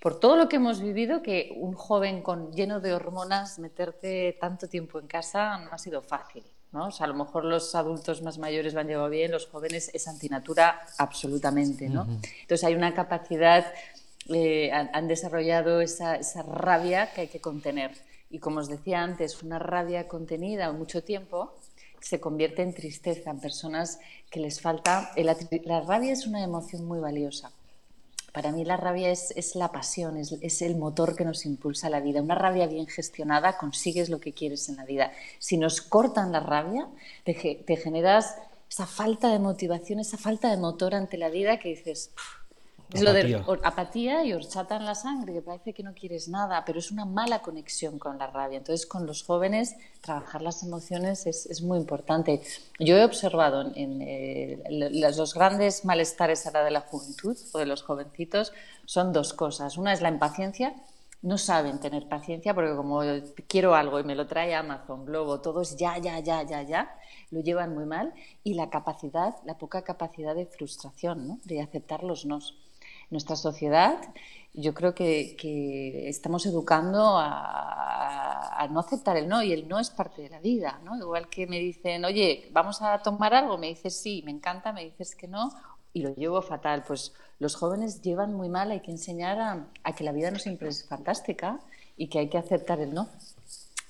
por 0.00 0.20
todo 0.20 0.36
lo 0.36 0.48
que 0.48 0.56
hemos 0.56 0.80
vivido, 0.80 1.22
que 1.22 1.54
un 1.56 1.74
joven 1.74 2.22
con, 2.22 2.52
lleno 2.52 2.80
de 2.80 2.92
hormonas, 2.92 3.58
meterte 3.58 4.36
tanto 4.40 4.68
tiempo 4.68 4.98
en 4.98 5.06
casa 5.06 5.58
no 5.58 5.72
ha 5.72 5.78
sido 5.78 6.02
fácil. 6.02 6.44
¿no? 6.72 6.88
O 6.88 6.90
sea, 6.90 7.04
a 7.04 7.08
lo 7.08 7.14
mejor 7.14 7.44
los 7.44 7.74
adultos 7.74 8.22
más 8.22 8.38
mayores 8.38 8.74
lo 8.74 8.80
han 8.80 8.88
llevado 8.88 9.08
bien, 9.08 9.30
los 9.30 9.46
jóvenes 9.46 9.90
es 9.94 10.06
antinatura 10.08 10.80
absolutamente. 10.98 11.88
¿no? 11.88 12.06
Entonces 12.42 12.64
hay 12.64 12.74
una 12.74 12.94
capacidad, 12.94 13.72
eh, 14.28 14.70
han, 14.72 15.08
desarrollado 15.08 15.80
esa, 15.80 16.16
esa 16.16 16.42
rabia 16.42 17.12
que 17.12 17.22
hay 17.22 17.28
que 17.28 17.40
contener. 17.40 17.92
Y 18.30 18.38
como 18.38 18.60
os 18.60 18.68
decía 18.68 19.02
antes, 19.02 19.42
una 19.42 19.58
rabia 19.58 20.08
contenida 20.08 20.72
mucho 20.72 21.02
tiempo 21.02 21.54
se 22.06 22.20
convierte 22.20 22.62
en 22.62 22.72
tristeza 22.72 23.30
en 23.30 23.40
personas 23.40 23.98
que 24.30 24.38
les 24.38 24.60
falta. 24.60 25.10
La, 25.16 25.80
rabia 25.80 26.12
es 26.12 26.26
una 26.26 26.42
emoción 26.42 26.84
muy 26.84 27.00
valiosa. 27.00 27.50
Para 28.36 28.52
mí 28.52 28.66
la 28.66 28.76
rabia 28.76 29.10
es, 29.10 29.54
la 29.54 29.72
pasión, 29.72 30.18
es, 30.18 30.60
el 30.60 30.76
motor 30.76 31.16
que 31.16 31.24
nos 31.24 31.46
impulsa 31.46 31.86
a 31.86 31.90
la 31.90 32.00
vida. 32.00 32.20
Una 32.20 32.34
rabia 32.34 32.66
bien 32.66 32.86
gestionada 32.86 33.56
consigues 33.56 34.10
lo 34.10 34.20
que 34.20 34.34
quieres 34.34 34.68
en 34.68 34.76
la 34.76 34.84
vida. 34.84 35.10
Si 35.38 35.56
nos 35.56 35.80
cortan 35.80 36.32
la 36.32 36.40
rabia, 36.40 36.86
te, 37.24 37.34
generas 37.82 38.36
esa 38.68 38.84
falta 38.84 39.32
de 39.32 39.38
motivación, 39.38 40.00
esa 40.00 40.18
falta 40.18 40.50
de 40.50 40.58
motor 40.58 40.94
ante 40.94 41.16
la 41.16 41.30
vida 41.30 41.58
que 41.58 41.70
dices, 41.70 42.10
es 42.92 43.02
lo 43.02 43.12
de 43.12 43.42
apatía 43.64 44.24
y 44.24 44.32
horchata 44.32 44.76
en 44.76 44.84
la 44.84 44.94
sangre, 44.94 45.32
que 45.32 45.42
parece 45.42 45.72
que 45.72 45.82
no 45.82 45.92
quieres 45.92 46.28
nada, 46.28 46.64
pero 46.64 46.78
es 46.78 46.90
una 46.90 47.04
mala 47.04 47.40
conexión 47.40 47.98
con 47.98 48.18
la 48.18 48.28
rabia. 48.28 48.58
Entonces, 48.58 48.86
con 48.86 49.06
los 49.06 49.24
jóvenes, 49.24 49.74
trabajar 50.00 50.42
las 50.42 50.62
emociones 50.62 51.26
es, 51.26 51.62
muy 51.62 51.78
importante. 51.78 52.42
Yo 52.78 52.96
he 52.96 53.04
observado 53.04 53.72
en, 53.74 54.02
eh, 54.02 54.62
los 54.70 55.34
grandes 55.34 55.84
malestares 55.84 56.46
ahora 56.46 56.64
de 56.64 56.70
la 56.70 56.82
juventud 56.82 57.36
o 57.52 57.58
de 57.58 57.66
los 57.66 57.82
jovencitos 57.82 58.52
son 58.84 59.12
dos 59.12 59.32
cosas. 59.32 59.78
Una 59.78 59.92
es 59.92 60.00
la 60.00 60.08
impaciencia. 60.08 60.74
No 61.22 61.38
saben 61.38 61.80
tener 61.80 62.08
paciencia 62.08 62.54
porque 62.54 62.76
como 62.76 63.00
quiero 63.48 63.74
algo 63.74 63.98
y 63.98 64.04
me 64.04 64.14
lo 64.14 64.28
trae 64.28 64.54
Amazon, 64.54 65.06
Globo, 65.06 65.40
todo 65.40 65.62
es 65.62 65.74
ya, 65.76 65.98
ya, 65.98 66.20
ya, 66.20 66.42
ya, 66.44 66.62
ya, 66.62 66.94
lo 67.30 67.40
llevan 67.40 67.74
muy 67.74 67.84
mal. 67.84 68.14
Y 68.44 68.54
la 68.54 68.70
capacidad, 68.70 69.34
la 69.44 69.58
poca 69.58 69.82
capacidad 69.82 70.36
de 70.36 70.46
frustración, 70.46 71.26
¿no? 71.26 71.38
de 71.44 71.62
aceptar 71.62 72.04
los 72.04 72.26
nos 72.26 72.54
nuestra 73.10 73.36
sociedad, 73.36 73.98
yo 74.56 74.72
creo 74.72 74.94
que, 74.94 75.36
estamos 76.08 76.46
educando 76.46 77.18
a, 77.18 78.66
no 78.70 78.80
aceptar 78.80 79.16
el 79.16 79.28
no 79.28 79.42
y 79.42 79.52
el 79.52 79.68
no 79.68 79.78
es 79.78 79.90
parte 79.90 80.22
de 80.22 80.30
la 80.30 80.40
vida, 80.40 80.80
¿no? 80.84 80.96
Igual 80.96 81.28
que 81.28 81.46
me 81.46 81.60
dicen, 81.60 82.04
oye, 82.04 82.48
vamos 82.52 82.82
a 82.82 82.98
tomar 82.98 83.32
algo, 83.32 83.58
me 83.58 83.68
dices 83.68 83.94
sí, 83.94 84.22
me 84.24 84.32
encanta, 84.32 84.72
me 84.72 84.84
dices 84.84 85.14
que 85.14 85.28
no 85.28 85.52
y 85.92 86.02
lo 86.02 86.14
llevo 86.14 86.42
fatal. 86.42 86.82
Pues 86.86 87.14
los 87.38 87.54
jóvenes 87.54 88.02
llevan 88.02 88.34
muy 88.34 88.48
mal, 88.48 88.70
hay 88.72 88.80
que 88.80 88.90
enseñar 88.90 89.38
a, 89.38 89.94
que 89.94 90.04
la 90.04 90.12
vida 90.12 90.30
no 90.30 90.38
siempre 90.38 90.68
es 90.68 90.88
fantástica 90.88 91.60
y 91.96 92.08
que 92.08 92.18
hay 92.18 92.28
que 92.28 92.38
aceptar 92.38 92.80
el 92.80 92.92
no. 92.92 93.08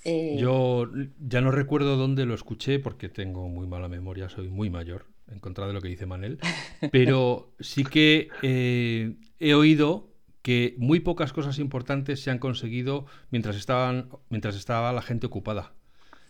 Eh, 0.04 0.36
yo 0.38 0.86
ya 1.26 1.40
no 1.40 1.50
recuerdo 1.50 1.96
dónde 1.96 2.26
lo 2.26 2.34
escuché 2.34 2.78
porque 2.78 3.08
tengo 3.08 3.48
muy 3.48 3.66
mala 3.66 3.88
memoria, 3.88 4.28
soy 4.28 4.48
muy 4.48 4.68
mayor 4.68 5.15
en 5.28 5.40
contra 5.40 5.66
de 5.66 5.72
lo 5.72 5.80
que 5.80 5.88
dice 5.88 6.06
Manel, 6.06 6.38
pero 6.92 7.52
sí 7.60 7.84
que 7.84 8.28
eh, 8.42 9.16
he 9.38 9.54
oído 9.54 10.08
que 10.42 10.76
muy 10.78 11.00
pocas 11.00 11.32
cosas 11.32 11.58
importantes 11.58 12.22
se 12.22 12.30
han 12.30 12.38
conseguido 12.38 13.06
mientras, 13.30 13.56
estaban, 13.56 14.10
mientras 14.28 14.54
estaba 14.54 14.92
la 14.92 15.02
gente 15.02 15.26
ocupada. 15.26 15.72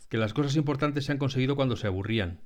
Que 0.08 0.16
las 0.16 0.32
cosas 0.32 0.56
importantes 0.56 1.04
se 1.04 1.12
han 1.12 1.18
conseguido 1.18 1.54
cuando 1.54 1.76
se 1.76 1.86
aburrían, 1.86 2.40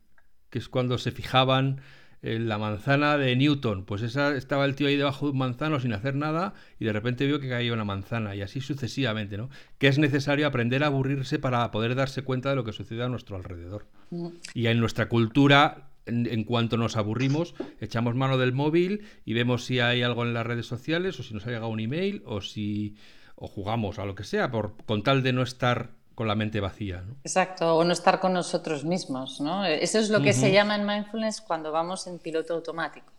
que 0.48 0.58
es 0.58 0.68
cuando 0.68 0.98
se 0.98 1.12
fijaban 1.12 1.80
en 2.22 2.48
la 2.48 2.58
manzana 2.58 3.16
de 3.16 3.36
Newton. 3.36 3.84
Pues 3.84 4.02
esa 4.02 4.34
estaba 4.36 4.64
el 4.64 4.74
tío 4.74 4.88
ahí 4.88 4.96
debajo 4.96 5.26
de 5.26 5.32
un 5.32 5.38
manzano 5.38 5.78
sin 5.78 5.92
hacer 5.92 6.16
nada 6.16 6.54
y 6.78 6.86
de 6.86 6.92
repente 6.92 7.26
vio 7.26 7.38
que 7.38 7.48
caía 7.48 7.72
una 7.72 7.84
manzana 7.84 8.34
y 8.34 8.42
así 8.42 8.60
sucesivamente, 8.60 9.36
¿no? 9.36 9.48
Que 9.78 9.88
es 9.88 9.98
necesario 9.98 10.46
aprender 10.46 10.82
a 10.82 10.88
aburrirse 10.88 11.38
para 11.38 11.70
poder 11.70 11.94
darse 11.94 12.22
cuenta 12.22 12.50
de 12.50 12.56
lo 12.56 12.64
que 12.64 12.72
sucede 12.72 13.04
a 13.04 13.08
nuestro 13.08 13.36
alrededor. 13.36 13.86
Mm. 14.10 14.28
Y 14.54 14.66
en 14.66 14.80
nuestra 14.80 15.08
cultura 15.08 15.89
en, 16.06 16.44
cuanto 16.44 16.76
nos 16.76 16.96
aburrimos, 16.96 17.54
echamos 17.80 18.14
mano 18.14 18.38
del 18.38 18.52
móvil 18.52 19.06
y 19.24 19.34
vemos 19.34 19.64
si 19.64 19.80
hay 19.80 20.02
algo 20.02 20.24
en 20.24 20.34
las 20.34 20.46
redes 20.46 20.66
sociales 20.66 21.18
o 21.20 21.22
si 21.22 21.34
nos 21.34 21.46
ha 21.46 21.50
llegado 21.50 21.68
un 21.68 21.80
email 21.80 22.22
o 22.26 22.40
si 22.40 22.96
o 23.36 23.48
jugamos 23.48 23.98
a 23.98 24.04
lo 24.04 24.14
que 24.14 24.24
sea, 24.24 24.50
por, 24.50 24.76
con 24.84 25.02
tal 25.02 25.22
de 25.22 25.32
no 25.32 25.42
estar 25.42 25.90
con 26.14 26.28
la 26.28 26.34
mente 26.34 26.60
vacía. 26.60 27.04
Exacto, 27.24 27.76
o 27.76 27.84
no 27.84 27.92
estar 27.92 28.20
con 28.20 28.34
nosotros 28.34 28.84
mismos. 28.84 29.40
¿no? 29.40 29.64
Eso 29.64 29.98
es 29.98 30.10
lo 30.10 30.20
que 30.20 30.34
se 30.34 30.52
llama 30.52 30.76
en 30.76 30.86
mindfulness 30.86 31.40
cuando 31.40 31.72
vamos 31.72 32.06
en 32.06 32.18
piloto 32.18 32.54
automático. 32.54 33.12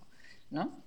¿no? 0.51 0.83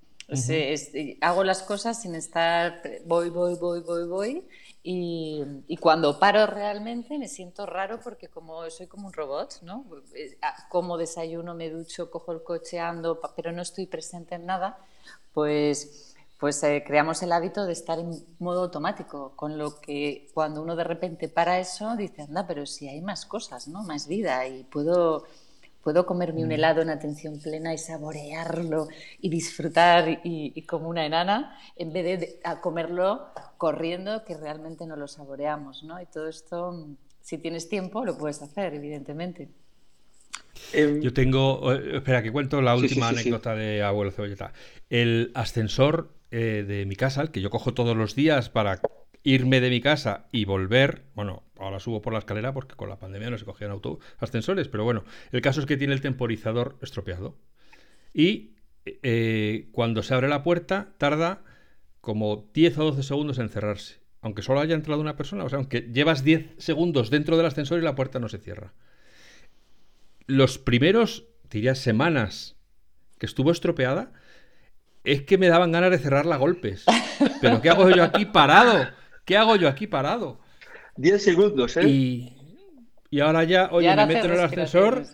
hago 1.21 1.45
las 1.45 1.63
cosas 1.63 2.01
sin 2.01 2.15
estar 2.15 2.81
voy, 3.05 3.29
voy, 3.29 3.57
voy, 3.57 3.81
voy, 3.81 4.07
voy 4.07 4.45
y, 4.87 5.79
cuando 5.81 6.19
paro 6.19 6.47
realmente 6.47 7.19
me 7.19 7.27
siento 7.27 7.65
raro 7.65 8.01
porque 8.01 8.29
como 8.29 8.69
soy 8.69 8.87
como 8.87 9.07
un 9.07 9.15
robot, 9.15 9.63
¿no? 9.63 9.87
Eh, 10.15 10.37
ah, 10.43 10.55
como 10.69 10.99
desayuno, 10.99 11.55
me 11.55 11.71
ducho, 11.71 12.11
cojo 12.11 12.33
el 12.33 12.43
coche, 12.43 12.79
ando, 12.79 13.19
pero 13.35 13.51
no 13.51 13.63
estoy 13.63 13.87
presente 13.87 14.35
en 14.35 14.45
nada, 14.45 14.77
pues, 15.33 16.15
pues 16.39 16.63
eh, 16.65 16.85
creamos 16.87 17.23
el 17.23 17.33
hábito 17.33 17.65
de 17.65 17.73
estar 17.73 17.99
en 17.99 18.13
modo 18.39 18.65
automático, 18.65 19.33
con 19.37 19.57
lo 19.57 19.81
que 19.81 20.29
cuando 20.35 20.61
uno 20.61 20.77
de 20.77 20.85
repente 20.85 21.31
para 21.31 21.59
eso 21.59 21.97
dice, 21.97 22.21
anda, 22.21 22.47
pero 22.47 22.67
si 22.67 22.87
hay 22.87 23.01
más 23.01 23.25
cosas, 23.25 23.69
¿no? 23.69 23.85
Más 23.85 24.07
vida 24.07 24.47
y 24.47 24.65
puedo 24.65 25.25
puedo 25.85 26.07
comerme 26.07 26.43
un 26.43 26.49
mm. 26.49 26.53
helado 26.53 26.83
en 26.83 26.91
atención 26.91 27.39
plena 27.39 27.75
y 27.75 27.79
saborearlo 27.79 28.89
y 29.21 29.29
disfrutar 29.29 30.23
y, 30.25 30.63
como 30.63 30.89
una 30.89 31.05
enana, 31.05 31.59
en 31.77 31.93
vez 31.93 32.21
de, 32.21 32.41
comerlo 32.63 33.29
corriendo, 33.59 34.25
que 34.25 34.37
realmente 34.37 34.87
no 34.87 34.97
lo 34.97 35.07
saboreamos, 35.07 35.85
¿no? 35.85 36.01
Y 36.01 36.07
todo 36.07 36.29
esto, 36.29 36.89
si 37.21 37.39
tienes 37.39 37.69
tiempo, 37.69 38.05
lo 38.05 38.17
puedes 38.17 38.41
hacer, 38.43 38.75
evidentemente. 38.75 39.49
Em, 40.73 41.01
Yo 41.03 41.13
tengo, 41.13 41.73
espera, 41.73 42.23
que 42.23 42.33
cuento 42.33 42.63
la 42.63 42.75
última 42.75 43.11
anécdota 43.11 43.55
de 43.55 43.83
Abuelo 43.83 44.11
Cebolleta. 44.11 44.53
El 44.89 45.31
ascensor 45.35 46.11
eh, 46.31 46.65
de 46.67 46.87
mi 46.87 46.97
casa, 46.97 47.23
el 47.23 47.31
que 47.31 47.41
yo 47.41 47.51
cojo 47.51 47.75
todos 47.75 47.97
los 47.97 48.15
días 48.15 48.49
para 48.49 48.81
irme 49.25 49.61
de 49.61 49.71
mi 49.71 49.81
casa 49.81 50.27
y 50.31 50.45
volver, 50.45 51.07
bueno, 51.15 51.43
ahora 51.59 51.81
subo 51.81 52.03
por 52.03 52.13
la 52.13 52.19
escalera 52.21 52.53
porque 52.53 52.77
con 52.77 52.91
la 52.91 52.99
pandemia 52.99 53.31
no 53.31 53.39
se 53.39 53.47
cogían 53.47 53.71
auto 53.71 53.99
ascensores, 54.19 54.69
pero 54.69 54.85
bueno, 54.85 55.05
el 55.33 55.41
caso 55.41 55.61
es 55.61 55.67
que 55.67 55.79
tiene 55.79 55.95
el 55.95 56.03
temporizador 56.03 56.77
estropeado. 56.83 57.37
Y 58.13 58.53
eh, 58.85 59.69
cuando 59.73 60.03
se 60.03 60.15
abre 60.15 60.29
la 60.29 60.43
puerta 60.43 60.93
tarda 60.99 61.43
como 62.03 62.51
10 62.53 62.79
o 62.79 62.85
12 62.85 63.03
segundos 63.03 63.39
en 63.39 63.49
cerrarse, 63.49 64.01
aunque 64.21 64.43
solo 64.43 64.61
haya 64.61 64.75
entrado 64.75 65.01
una 65.01 65.17
persona, 65.17 65.45
o 65.45 65.49
sea, 65.49 65.59
aunque 65.59 65.89
llevas 65.93 66.23
10 66.23 66.57
segundos 66.59 67.11
dentro 67.11 67.39
del 67.39 67.47
ascensor 67.47 67.79
y 67.79 67.83
la 67.83 67.95
puerta 67.95 68.19
no 68.19 68.29
se 68.29 68.39
cierra. 68.39 68.75
Los 70.27 70.59
primeros, 70.59 71.25
diría, 71.51 71.75
semanas 71.75 72.57
que 73.19 73.25
estuvo 73.25 73.51
estropeada, 73.51 74.13
es 75.03 75.23
que 75.23 75.39
me 75.39 75.49
daban 75.49 75.73
ganas 75.73 75.91
de 75.91 75.99
cerrarla 75.99 76.35
a 76.35 76.39
golpes. 76.39 76.85
Pero 77.41 77.63
¿qué 77.63 77.71
hago 77.71 77.89
yo 77.89 78.03
aquí 78.03 78.27
parado? 78.27 78.87
¿Qué 79.25 79.37
hago 79.37 79.57
yo 79.57 79.69
aquí 79.69 79.87
parado? 79.87 80.39
10 80.97 81.23
segundos, 81.23 81.77
¿eh? 81.77 81.89
Y, 81.89 83.21
ahora 83.21 83.45
ya, 83.45 83.69
oye, 83.73 83.95
me 83.95 84.07
meto 84.07 84.27
en 84.27 84.33
el 84.33 84.41
ascensor. 84.41 85.05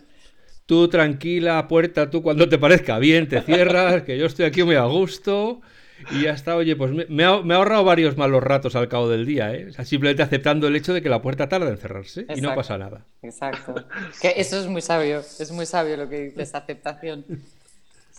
Tú 0.65 0.87
tranquila, 0.87 1.67
puerta, 1.67 2.09
tú 2.09 2.21
cuando 2.21 2.47
te 2.47 2.57
parezca 2.57 2.97
bien, 2.97 3.27
te 3.27 3.41
cierras, 3.41 4.03
que 4.03 4.17
yo 4.17 4.25
estoy 4.25 4.45
aquí 4.45 4.63
muy 4.63 4.75
a 4.75 4.85
gusto. 4.85 5.61
Y 6.09 6.23
ya 6.23 6.31
está, 6.31 6.55
oye, 6.55 6.75
pues 6.75 6.91
me, 7.09 7.23
ha, 7.23 7.29
ahorrado 7.29 7.83
varios 7.83 8.17
malos 8.17 8.41
ratos 8.41 8.75
al 8.75 8.87
cabo 8.87 9.07
del 9.07 9.25
día, 9.25 9.53
¿eh? 9.53 9.67
O 9.69 9.73
sea, 9.73 9.85
simplemente 9.85 10.23
aceptando 10.23 10.67
el 10.67 10.75
hecho 10.75 10.93
de 10.93 11.01
que 11.01 11.09
la 11.09 11.21
puerta 11.21 11.47
tarda 11.47 11.69
en 11.69 11.77
cerrarse 11.77 12.25
y 12.35 12.41
no 12.41 12.55
pasa 12.55 12.77
nada. 12.77 13.05
Exacto. 13.21 13.75
Que 14.21 14.33
eso 14.37 14.59
es 14.59 14.67
muy 14.67 14.81
sabio, 14.81 15.19
es 15.19 15.51
muy 15.51 15.65
sabio 15.65 15.97
lo 15.97 16.09
que 16.09 16.21
dices, 16.21 16.55
aceptación. 16.55 17.25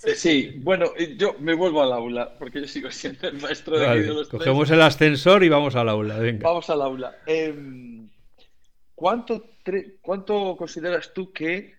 Eh, 0.05 0.15
sí, 0.15 0.61
bueno, 0.63 0.87
yo 1.17 1.35
me 1.39 1.55
vuelvo 1.55 1.83
al 1.83 1.93
aula, 1.93 2.37
porque 2.39 2.61
yo 2.61 2.67
sigo 2.67 2.91
siendo 2.91 3.29
el 3.29 3.41
maestro 3.41 3.79
de, 3.79 4.05
los 4.07 4.29
Cogemos 4.29 4.71
el 4.71 4.83
ascensor 4.83 5.45
y 5.45 5.49
vamos 5.49 5.77
al 5.77 5.89
aula, 5.89 6.19
venga. 6.19 6.49
Vamos 6.49 6.69
al 6.71 6.83
aula. 6.83 7.17
Em, 7.27 8.09
¿cuánto, 8.95 9.51
¿Cuánto 10.01 10.57
consideras 10.57 11.13
tú 11.15 11.33
que 11.33 11.75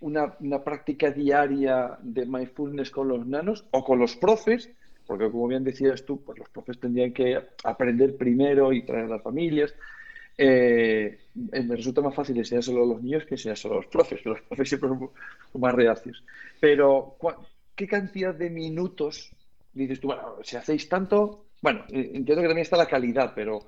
una, 0.00 0.36
práctica 0.64 1.10
diaria 1.10 1.98
de 2.00 2.26
mindfulness 2.26 2.90
con 2.90 3.08
los 3.08 3.26
nanos 3.26 3.64
o 3.70 3.84
con 3.84 3.98
los 3.98 4.16
profes 4.16 4.70
porque 5.10 5.28
como 5.28 5.48
bien 5.48 5.64
decías 5.64 6.04
tú, 6.04 6.22
pues 6.22 6.38
los 6.38 6.48
profes 6.50 6.78
tendrían 6.78 7.12
que 7.12 7.36
aprender 7.64 8.16
primero 8.16 8.72
y 8.72 8.82
traer 8.84 9.06
a 9.06 9.16
las 9.16 9.22
familias. 9.22 9.74
Eh, 10.38 11.18
me 11.34 11.74
resulta 11.74 12.00
más 12.00 12.14
fácil 12.14 12.38
enseñárselo 12.38 12.84
a 12.84 12.86
los 12.86 13.02
niños 13.02 13.24
que 13.24 13.34
enseñárselo 13.34 13.74
a 13.74 13.76
los 13.78 13.86
profes, 13.86 14.22
que 14.22 14.28
los 14.28 14.40
profes 14.42 14.68
siempre 14.68 14.88
son 14.88 15.10
más 15.60 15.74
reacios. 15.74 16.22
Pero, 16.60 17.16
¿qué 17.80 17.86
cantidad 17.86 18.34
de 18.34 18.50
minutos 18.50 19.30
dices 19.72 20.00
tú, 20.00 20.08
bueno, 20.08 20.36
si 20.42 20.54
hacéis 20.54 20.86
tanto, 20.86 21.46
bueno, 21.62 21.80
eh, 21.88 22.10
entiendo 22.12 22.42
que 22.42 22.48
también 22.48 22.58
está 22.58 22.76
la 22.76 22.86
calidad, 22.86 23.32
pero 23.34 23.64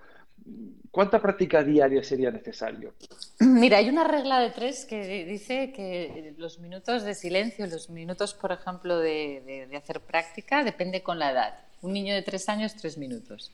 ¿cuánta 0.90 1.18
práctica 1.18 1.64
diaria 1.64 2.02
sería 2.02 2.30
necesario? 2.30 2.92
Mira, 3.40 3.78
hay 3.78 3.88
una 3.88 4.04
regla 4.04 4.40
de 4.40 4.50
tres 4.50 4.84
que 4.84 5.24
dice 5.24 5.72
que 5.72 6.34
los 6.36 6.58
minutos 6.58 7.04
de 7.04 7.14
silencio, 7.14 7.66
los 7.66 7.88
minutos, 7.88 8.34
por 8.34 8.52
ejemplo, 8.52 8.98
de, 8.98 9.66
hacer 9.74 10.00
práctica, 10.00 10.62
depende 10.62 11.02
con 11.02 11.18
la 11.18 11.30
edad. 11.30 11.58
Un 11.80 11.94
niño 11.94 12.14
de 12.14 12.20
tres 12.20 12.50
años, 12.50 12.76
tres 12.76 12.98
minutos. 12.98 13.50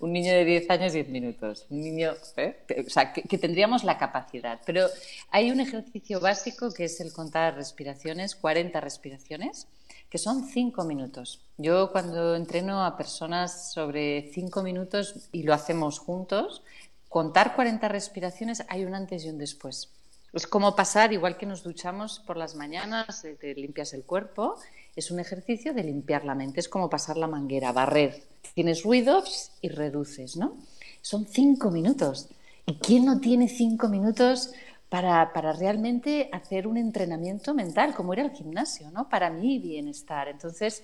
Un 0.00 0.12
niño 0.12 0.32
de 0.32 0.44
diez 0.44 0.68
años, 0.70 0.92
diez 0.92 1.08
minutos. 1.08 1.66
Un 1.70 1.82
niño, 1.82 2.14
¿eh? 2.36 2.56
o 2.84 2.90
sea, 2.90 3.12
que, 3.12 3.38
tendríamos 3.38 3.84
la 3.84 3.96
capacidad. 3.96 4.60
Pero 4.66 4.88
hay 5.30 5.52
un 5.52 5.60
ejercicio 5.60 6.18
básico 6.18 6.74
que 6.74 6.86
es 6.86 7.00
el 7.00 7.12
contar 7.12 7.54
respiraciones, 7.54 8.34
40 8.34 8.80
respiraciones 8.80 9.68
que 10.10 10.18
son 10.18 10.44
cinco 10.48 10.84
minutos. 10.84 11.40
Yo 11.56 11.92
cuando 11.92 12.34
entreno 12.34 12.84
a 12.84 12.96
personas 12.96 13.72
sobre 13.72 14.30
cinco 14.34 14.62
minutos 14.62 15.28
y 15.30 15.44
lo 15.44 15.54
hacemos 15.54 16.00
juntos, 16.00 16.62
contar 17.08 17.54
40 17.54 17.88
respiraciones 17.88 18.64
hay 18.68 18.84
un 18.84 18.94
antes 18.94 19.24
y 19.24 19.30
un 19.30 19.38
después. 19.38 19.90
Es 20.32 20.46
como 20.46 20.76
pasar, 20.76 21.12
igual 21.12 21.36
que 21.36 21.46
nos 21.46 21.62
duchamos 21.62 22.20
por 22.20 22.36
las 22.36 22.54
mañanas, 22.54 23.24
eh, 23.24 23.36
te 23.40 23.54
limpias 23.54 23.94
el 23.94 24.04
cuerpo, 24.04 24.56
es 24.94 25.10
un 25.10 25.20
ejercicio 25.20 25.74
de 25.74 25.84
limpiar 25.84 26.24
la 26.24 26.34
mente, 26.34 26.60
es 26.60 26.68
como 26.68 26.90
pasar 26.90 27.16
la 27.16 27.26
manguera, 27.26 27.72
barrer. 27.72 28.24
Tienes 28.54 28.82
ruidos 28.82 29.52
y 29.60 29.68
reduces, 29.68 30.36
¿no? 30.36 30.56
Son 31.02 31.26
cinco 31.26 31.70
minutos. 31.70 32.28
¿Y 32.66 32.74
quién 32.74 33.06
no 33.06 33.20
tiene 33.20 33.48
cinco 33.48 33.88
minutos 33.88 34.52
para, 34.90 35.32
para, 35.32 35.52
realmente 35.52 36.28
hacer 36.32 36.66
un 36.66 36.76
entrenamiento 36.76 37.54
mental, 37.54 37.94
como 37.94 38.12
era 38.12 38.22
el 38.22 38.32
gimnasio, 38.32 38.90
¿no? 38.90 39.08
Para 39.08 39.30
mi 39.30 39.58
bienestar. 39.58 40.28
Entonces, 40.28 40.82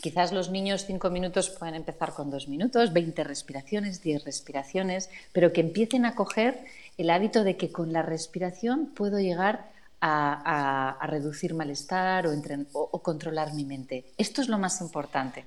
quizás 0.00 0.32
los 0.32 0.50
niños 0.50 0.84
cinco 0.86 1.10
minutos 1.10 1.50
pueden 1.50 1.74
empezar 1.74 2.12
con 2.12 2.30
dos 2.30 2.48
minutos, 2.48 2.92
20 2.92 3.24
respiraciones, 3.24 4.02
10 4.02 4.24
respiraciones, 4.24 5.10
pero 5.32 5.52
que 5.52 5.62
empiecen 5.62 6.04
a 6.04 6.14
coger 6.14 6.60
el 6.98 7.10
hábito 7.10 7.44
de 7.44 7.56
que 7.56 7.72
con 7.72 7.92
la 7.92 8.02
respiración 8.02 8.92
puedo 8.94 9.18
llegar 9.18 9.70
a, 10.00 10.94
a, 11.00 11.06
reducir 11.06 11.54
malestar 11.54 12.26
o, 12.26 12.32
o, 12.72 13.02
controlar 13.02 13.54
mi 13.54 13.64
mente. 13.64 14.04
Esto 14.18 14.42
es 14.42 14.48
lo 14.48 14.58
más 14.58 14.82
importante. 14.82 15.46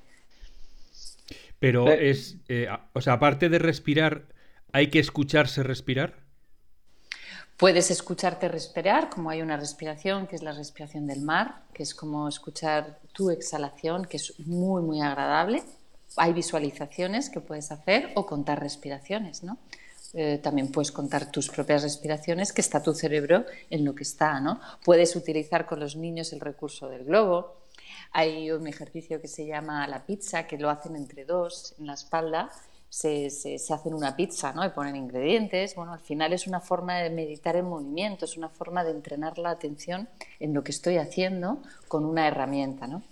Pero 1.60 1.88
es, 1.88 2.36
eh, 2.48 2.66
o 2.92 3.00
sea, 3.00 3.14
aparte 3.14 3.48
de 3.48 3.58
respirar, 3.58 4.24
¿hay 4.72 4.88
que 4.88 4.98
escucharse 4.98 5.62
respirar? 5.62 6.14
Puedes 7.60 7.90
escucharte 7.90 8.48
respirar, 8.48 9.10
como 9.10 9.28
hay 9.28 9.42
una 9.42 9.58
respiración 9.58 10.26
que 10.26 10.34
es 10.34 10.42
la 10.42 10.52
respiración 10.52 11.06
del 11.06 11.20
mar, 11.20 11.64
que 11.74 11.82
es 11.82 11.94
como 11.94 12.26
escuchar 12.26 13.00
tu 13.12 13.28
exhalación, 13.28 14.06
que 14.06 14.16
es 14.16 14.40
muy, 14.46 14.80
muy 14.80 15.02
agradable. 15.02 15.62
Hay 16.16 16.32
visualizaciones 16.32 17.28
que 17.28 17.40
puedes 17.40 17.70
hacer 17.70 18.12
o 18.14 18.24
contar 18.24 18.60
respiraciones, 18.60 19.42
¿no? 19.42 19.58
Eh, 20.14 20.40
también 20.42 20.72
puedes 20.72 20.90
contar 20.90 21.30
tus 21.30 21.50
propias 21.50 21.82
respiraciones, 21.82 22.54
que 22.54 22.62
está 22.62 22.82
tu 22.82 22.94
cerebro 22.94 23.44
en 23.68 23.84
lo 23.84 23.94
que 23.94 24.04
está, 24.04 24.40
¿no? 24.40 24.58
Puedes 24.82 25.14
utilizar 25.14 25.66
con 25.66 25.80
los 25.80 25.96
niños 25.96 26.32
el 26.32 26.40
recurso 26.40 26.88
del 26.88 27.04
globo. 27.04 27.58
Hay 28.12 28.50
un 28.52 28.68
ejercicio 28.68 29.20
que 29.20 29.28
se 29.28 29.44
llama 29.44 29.86
la 29.86 30.06
pizza, 30.06 30.46
que 30.46 30.56
lo 30.56 30.70
hacen 30.70 30.96
entre 30.96 31.26
dos 31.26 31.74
en 31.78 31.88
la 31.88 31.92
espalda 31.92 32.50
se, 32.90 33.30
se, 33.30 33.72
hacen 33.72 33.94
una 33.94 34.16
pizza 34.16 34.52
¿no? 34.52 34.66
y 34.66 34.70
ponen 34.70 34.96
ingredientes. 34.96 35.76
Bueno, 35.76 35.92
al 35.92 36.00
final 36.00 36.32
es 36.32 36.48
una 36.48 36.60
forma 36.60 36.98
de 36.98 37.08
meditar 37.08 37.54
en 37.54 37.66
movimiento, 37.66 38.24
es 38.24 38.36
una 38.36 38.48
forma 38.48 38.82
de 38.82 38.90
entrenar 38.90 39.38
la 39.38 39.50
atención 39.50 40.08
en 40.40 40.52
lo 40.52 40.64
que 40.64 40.72
estoy 40.72 40.96
haciendo 40.96 41.62
con 41.86 42.04
una 42.04 42.26
herramienta. 42.26 42.88
¿no? 42.88 43.04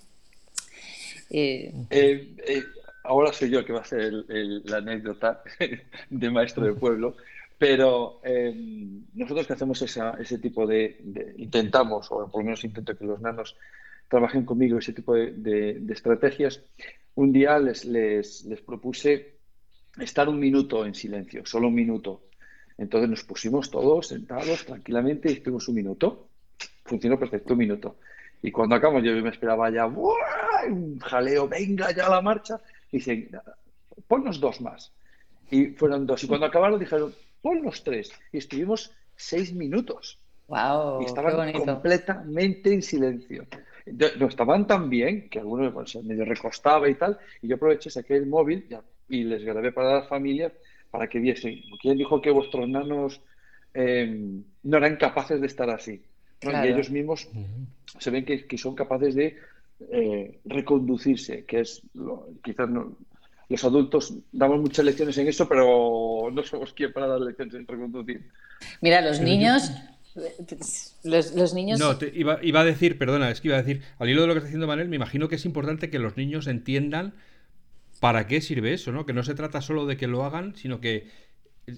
Eh, 1.31 1.73
eh, 1.91 2.35
eh, 2.45 2.65
ahora 3.05 3.33
soy 3.33 3.51
yo 3.51 3.61
el 3.61 3.65
que 3.65 3.73
va 3.73 3.79
a 3.79 3.83
hacer 3.83 4.13
la 4.29 4.79
anécdota 4.79 5.43
de 6.11 6.31
maestro 6.31 6.65
de 6.65 6.73
pueblo, 6.73 7.17
pero 7.57 8.21
nosotros 9.15 9.47
que 9.47 9.53
hacemos 9.53 9.81
ese 9.81 10.39
tipo 10.39 10.67
de, 10.67 11.35
intentamos, 11.37 12.11
o 12.11 12.29
por 12.29 12.41
lo 12.41 12.47
menos 12.47 12.65
intento 12.65 12.97
que 12.97 13.05
los 13.05 13.21
nanos 13.21 13.57
trabajen 14.09 14.45
conmigo 14.45 14.79
ese 14.79 14.93
tipo 14.93 15.15
de, 15.15 15.81
estrategias, 15.89 16.63
un 17.15 17.33
día 17.33 17.59
les, 17.61 17.85
les, 17.85 18.45
les 18.45 18.61
propuse 18.61 19.38
estar 20.01 20.29
un 20.29 20.39
minuto 20.39 20.87
en 20.87 20.95
silencio, 20.95 21.45
solo 21.45 21.69
un 21.69 21.75
minuto. 21.75 22.23
Entonces 22.77 23.11
nos 23.11 23.25
pusimos 23.25 23.71
todos 23.71 24.09
sentados 24.09 24.65
tranquilamente 24.65 25.31
y 25.31 25.35
estuvimos 25.35 25.69
un 25.69 25.75
minuto. 25.75 26.29
Funcionó 26.85 27.19
perfecto, 27.19 27.55
un 27.55 27.59
minuto. 27.59 27.97
Y 28.43 28.53
cuando 28.53 28.77
acabamos, 28.77 29.03
yo 29.03 29.13
me 29.21 29.31
esperaba 29.31 29.69
ya 29.71 29.87
un 29.87 30.99
jaleo, 31.01 31.49
venga 31.49 31.91
ya 31.91 32.09
la 32.09 32.23
marcha. 32.23 32.61
Y 32.93 32.99
dicen, 32.99 33.31
ponnos 34.07 34.39
dos 34.41 34.61
más. 34.61 34.93
Y 35.51 35.67
fueron 35.67 36.07
dos. 36.07 36.23
Y 36.23 36.29
cuando 36.29 36.47
acabaron 36.47 36.79
dijeron, 36.79 37.13
ponnos 37.43 37.83
tres. 37.83 38.13
Y 38.33 38.39
estuvimos 38.39 38.93
seis 39.17 39.53
minutos. 39.53 40.19
Wow, 40.47 41.03
y 41.03 41.05
estaban 41.05 41.53
completamente 41.53 42.73
en 42.73 42.83
silencio. 42.83 43.47
No 44.19 44.29
estaban 44.29 44.67
tan 44.67 44.89
bien 44.89 45.29
que 45.29 45.41
algunos 45.41 45.73
pues, 45.73 45.97
medio 46.05 46.25
recostaba 46.25 46.89
y 46.89 46.95
tal. 46.95 47.19
Y 47.43 47.49
yo 47.49 47.57
aproveché, 47.57 47.91
saqué 47.91 48.17
el 48.17 48.27
móvil, 48.27 48.67
ya 48.69 48.83
y 49.09 49.25
les 49.25 49.45
grabé 49.45 49.73
para 49.73 49.95
las 49.95 50.09
familias 50.09 50.53
para 50.91 51.09
que 51.09 51.19
viesen. 51.19 51.61
¿Quién 51.81 51.99
dijo 51.99 52.21
que 52.21 52.31
vuestros 52.31 52.69
nanos 52.69 53.21
em, 53.75 54.43
no 54.63 54.77
eran 54.77 54.97
capaces 54.97 55.41
de 55.41 55.47
estar 55.47 55.69
así? 55.71 56.03
Y 56.43 56.69
ellos 56.69 56.91
mismos 56.91 57.29
se 57.99 58.11
ven 58.11 58.25
que, 58.25 58.59
son 58.59 58.75
capaces 58.75 59.15
de 59.15 59.37
eh, 59.93 60.39
reconducirse, 60.45 61.45
que 61.45 61.61
es 61.61 61.83
quizás 62.45 62.69
los 63.49 63.65
adultos 63.65 64.15
damos 64.31 64.61
muchas 64.61 64.85
lecciones 64.85 65.19
en 65.19 65.29
eso, 65.29 65.49
pero 65.49 66.31
no 66.33 66.43
somos 66.45 66.73
quien 66.73 66.93
para 66.93 67.09
dar 67.09 67.21
lecciones 67.21 67.55
en 67.55 67.67
reconducir. 67.67 68.23
Mira, 68.81 69.01
los 69.01 69.21
niños 69.21 69.73
los, 71.05 71.55
niños. 71.55 71.79
No, 71.79 71.97
iba, 72.13 72.39
iba, 72.43 72.61
a 72.61 72.65
decir, 72.65 72.99
perdona, 72.99 73.31
es 73.31 73.41
que 73.41 73.49
iba 73.49 73.57
a 73.57 73.63
decir, 73.63 73.83
al 73.99 74.09
hilo 74.09 74.23
de 74.23 74.27
lo 74.27 74.35
que 74.35 74.39
está 74.39 74.49
diciendo 74.49 74.67
Manel, 74.67 74.89
me 74.89 74.97
imagino 74.97 75.29
que 75.29 75.37
es 75.37 75.45
importante 75.45 75.91
que 75.91 75.99
los 75.99 76.17
niños 76.17 76.47
entiendan 76.47 77.15
¿para 78.01 78.27
qué 78.27 78.41
sirve 78.41 78.73
eso? 78.73 78.93
¿no? 78.93 79.07
Que 79.07 79.13
no 79.13 79.23
se 79.23 79.35
trata 79.35 79.61
solo 79.61 79.87
de 79.87 79.97
que 79.97 80.07
lo 80.07 80.25
hagan, 80.25 80.55
sino 80.57 80.81
que 80.81 81.09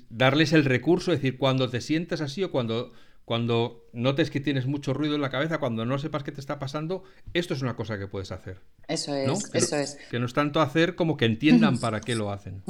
darles 0.09 0.53
el 0.53 0.65
recurso, 0.65 1.13
es 1.13 1.21
decir, 1.21 1.39
cuando 1.39 1.69
te 1.69 1.81
sientas 1.81 2.21
así 2.21 2.45
o 2.45 2.51
cuando, 2.51 2.93
cuando 3.25 3.85
notes 3.93 4.31
que 4.31 4.41
tienes 4.41 4.67
mucho 4.67 4.95
ruido 4.95 5.15
en 5.15 5.21
la 5.21 5.31
cabeza, 5.31 5.59
cuando 5.59 5.85
no 5.85 5.99
sepas 5.99 6.23
qué 6.23 6.33
te 6.33 6.41
está 6.41 6.59
pasando, 6.59 7.03
esto 7.35 7.55
es 7.55 7.63
una 7.63 7.75
cosa 7.75 7.99
que 7.99 8.07
puedes 8.07 8.31
hacer. 8.33 8.59
Eso 8.87 9.15
es, 9.15 9.55
eso 9.55 9.77
es. 9.77 9.99
Que 10.11 10.19
no 10.19 10.27
es 10.27 10.35
tanto 10.35 10.61
hacer 10.61 10.95
como 10.95 11.17
que 11.17 11.25
entiendan 11.25 11.79
para 11.81 12.01
qué 12.01 12.15
lo 12.15 12.31
hacen. 12.31 12.63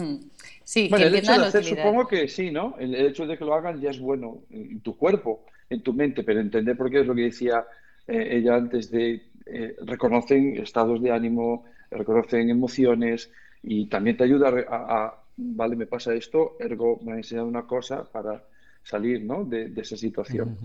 Sí, 0.64 0.88
bueno, 0.88 1.06
el 1.06 1.14
hecho 1.14 1.32
de 1.32 1.46
hacer, 1.46 1.64
supongo 1.64 2.06
que 2.06 2.28
sí, 2.28 2.50
¿no? 2.50 2.76
El 2.78 2.94
hecho 2.94 3.26
de 3.26 3.36
que 3.36 3.44
lo 3.44 3.54
hagan 3.54 3.80
ya 3.80 3.90
es 3.90 4.00
bueno 4.00 4.42
en 4.50 4.80
tu 4.80 4.96
cuerpo, 4.96 5.44
en 5.68 5.82
tu 5.82 5.92
mente, 5.92 6.22
pero 6.22 6.40
entender 6.40 6.76
por 6.76 6.90
qué 6.90 7.00
es 7.00 7.06
lo 7.06 7.14
que 7.14 7.22
decía 7.22 7.64
eh, 8.06 8.38
ella 8.38 8.56
antes 8.56 8.90
de 8.90 9.22
eh, 9.46 9.76
reconocen 9.82 10.58
estados 10.58 11.02
de 11.02 11.10
ánimo, 11.10 11.64
reconocen 11.90 12.50
emociones 12.50 13.30
y 13.62 13.86
también 13.86 14.16
te 14.16 14.24
ayuda 14.24 14.48
a, 14.68 15.22
vale, 15.36 15.76
me 15.76 15.86
pasa 15.86 16.14
esto, 16.14 16.56
ergo 16.60 17.00
me 17.02 17.12
ha 17.12 17.16
enseñado 17.16 17.46
una 17.46 17.66
cosa 17.66 18.04
para 18.04 18.44
salir 18.82 19.22
¿no? 19.24 19.44
de, 19.44 19.72
esa 19.76 19.96
situación, 19.96 20.56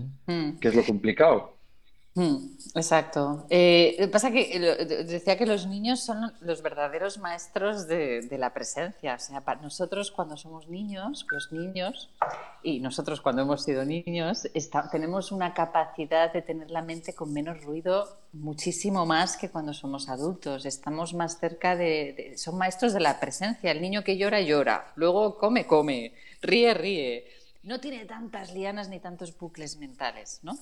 que 0.60 0.68
es 0.68 0.74
lo 0.74 0.84
complicado. 0.84 1.55
Mm, 2.16 2.56
exacto. 2.74 3.46
Eh, 3.50 4.08
pasa 4.10 4.30
que 4.30 4.58
decía 5.06 5.36
que 5.36 5.44
los 5.44 5.66
niños 5.66 6.00
son 6.00 6.32
los 6.40 6.62
verdaderos 6.62 7.18
maestros 7.18 7.86
de, 7.86 8.26
la 8.38 8.54
presencia. 8.54 9.16
O 9.16 9.18
sea, 9.18 9.42
para 9.42 9.60
nosotros 9.60 10.10
cuando 10.10 10.38
somos 10.38 10.66
niños, 10.66 11.26
los 11.30 11.52
niños, 11.52 12.08
y 12.62 12.80
nosotros 12.80 13.20
cuando 13.20 13.42
hemos 13.42 13.64
sido 13.64 13.84
niños, 13.84 14.48
tenemos 14.90 15.30
una 15.30 15.52
capacidad 15.52 16.32
de 16.32 16.40
tener 16.40 16.70
la 16.70 16.80
mente 16.80 17.14
con 17.14 17.34
menos 17.34 17.62
ruido 17.62 18.08
muchísimo 18.32 19.04
más 19.04 19.36
que 19.36 19.50
cuando 19.50 19.74
somos 19.74 20.08
adultos. 20.08 20.64
Estamos 20.64 21.12
más 21.12 21.38
cerca 21.38 21.76
de, 21.76 22.32
Son 22.38 22.56
maestros 22.56 22.94
de 22.94 23.00
la 23.00 23.20
presencia. 23.20 23.70
El 23.70 23.82
niño 23.82 24.02
que 24.02 24.16
llora, 24.16 24.40
llora. 24.40 24.90
Luego 24.96 25.36
come, 25.36 25.66
come. 25.66 26.14
Ríe, 26.40 26.72
ríe. 26.72 27.26
No 27.62 27.78
tiene 27.78 28.06
tantas 28.06 28.54
lianas 28.54 28.88
ni 28.88 29.00
tantos 29.00 29.36
bucles 29.36 29.76
mentales, 29.76 30.40
¿no? 30.42 30.56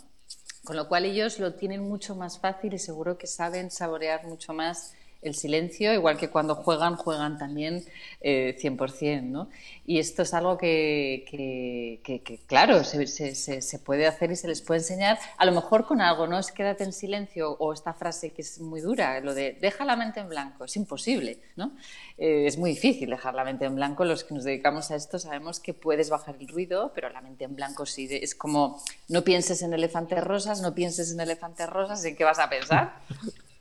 Con 0.65 0.77
lo 0.77 0.89
cual 0.89 1.05
ellos 1.05 1.39
lo 1.39 1.55
tienen 1.55 1.87
mucho 1.87 2.15
más 2.15 2.39
fácil 2.39 2.73
y 2.73 2.79
seguro 2.79 3.19
que 3.19 3.27
saben 3.27 3.71
saborear 3.71 4.25
mucho 4.25 4.55
más 4.55 4.95
el 5.25 5.35
silencio, 5.35 5.93
igual 5.93 6.16
que 6.16 6.29
cuando 6.29 6.55
juegan, 6.55 6.97
juegan 6.97 7.39
también 7.39 7.83
100%, 8.22 9.03
eh, 9.03 9.22
¿no? 9.22 9.49
Y 9.87 9.99
esto 9.99 10.22
es 10.22 10.33
algo 10.33 10.57
que, 10.57 12.01
claro, 12.47 12.85
se, 12.85 13.79
puede 13.85 14.07
hacer 14.07 14.31
y 14.31 14.37
se 14.37 14.49
les 14.49 14.62
puede 14.62 14.81
enseñar, 14.81 15.18
a 15.37 15.45
lo 15.45 15.53
mejor 15.53 15.87
con 15.87 16.01
algo, 16.01 16.27
¿no? 16.27 16.39
Es 16.39 16.53
quédate 16.53 16.85
en 16.85 16.93
silencio 16.93 17.53
o 17.53 17.72
esta 17.72 17.93
frase 17.93 18.31
que 18.31 18.43
es 18.43 18.61
muy 18.61 18.81
dura, 18.81 19.20
lo 19.20 19.35
de 19.35 19.59
deja 19.61 19.85
la 19.85 19.97
mente 19.97 20.20
en 20.20 20.29
blanco, 20.29 20.64
es 20.64 20.77
imposible, 20.77 21.39
¿no? 21.57 21.72
Eh, 22.16 22.45
es 22.47 22.57
muy 22.57 22.70
difícil 22.70 23.11
dejar 23.11 23.35
la 23.35 23.45
mente 23.45 23.66
en 23.66 23.75
blanco, 23.75 24.05
los 24.05 24.25
que 24.25 24.35
nos 24.35 24.45
dedicamos 24.45 24.91
a 24.91 24.97
esto 24.97 25.18
sabemos 25.18 25.61
que 25.61 25.75
puedes 25.75 26.09
bajar 26.09 26.37
el 26.41 26.49
ruido, 26.49 26.93
pero 26.95 27.11
la 27.11 27.20
mente 27.20 27.45
en 27.45 27.55
blanco 27.55 27.85
sí, 27.85 28.09
es 28.11 28.35
como 28.35 28.83
no 29.09 29.22
pienses 29.22 29.62
en 29.62 29.75
elefantes 29.75 30.22
rosas, 30.22 30.62
no 30.62 30.75
pienses 30.75 31.12
en 31.12 31.20
elefantes 31.20 31.68
rosas, 31.68 32.05
¿en 32.05 32.16
qué 32.16 32.25
vas 32.25 32.39
a 32.39 32.49
pensar? 32.49 33.01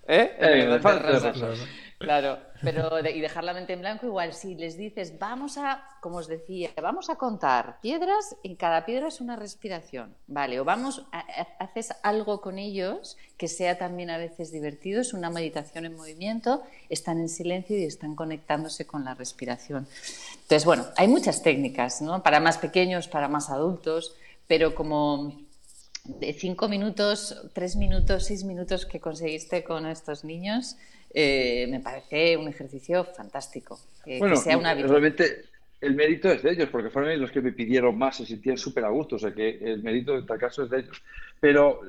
¿Eh? 0.07 0.35
Claro, 2.03 2.37
pero 2.61 2.99
y 2.99 3.21
dejar 3.21 3.45
la 3.45 3.53
mente 3.53 3.71
en 3.71 3.79
blanco 3.79 4.05
igual, 4.05 4.33
si 4.33 4.55
les 4.55 4.75
dices, 4.77 5.17
vamos 5.19 5.57
a, 5.57 5.87
como 6.01 6.17
os 6.17 6.27
decía, 6.27 6.71
vamos 6.81 7.09
a 7.09 7.15
contar 7.15 7.79
piedras, 7.81 8.35
y 8.43 8.55
cada 8.55 8.85
piedra 8.85 9.07
es 9.07 9.21
una 9.21 9.37
respiración, 9.37 10.13
¿vale? 10.27 10.59
O 10.59 10.65
vamos, 10.65 11.05
haces 11.59 11.93
algo 12.03 12.41
con 12.41 12.59
ellos 12.59 13.17
que 13.37 13.47
sea 13.47 13.77
también 13.77 14.09
a 14.09 14.17
veces 14.17 14.51
divertido, 14.51 14.99
es 14.99 15.13
una 15.13 15.29
meditación 15.29 15.85
en 15.85 15.95
movimiento, 15.95 16.63
están 16.89 17.19
en 17.19 17.29
silencio 17.29 17.77
y 17.77 17.85
están 17.85 18.15
conectándose 18.15 18.85
con 18.85 19.05
la 19.05 19.13
respiración. 19.13 19.87
Entonces, 20.33 20.65
bueno, 20.65 20.85
hay 20.97 21.07
muchas 21.07 21.41
técnicas, 21.41 22.01
¿no? 22.01 22.21
Para 22.21 22.41
más 22.41 22.57
pequeños, 22.57 23.07
para 23.07 23.29
más 23.29 23.49
adultos, 23.49 24.13
pero 24.45 24.75
como 24.75 25.33
de 26.05 26.33
cinco 26.33 26.67
minutos, 26.67 27.49
tres 27.53 27.77
minutos, 27.77 28.25
seis 28.25 28.43
minutos 28.43 28.85
que 28.85 28.99
conseguiste 28.99 29.63
con 29.63 29.85
estos 29.85 30.25
niños, 30.25 30.77
eh, 31.13 31.65
me 31.69 31.79
parece 31.79 32.35
un 32.35 32.47
ejercicio 32.49 33.05
fantástico. 33.05 33.79
bueno, 34.19 34.35
realmente 34.45 35.45
el 35.79 35.95
mérito 35.95 36.29
es 36.29 36.43
de 36.43 36.51
ellos, 36.51 36.69
porque 36.69 36.89
fueron 36.89 37.19
los 37.21 37.31
que 37.31 37.41
me 37.41 37.53
pidieron 37.53 37.97
más, 37.97 38.17
se 38.17 38.25
sentían 38.25 38.57
súper 38.57 38.83
a 38.83 38.89
gusto, 38.89 39.15
o 39.15 39.19
sea 39.19 39.33
que 39.33 39.59
el 39.61 39.81
mérito 39.81 40.17
en 40.17 40.25
tal 40.25 40.37
caso 40.37 40.63
es 40.63 40.69
de 40.69 40.79
ellos. 40.79 41.01
Pero 41.39 41.81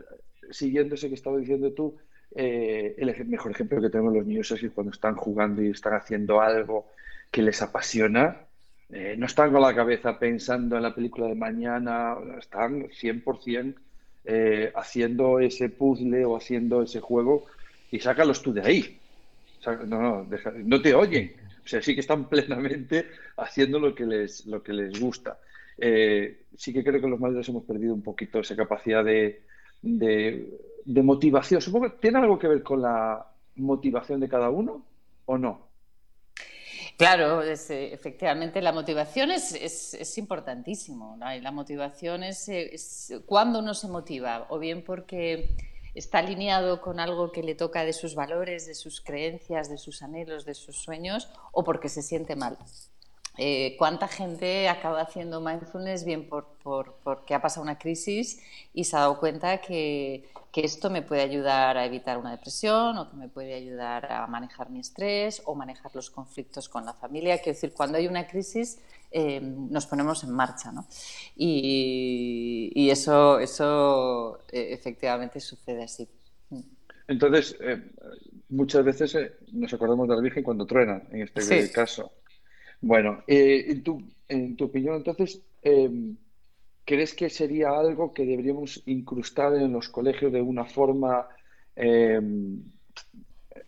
siguiendo 0.50 0.94
ese 0.94 1.08
que 1.08 1.14
estaba 1.14 1.38
diciendo 1.38 1.72
tú, 1.72 1.96
eh, 2.36 2.94
el 2.98 3.26
mejor 3.26 3.50
ejemplo 3.50 3.80
que 3.80 3.90
tenemos 3.90 4.14
los 4.14 4.26
niños 4.26 4.50
es 4.52 4.60
que 4.60 4.70
cuando 4.70 4.92
están 4.92 5.16
jugando 5.16 5.60
y 5.60 5.70
están 5.70 5.94
haciendo 5.94 6.40
algo 6.40 6.86
que 7.32 7.42
les 7.42 7.60
apasiona, 7.62 8.42
eh, 8.90 9.16
no 9.18 9.26
están 9.26 9.50
con 9.50 9.62
la 9.62 9.74
cabeza 9.74 10.20
pensando 10.20 10.76
en 10.76 10.82
la 10.84 10.94
película 10.94 11.26
de 11.26 11.34
mañana, 11.34 12.16
están 12.38 12.88
100% 12.90 13.74
eh, 14.24 14.72
haciendo 14.74 15.38
ese 15.38 15.68
puzzle 15.68 16.24
o 16.24 16.36
haciendo 16.36 16.82
ese 16.82 17.00
juego 17.00 17.46
y 17.90 18.00
sácalos 18.00 18.42
tú 18.42 18.52
de 18.52 18.62
ahí. 18.62 18.98
No, 19.86 20.26
no, 20.64 20.82
te 20.82 20.94
oyen. 20.94 21.32
O 21.64 21.68
sea, 21.68 21.80
sí 21.80 21.94
que 21.94 22.00
están 22.00 22.28
plenamente 22.28 23.06
haciendo 23.36 23.78
lo 23.78 23.94
que 23.94 24.06
les, 24.06 24.46
lo 24.46 24.62
que 24.62 24.72
les 24.72 24.98
gusta. 25.00 25.38
Eh, 25.78 26.44
sí 26.56 26.72
que 26.72 26.84
creo 26.84 27.00
que 27.00 27.08
los 27.08 27.20
madres 27.20 27.48
hemos 27.48 27.64
perdido 27.64 27.94
un 27.94 28.02
poquito 28.02 28.40
esa 28.40 28.54
capacidad 28.56 29.04
de, 29.04 29.42
de 29.82 31.02
motivación. 31.02 31.60
Supongo 31.60 31.90
que 31.90 31.98
tiene 31.98 32.18
algo 32.18 32.38
que 32.38 32.48
ver 32.48 32.62
con 32.62 32.82
la 32.82 33.26
motivación 33.56 34.20
de 34.20 34.28
cada 34.28 34.50
uno 34.50 34.84
o 35.26 35.38
no. 35.38 35.73
Claro, 36.96 37.42
eh, 37.42 37.54
efectivamente 37.92 38.62
la 38.62 38.72
motivación 38.72 39.32
es, 39.32 39.52
es, 39.52 40.18
importantísimo. 40.18 41.16
La 41.18 41.50
motivación 41.50 42.22
es, 42.22 42.48
es, 42.48 43.12
cuando 43.26 43.58
uno 43.58 43.74
se 43.74 43.88
motiva, 43.88 44.46
o 44.48 44.58
bien 44.60 44.84
porque 44.84 45.48
está 45.94 46.18
alineado 46.18 46.80
con 46.80 47.00
algo 47.00 47.32
que 47.32 47.42
le 47.42 47.54
toca 47.54 47.84
de 47.84 47.92
sus 47.92 48.14
valores, 48.14 48.66
de 48.66 48.74
sus 48.74 49.00
creencias, 49.00 49.68
de 49.68 49.78
sus 49.78 50.02
anhelos, 50.02 50.44
de 50.44 50.54
sus 50.54 50.76
sueños, 50.76 51.30
o 51.52 51.64
porque 51.64 51.88
se 51.88 52.02
siente 52.02 52.36
mal. 52.36 52.58
Eh, 53.36 53.74
¿Cuánta 53.78 54.06
gente 54.06 54.68
acaba 54.68 55.00
haciendo 55.00 55.40
mindfulness 55.40 56.04
bien 56.04 56.28
por, 56.28 56.46
porque 57.02 57.34
ha 57.34 57.42
pasado 57.42 57.62
una 57.62 57.78
crisis 57.78 58.40
y 58.72 58.84
se 58.84 58.96
ha 58.96 59.00
dado 59.00 59.18
cuenta 59.18 59.60
que, 59.60 60.28
esto 60.54 60.88
me 60.88 61.02
puede 61.02 61.22
ayudar 61.22 61.76
a 61.76 61.84
evitar 61.84 62.16
una 62.16 62.30
depresión 62.30 62.96
o 62.96 63.10
que 63.10 63.16
me 63.16 63.28
puede 63.28 63.54
ayudar 63.54 64.12
a 64.12 64.24
manejar 64.28 64.70
mi 64.70 64.78
estrés 64.78 65.42
o 65.46 65.56
manejar 65.56 65.90
los 65.96 66.10
conflictos 66.10 66.68
con 66.68 66.84
la 66.86 66.92
familia? 66.92 67.38
Quiero 67.38 67.54
decir, 67.54 67.72
cuando 67.72 67.98
hay 67.98 68.06
una 68.06 68.24
crisis 68.28 68.78
eh, 69.10 69.40
nos 69.40 69.86
ponemos 69.86 70.22
en 70.22 70.30
marcha 70.30 70.70
¿no? 70.70 70.86
y, 71.34 72.88
eso, 72.88 73.40
eso 73.40 74.44
eh, 74.52 74.68
efectivamente 74.70 75.40
sucede 75.40 75.82
así. 75.82 76.08
Entonces, 77.08 77.56
muchas 78.48 78.84
veces 78.84 79.16
nos 79.52 79.74
acordamos 79.74 80.08
de 80.08 80.14
la 80.14 80.22
Virgen 80.22 80.44
cuando 80.44 80.66
truena, 80.66 81.02
en 81.10 81.22
este 81.22 81.72
caso. 81.72 82.12
Bueno, 82.86 83.22
eh, 83.26 83.64
en, 83.68 83.82
tu, 83.82 84.02
en 84.28 84.56
tu 84.56 84.64
opinión, 84.66 84.96
entonces, 84.96 85.40
em, 85.62 86.16
¿crees 86.84 87.14
que 87.14 87.30
sería 87.30 87.70
algo 87.70 88.12
que 88.12 88.26
deberíamos 88.26 88.82
incrustar 88.84 89.54
en 89.54 89.72
los 89.72 89.88
colegios 89.88 90.30
de 90.30 90.42
una 90.42 90.66
forma 90.66 91.26
em, 91.76 92.62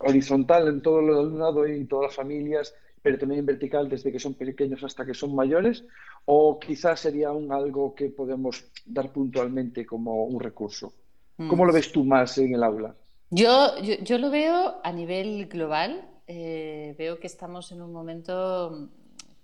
horizontal 0.01 0.69
en 0.69 0.83
todo 0.83 1.01
el 1.01 1.09
alumnado 1.09 1.67
y 1.67 1.73
en 1.73 1.89
todas 1.89 2.09
las 2.09 2.15
familias, 2.15 2.75
pero 3.01 3.17
también 3.19 3.47
vertical 3.47 3.89
desde 3.89 4.13
que 4.13 4.19
son 4.19 4.35
pequeños 4.35 4.85
hasta 4.85 5.07
que 5.07 5.15
son 5.15 5.35
mayores? 5.35 5.83
¿O 6.27 6.59
quizás 6.61 7.01
sería 7.01 7.33
un 7.33 7.51
algo 7.53 7.95
que 7.95 8.11
podemos 8.11 8.67
dar 8.85 9.11
puntualmente 9.15 9.87
como 9.87 10.27
un 10.27 10.39
recurso? 10.39 10.93
¿Cómo 11.39 11.65
lo 11.65 11.73
mm. 11.73 11.75
ves 11.75 11.91
tú 11.91 12.05
más 12.05 12.37
en 12.37 12.55
el 12.55 12.63
aula? 12.63 12.95
Yo, 13.31 13.79
yo, 13.81 14.19
lo 14.19 14.31
veo 14.31 14.77
a 14.85 14.93
nivel 14.93 15.47
global. 15.47 16.07
Eh, 16.27 16.95
veo 16.99 17.19
que 17.19 17.29
estamos 17.29 17.73
en 17.73 17.81
un 17.81 17.93
momento 17.93 18.91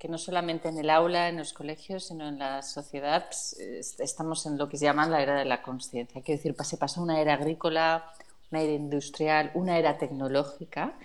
que 0.02 0.08
no 0.08 0.18
solamente 0.18 0.68
en 0.68 0.78
el 0.78 0.90
aula, 0.90 1.28
en 1.28 1.36
los 1.36 1.52
colegios, 1.52 2.08
sino 2.08 2.26
en 2.26 2.36
la 2.36 2.62
sociedad 2.62 3.26
pues, 3.26 3.56
estamos 4.00 4.44
en 4.46 4.58
lo 4.58 4.68
que 4.68 4.76
se 4.76 4.86
llama 4.86 5.06
la 5.06 5.22
era 5.22 5.36
de 5.36 5.44
la 5.44 5.62
conciencia. 5.62 6.20
Quiero 6.22 6.38
decir, 6.38 6.56
se 6.64 6.76
pasa 6.76 7.00
una 7.00 7.20
era 7.20 7.34
agrícola, 7.34 8.12
una 8.50 8.62
era 8.62 8.72
industrial, 8.72 9.52
una 9.54 9.78
era 9.78 9.98
tecnológica 9.98 10.98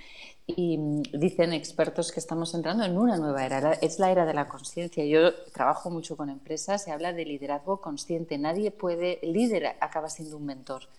y 0.47 0.79
mm, 0.79 1.01
dicen 1.13 1.53
expertos 1.53 2.11
que 2.11 2.19
estamos 2.19 2.55
entrando 2.55 2.85
en 2.85 2.97
una 2.97 3.17
nueva 3.17 3.45
era, 3.45 3.73
es 3.73 3.99
la 3.99 4.09
era 4.11 4.25
de 4.25 4.33
la 4.33 4.47
conciencia. 4.47 5.05
Yo 5.05 5.43
trabajo 5.53 5.91
mucho 5.91 6.17
con 6.17 6.31
empresas, 6.31 6.83
se 6.83 6.91
habla 6.91 7.13
de 7.13 7.23
liderazgo 7.23 7.79
consciente. 7.79 8.39
Nadie 8.39 8.71
puede, 8.71 9.19
el 9.21 9.33
líder 9.33 9.75
acaba 9.79 10.09
siendo 10.09 10.37
un 10.37 10.47
mentor. 10.47 10.89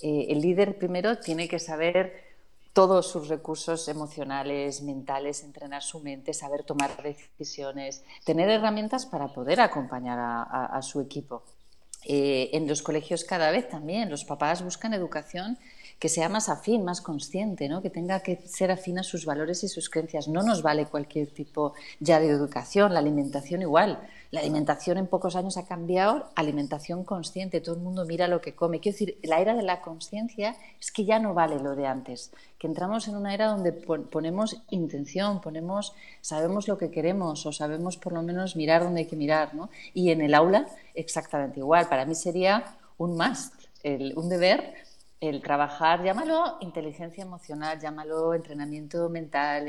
Eh, 0.00 0.28
el 0.30 0.40
líder 0.40 0.78
primero 0.78 1.18
tiene 1.18 1.48
que 1.48 1.58
saber 1.58 2.31
todos 2.72 3.06
sus 3.06 3.28
recursos 3.28 3.88
emocionales, 3.88 4.82
mentales, 4.82 5.42
entrenar 5.42 5.82
su 5.82 6.00
mente, 6.00 6.32
saber 6.32 6.64
tomar 6.64 6.90
decisiones, 7.02 8.02
tener 8.24 8.48
herramientas 8.48 9.06
para 9.06 9.28
poder 9.28 9.60
acompañar 9.60 10.18
a, 10.20 10.80
su 10.82 11.00
equipo. 11.00 11.42
Eh, 12.04 12.50
en 12.52 12.66
los 12.66 12.82
colegios 12.82 13.22
cada 13.24 13.50
vez 13.52 13.68
también 13.68 14.10
los 14.10 14.24
papás 14.24 14.64
buscan 14.64 14.92
educación 14.92 15.56
que 16.00 16.08
sea 16.08 16.28
más 16.28 16.48
afín, 16.48 16.82
más 16.84 17.00
consciente, 17.00 17.68
¿no? 17.68 17.80
que 17.80 17.88
tenga 17.88 18.20
que 18.24 18.36
ser 18.44 18.72
afín 18.72 18.98
a 18.98 19.04
sus 19.04 19.24
valores 19.24 19.62
y 19.62 19.68
sus 19.68 19.88
creencias. 19.88 20.26
No 20.26 20.42
nos 20.42 20.60
vale 20.60 20.86
cualquier 20.86 21.28
tipo 21.28 21.74
ya 22.00 22.18
de 22.18 22.26
educación, 22.26 22.92
la 22.92 22.98
alimentación 22.98 23.62
igual. 23.62 24.00
La 24.32 24.40
alimentación 24.40 24.96
en 24.96 25.08
pocos 25.08 25.36
años 25.36 25.58
ha 25.58 25.66
cambiado, 25.66 26.30
alimentación 26.36 27.04
consciente, 27.04 27.60
todo 27.60 27.74
el 27.74 27.82
mundo 27.82 28.06
mira 28.06 28.28
lo 28.28 28.40
que 28.40 28.54
come. 28.54 28.80
Quiero 28.80 28.94
decir, 28.94 29.18
la 29.22 29.40
era 29.40 29.54
de 29.54 29.62
la 29.62 29.82
conciencia 29.82 30.56
es 30.80 30.90
que 30.90 31.04
ya 31.04 31.18
no 31.18 31.34
vale 31.34 31.58
lo 31.58 31.76
de 31.76 31.86
antes, 31.86 32.32
que 32.58 32.66
entramos 32.66 33.08
en 33.08 33.16
una 33.16 33.34
era 33.34 33.48
donde 33.48 33.72
ponemos 33.72 34.62
intención, 34.70 35.42
ponemos, 35.42 35.92
sabemos 36.22 36.66
lo 36.66 36.78
que 36.78 36.90
queremos 36.90 37.44
o 37.44 37.52
sabemos 37.52 37.98
por 37.98 38.14
lo 38.14 38.22
menos 38.22 38.56
mirar 38.56 38.84
dónde 38.84 39.00
hay 39.00 39.06
que 39.06 39.16
mirar. 39.16 39.54
¿no? 39.54 39.68
Y 39.92 40.12
en 40.12 40.22
el 40.22 40.32
aula 40.32 40.66
exactamente 40.94 41.60
igual. 41.60 41.90
Para 41.90 42.06
mí 42.06 42.14
sería 42.14 42.78
un 42.96 43.18
must, 43.18 43.52
un 43.84 44.28
deber 44.30 44.72
el 45.22 45.40
trabajar, 45.40 46.02
llámalo 46.02 46.56
inteligencia 46.60 47.22
emocional, 47.22 47.78
llámalo 47.78 48.34
entrenamiento 48.34 49.08
mental, 49.08 49.68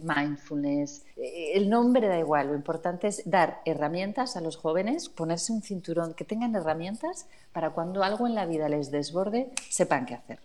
mindfulness, 0.00 1.04
eh, 1.16 1.54
el 1.54 1.68
nombre 1.68 2.06
da 2.06 2.20
igual, 2.20 2.46
lo 2.46 2.54
importante 2.54 3.08
es 3.08 3.28
dar 3.28 3.62
herramientas 3.64 4.36
a 4.36 4.40
los 4.40 4.56
jóvenes, 4.56 5.08
ponerse 5.08 5.52
un 5.52 5.60
cinturón, 5.60 6.14
que 6.14 6.24
tengan 6.24 6.54
herramientas 6.54 7.26
para 7.52 7.70
cuando 7.70 8.04
algo 8.04 8.28
en 8.28 8.36
la 8.36 8.46
vida 8.46 8.68
les 8.68 8.92
desborde, 8.92 9.50
sepan 9.68 10.06
qué 10.06 10.14
hacer. 10.14 10.38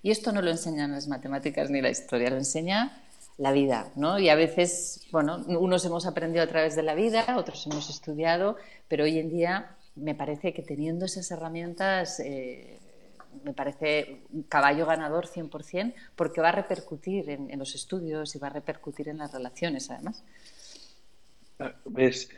Y 0.00 0.12
esto 0.12 0.30
no 0.30 0.42
lo 0.42 0.50
enseñan 0.52 0.92
las 0.92 1.08
matemáticas 1.08 1.68
ni 1.68 1.82
la 1.82 1.90
historia, 1.90 2.30
lo 2.30 2.36
enseña 2.36 3.02
la 3.36 3.50
vida, 3.50 3.88
¿no? 3.96 4.20
Y 4.20 4.28
a 4.28 4.36
veces, 4.36 5.08
bueno, 5.10 5.42
unos 5.48 5.84
hemos 5.86 6.06
aprendido 6.06 6.44
a 6.44 6.46
través 6.46 6.76
de 6.76 6.84
la 6.84 6.94
vida, 6.94 7.36
otros 7.36 7.66
hemos 7.66 7.90
estudiado, 7.90 8.58
pero 8.86 9.02
hoy 9.02 9.18
en 9.18 9.28
día 9.28 9.74
me 9.96 10.14
parece 10.14 10.54
que 10.54 10.62
teniendo 10.62 11.04
esas 11.04 11.32
herramientas... 11.32 12.20
Eh, 12.20 12.78
me 13.42 13.52
parece 13.52 14.22
un 14.32 14.44
caballo 14.44 14.86
ganador 14.86 15.26
100% 15.26 15.94
porque 16.14 16.40
va 16.40 16.50
a 16.50 16.52
repercutir 16.52 17.30
en, 17.30 17.58
los 17.58 17.74
estudios 17.74 18.34
y 18.34 18.38
va 18.38 18.48
a 18.48 18.50
repercutir 18.50 19.08
en 19.08 19.18
las 19.18 19.32
relaciones 19.32 19.90
además. 19.90 20.24
Pues, 21.92 22.28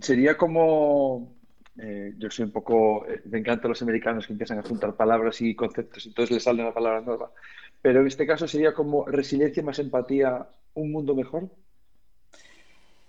sería 0.00 0.36
como 0.36 1.32
Eh, 1.78 2.12
yo 2.18 2.30
soy 2.30 2.44
un 2.44 2.50
poco, 2.50 3.06
eh, 3.08 3.22
me 3.24 3.38
encantan 3.38 3.70
los 3.70 3.80
americanos 3.80 4.26
que 4.26 4.34
empiezan 4.34 4.58
a 4.58 4.62
juntar 4.62 4.94
palabras 4.94 5.40
y 5.40 5.54
conceptos 5.54 6.04
y 6.04 6.08
entonces 6.08 6.34
les 6.34 6.42
sale 6.42 6.62
una 6.62 6.74
palabra 6.74 7.00
nueva. 7.00 7.32
Pero 7.80 8.00
en 8.00 8.06
este 8.06 8.26
caso 8.26 8.46
sería 8.46 8.74
como 8.74 9.06
resiliencia 9.06 9.62
más 9.62 9.78
empatía, 9.78 10.46
un 10.74 10.92
mundo 10.92 11.14
mejor. 11.14 11.48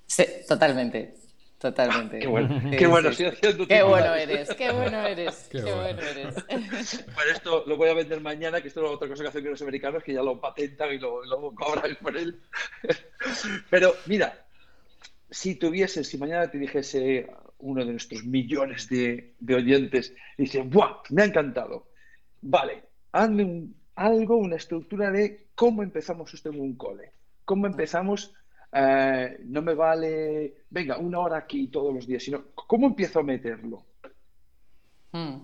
Sí, 0.07 0.25
totalmente. 0.47 1.15
Totalmente. 1.63 2.19
Qué 2.19 2.27
bueno, 2.27 2.61
qué 2.77 2.87
bueno, 2.87 3.09
Qué 3.15 3.83
bueno 3.83 4.13
eres, 4.15 4.53
qué 4.53 4.69
bueno 4.73 5.07
eres, 5.07 5.47
qué, 5.49 5.61
bueno. 5.61 6.01
eres. 6.01 7.05
Para 7.15 7.31
esto 7.31 7.63
lo 7.65 7.77
voy 7.77 7.87
a 7.87 7.93
vender 7.93 8.19
mañana, 8.19 8.59
que 8.59 8.67
esto 8.67 8.83
es 8.83 8.91
otra 8.91 9.07
cosa 9.07 9.23
que 9.23 9.29
hacen 9.29 9.45
los 9.45 9.61
americanos, 9.61 10.03
que 10.03 10.11
ya 10.11 10.21
lo 10.21 10.41
patentan 10.41 10.93
y 10.93 10.99
lo, 10.99 11.21
cobran 11.55 11.97
por 12.01 12.17
él. 12.17 12.37
Pero 13.69 13.95
mira, 14.07 14.45
si 15.29 15.55
tuviese, 15.55 16.03
si 16.03 16.17
mañana 16.17 16.51
te 16.51 16.57
dijese 16.57 17.27
uno 17.59 17.85
de 17.85 17.91
nuestros 17.91 18.25
millones 18.25 18.89
de, 18.89 19.33
oyentes, 19.47 20.13
dice, 20.37 20.63
¡buah! 20.63 20.97
Me 21.11 21.21
ha 21.21 21.25
encantado. 21.27 21.87
Vale, 22.41 22.83
hazme 23.13 23.69
algo, 23.95 24.35
una 24.35 24.57
estructura 24.57 25.11
de 25.11 25.47
cómo 25.55 25.81
empezamos 25.81 26.33
esto 26.33 26.49
en 26.49 26.59
un 26.59 26.75
cole. 26.75 27.13
¿Cómo 27.45 27.67
empezamos 27.67 28.33
eh, 28.73 29.37
no 29.45 29.61
me 29.61 29.73
vale, 29.73 30.65
venga, 30.69 30.97
una 30.97 31.19
hora 31.19 31.37
aquí 31.37 31.67
todos 31.67 31.93
los 31.93 32.07
días, 32.07 32.23
sino 32.23 32.45
cómo 32.55 32.87
empiezo 32.87 33.19
a 33.19 33.23
meterlo. 33.23 33.85
Hmm. 35.11 35.43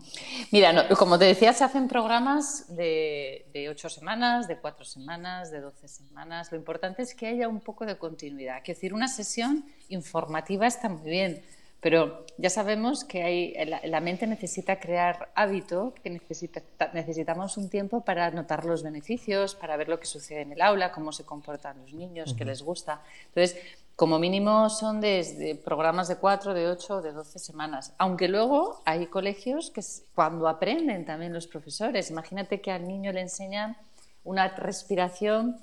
Mira, 0.51 0.87
como 0.97 1.19
te 1.19 1.25
decía, 1.25 1.53
se 1.53 1.63
hacen 1.63 1.87
programas 1.87 2.75
de, 2.75 3.45
de, 3.53 3.69
ocho 3.69 3.87
semanas, 3.87 4.47
de 4.47 4.57
cuatro 4.57 4.83
semanas, 4.83 5.51
de 5.51 5.61
doce 5.61 5.87
semanas. 5.87 6.51
Lo 6.51 6.57
importante 6.57 7.03
es 7.03 7.13
que 7.13 7.27
haya 7.27 7.47
un 7.47 7.59
poco 7.59 7.85
de 7.85 7.95
continuidad. 7.95 8.57
Es 8.57 8.77
decir, 8.77 8.95
una 8.95 9.07
sesión 9.07 9.63
informativa 9.89 10.65
está 10.65 10.89
muy 10.89 11.07
bien, 11.07 11.43
pero 11.81 12.25
ya 12.37 12.49
sabemos 12.49 13.05
que 13.05 13.23
hay, 13.23 13.53
la, 13.65 14.01
mente 14.01 14.27
necesita 14.27 14.79
crear 14.79 15.31
hábito, 15.35 15.93
que 16.03 16.09
necesita, 16.09 16.61
necesitamos 16.93 17.55
un 17.57 17.69
tiempo 17.69 18.01
para 18.01 18.31
notar 18.31 18.65
los 18.65 18.83
beneficios, 18.83 19.55
para 19.55 19.77
ver 19.77 19.87
lo 19.87 19.99
que 19.99 20.05
sucede 20.05 20.41
en 20.41 20.51
el 20.51 20.61
aula, 20.61 20.91
cómo 20.91 21.11
se 21.11 21.25
comportan 21.25 21.77
los 21.79 21.93
niños, 21.93 22.33
qué 22.37 22.43
les 22.43 22.61
gusta. 22.61 23.01
Entonces, 23.27 23.57
como 23.95 24.19
mínimo 24.19 24.69
son 24.69 25.01
desde 25.01 25.55
programas 25.55 26.07
de 26.07 26.17
cuatro, 26.17 26.53
de 26.53 26.67
ocho, 26.67 27.01
de 27.01 27.11
doce 27.11 27.39
semanas. 27.39 27.93
Aunque 27.97 28.27
luego 28.27 28.81
hay 28.85 29.07
colegios 29.07 29.71
que 29.71 29.81
cuando 30.15 30.47
aprenden 30.47 31.05
también 31.05 31.33
los 31.33 31.47
profesores, 31.47 32.09
imagínate 32.09 32.61
que 32.61 32.71
al 32.71 32.87
niño 32.87 33.11
le 33.11 33.21
enseñan 33.21 33.77
una 34.23 34.47
respiración 34.49 35.57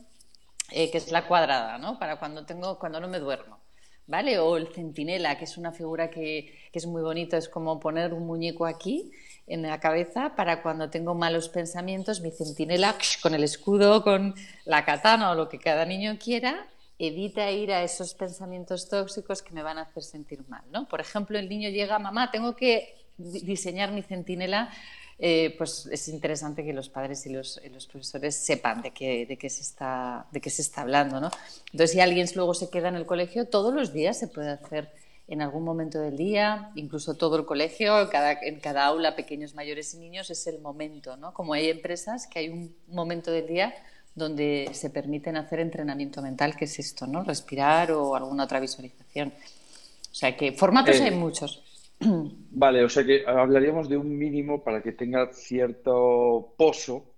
eh, 0.71 0.91
que 0.91 0.99
es 0.99 1.13
la 1.13 1.27
cuadrada, 1.27 1.79
¿no? 1.79 1.99
Para 1.99 2.19
cuando, 2.19 2.45
tengo, 2.45 2.79
cuando 2.79 3.01
no 3.01 3.09
me 3.09 3.21
duermo. 3.21 3.59
¿Vale? 4.07 4.39
O 4.39 4.57
el 4.57 4.69
centinela, 4.69 5.37
que 5.39 5.45
es 5.45 5.57
una 5.57 5.73
figura 5.73 6.11
que, 6.11 6.55
es 6.73 6.87
muy 6.87 7.03
bonito, 7.03 7.37
es 7.37 7.49
como 7.49 7.81
poner 7.81 8.13
un 8.13 8.27
muñeco 8.27 8.67
aquí 8.67 9.11
en 9.47 9.63
la 9.63 9.81
cabeza 9.81 10.35
para 10.37 10.63
cuando 10.63 10.91
tengo 10.91 11.15
malos 11.15 11.49
pensamientos, 11.49 12.21
mi 12.21 12.31
centinela 12.31 12.95
con 13.23 13.35
el 13.35 13.45
escudo, 13.45 14.03
con 14.03 14.35
la 14.67 14.85
katana 14.85 15.31
o 15.31 15.35
lo 15.35 15.49
que 15.49 15.59
cada 15.59 15.87
niño 15.87 16.19
quiera, 16.23 16.67
evita 16.99 17.51
ir 17.51 17.73
a 17.73 17.83
esos 17.83 18.13
pensamientos 18.15 18.89
tóxicos 18.89 19.43
que 19.43 19.55
me 19.55 19.63
van 19.63 19.79
a 19.79 19.83
hacer 19.83 20.03
sentir 20.03 20.45
mal, 20.49 20.65
¿no? 20.71 20.87
Por 20.87 21.01
ejemplo, 21.01 21.39
el 21.39 21.49
niño 21.49 21.71
llega, 21.71 21.99
mamá, 21.99 22.31
tengo 22.31 22.57
que 22.57 22.95
diseñar 23.17 23.93
mi 23.93 24.03
centinela 24.03 24.71
eh, 25.19 25.55
pues 25.57 25.89
es 25.91 26.09
interesante 26.09 26.63
que 26.63 26.75
los 26.75 26.91
padres 26.91 27.25
y 27.27 27.31
los, 27.31 27.61
profesores 27.91 28.37
sepan 28.37 28.83
de 28.83 28.91
qué, 28.91 29.25
de, 29.25 29.39
qué 29.39 29.49
se 29.49 29.63
está, 29.63 30.27
de 30.31 30.41
qué 30.41 30.51
se 30.51 30.63
está 30.63 30.83
hablando. 30.83 31.21
¿no? 31.21 31.31
Entonces, 31.73 31.93
si 31.93 32.01
alguien 32.01 32.29
luego 32.35 32.53
se 32.53 32.69
queda 32.69 32.89
en 32.89 32.97
el 32.97 33.07
colegio, 33.07 33.47
todos 33.47 33.73
los 33.73 33.93
días 33.93 34.19
se 34.19 34.29
puede 34.29 34.51
hacer 34.51 34.91
en 35.29 35.43
algún 35.43 35.65
momento 35.65 35.99
del 36.01 36.17
día, 36.17 36.71
incluso 36.77 37.15
todo 37.15 37.37
el 37.37 37.47
colegio, 37.47 38.09
cada, 38.11 38.33
en 38.43 38.61
cada 38.61 38.85
aula, 38.85 39.17
pequeños, 39.17 39.55
mayores 39.55 39.93
y 39.95 39.99
niños, 39.99 40.31
es 40.31 40.47
el 40.47 40.61
momento. 40.61 41.17
¿no? 41.17 41.33
Como 41.33 41.55
hay 41.55 41.71
empresas 41.71 42.27
que 42.27 42.41
hay 42.41 42.49
un 42.51 42.77
momento 42.89 43.31
del 43.31 43.47
día 43.47 43.75
donde 44.15 44.71
se 44.73 44.91
permiten 44.91 45.37
hacer 45.37 45.61
entrenamiento 45.61 46.23
mental, 46.23 46.57
que 46.57 46.67
es 46.67 46.79
esto, 46.79 47.07
¿no? 47.07 47.25
respirar 47.25 47.91
o 47.93 48.15
alguna 48.15 48.45
otra 48.45 48.61
visualización. 48.61 49.33
O 50.11 50.15
sea 50.15 50.37
que 50.37 50.53
formatos 50.53 51.01
hay 51.01 51.11
muchos. 51.11 51.63
Vale, 52.51 52.85
o 52.85 52.89
sea 52.89 53.05
que 53.05 53.25
hablaríamos 53.27 53.89
de 53.89 53.97
un 53.97 54.17
mínimo 54.17 54.63
para 54.63 54.83
que 54.83 54.93
tenga 54.93 55.33
cierto 55.33 56.55
pozo 56.57 57.13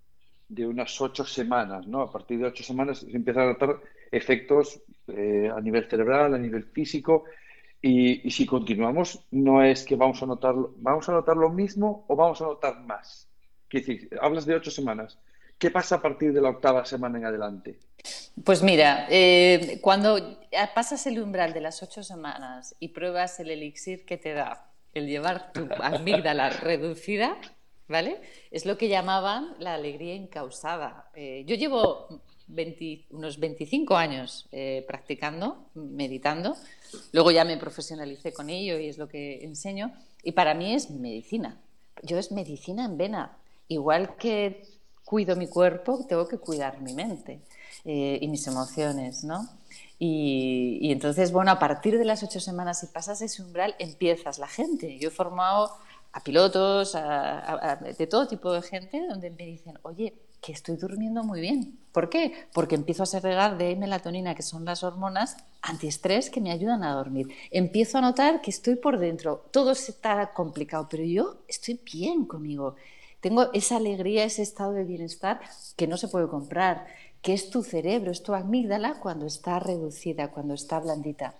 de 0.49 0.67
unas 0.67 1.01
ocho 1.01 1.25
semanas, 1.25 1.87
¿no? 1.87 2.01
A 2.01 2.11
partir 2.11 2.39
de 2.39 2.47
ocho 2.47 2.65
semanas 2.65 3.01
se 3.01 3.17
empiezan 3.17 3.45
a 3.45 3.53
notar 3.53 3.81
efectos 4.11 4.81
eh, 5.09 5.51
a 5.55 5.61
nivel 5.61 5.89
cerebral, 5.89 6.35
a 6.35 6.39
nivel 6.39 6.65
físico, 6.65 7.25
y, 7.81 8.29
si 8.31 8.45
continuamos, 8.45 9.25
no 9.31 9.63
es 9.63 9.85
que 9.85 9.95
vamos 9.95 10.21
a 10.23 10.27
notar, 10.27 10.55
vamos 10.79 11.09
a 11.09 11.13
notar 11.13 11.37
lo 11.37 11.49
mismo 11.49 12.05
o 12.09 12.17
vamos 12.17 12.41
a 12.41 12.45
notar 12.45 12.81
más. 12.81 13.29
¿Qué 13.69 13.79
decir? 13.79 14.19
Hablas 14.21 14.47
de 14.47 14.55
ocho 14.55 14.71
semanas. 14.71 15.19
¿Qué 15.59 15.71
pasa 15.71 15.97
a 15.97 16.03
partir 16.03 16.33
de 16.33 16.41
la 16.41 16.51
octava 16.51 16.85
semana 16.85 17.19
en 17.19 17.27
adelante? 17.27 17.79
Pues 18.45 18.63
mira, 18.63 19.07
eh, 19.11 19.79
cuando 19.81 20.41
pasas 20.75 21.07
el 21.07 21.21
umbral 21.21 21.53
de 21.53 21.61
las 21.61 21.83
ocho 21.83 22.03
semanas 22.03 22.75
y 22.81 22.89
pruebas 22.89 23.39
el 23.41 23.51
elixir 23.51 24.05
que 24.05 24.17
te 24.17 24.33
da 24.33 24.68
el 24.99 25.07
llevar 25.07 25.53
tu 25.53 25.67
amígdala 25.81 26.51
reducida, 26.61 27.39
¿vale? 27.89 28.21
Es 28.51 28.67
lo 28.67 28.77
que 28.77 28.89
llamaban 28.89 29.55
la 29.59 29.75
alegría 29.75 30.15
incausada. 30.15 31.11
Eh, 31.15 31.45
yo 31.47 31.57
llevo 31.57 32.23
unos 33.11 33.39
25 33.39 33.97
años 33.97 34.49
eh, 34.53 34.85
practicando, 34.87 35.71
meditando, 35.75 36.57
luego 37.13 37.31
ya 37.31 37.45
me 37.45 37.57
profesionalicé 37.59 38.33
con 38.33 38.49
ello 38.49 38.79
y 38.79 38.89
es 38.89 38.99
lo 38.99 39.09
que 39.09 39.45
enseño, 39.45 39.93
y 40.23 40.33
para 40.33 40.55
mí 40.55 40.75
es 40.75 40.91
medicina. 40.91 41.61
Yo 42.03 42.19
es 42.19 42.33
medicina 42.33 42.85
en 42.85 42.97
vena. 42.97 43.39
Igual 43.69 44.17
que 44.17 44.63
cuido 45.05 45.37
mi 45.37 45.47
cuerpo, 45.47 46.05
tengo 46.09 46.27
que 46.29 46.39
cuidar 46.39 46.81
mi 46.81 46.95
mente 46.95 47.41
eh, 47.85 48.19
y 48.21 48.29
mis 48.29 48.47
emociones, 48.47 49.25
¿no? 49.25 49.49
Y, 49.99 50.91
entonces, 50.93 51.33
bueno, 51.33 51.51
a 51.51 51.59
partir 51.59 51.99
de 51.99 52.05
las 52.05 52.23
ocho 52.23 52.41
semanas, 52.41 52.81
si 52.81 52.87
pasas 52.87 53.21
ese 53.21 53.43
umbral, 53.43 53.75
empiezas 53.79 54.39
la 54.39 54.47
gente. 54.47 54.99
Yo 54.99 55.09
he 55.09 55.11
formado 55.11 55.73
a 56.13 56.23
pilotos, 56.23 56.93
de 56.95 58.07
todo 58.07 58.29
tipo 58.29 58.53
de 58.53 58.63
gente, 58.63 59.07
donde 59.09 59.31
me 59.31 59.45
dicen, 59.45 59.79
oye, 59.83 60.15
que 60.41 60.53
estoy 60.53 60.77
durmiendo 60.77 61.25
muy 61.25 61.41
bien. 61.41 61.79
¿Por 61.93 62.09
qué? 62.11 62.47
Porque 62.53 62.77
empiezo 62.77 63.03
a 63.03 63.07
segregar 63.07 63.59
de 63.59 63.75
melatonina, 63.75 64.35
que 64.35 64.43
son 64.43 64.65
las 64.65 64.85
hormonas 64.85 65.37
antiestrés 65.63 66.31
que 66.31 66.41
me 66.41 66.53
ayudan 66.53 66.85
a 66.85 66.93
dormir. 66.93 67.29
Empiezo 67.51 67.99
a 67.99 68.01
notar 68.01 68.41
que 68.41 68.51
estoy 68.51 68.77
por 68.77 68.99
dentro. 68.99 69.45
Todo 69.51 69.73
está 69.73 70.33
complicado, 70.33 70.87
pero 70.89 71.03
yo 71.03 71.39
estoy 71.49 71.81
bien 71.85 72.25
conmigo. 72.25 72.77
Tengo 73.21 73.53
esa 73.53 73.77
alegría, 73.79 74.23
ese 74.25 74.43
estado 74.43 74.73
de 74.73 74.85
bienestar 74.85 75.41
que 75.77 75.89
no 75.89 75.97
se 75.97 76.07
puede 76.07 76.29
comprar 76.29 76.87
que 77.23 77.33
es 77.33 77.51
tu 77.51 77.63
cerebro, 77.63 78.11
es 78.11 78.23
tu 78.23 78.35
amígdala 78.35 79.01
cuando 79.01 79.27
está 79.27 79.59
reducida, 79.59 80.29
cuando 80.29 80.55
está 80.55 80.79
blandita. 80.81 81.35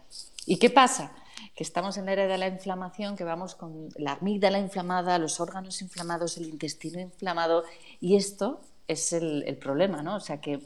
¿Y 0.47 0.59
qué 0.59 0.71
pasa? 0.71 1.13
Que 1.55 1.63
estamos 1.63 1.97
en 1.99 2.07
la 2.07 2.13
era 2.13 2.27
de 2.27 2.39
la 2.39 2.49
inflamación, 2.49 3.17
que 3.17 3.25
vamos 3.25 3.55
con 3.55 3.89
la 3.97 4.13
amígdala 4.13 4.59
inflamada, 4.59 5.19
los 5.19 5.41
órganos 5.41 5.81
inflamados, 5.83 6.37
el 6.37 6.49
intestino 6.49 7.01
inflamado, 7.01 7.65
y 8.01 8.17
esto 8.17 8.61
es 8.89 9.13
el, 9.13 9.57
problema, 9.61 10.03
¿no? 10.03 10.17
O 10.17 10.21
sea 10.21 10.41
que, 10.41 10.61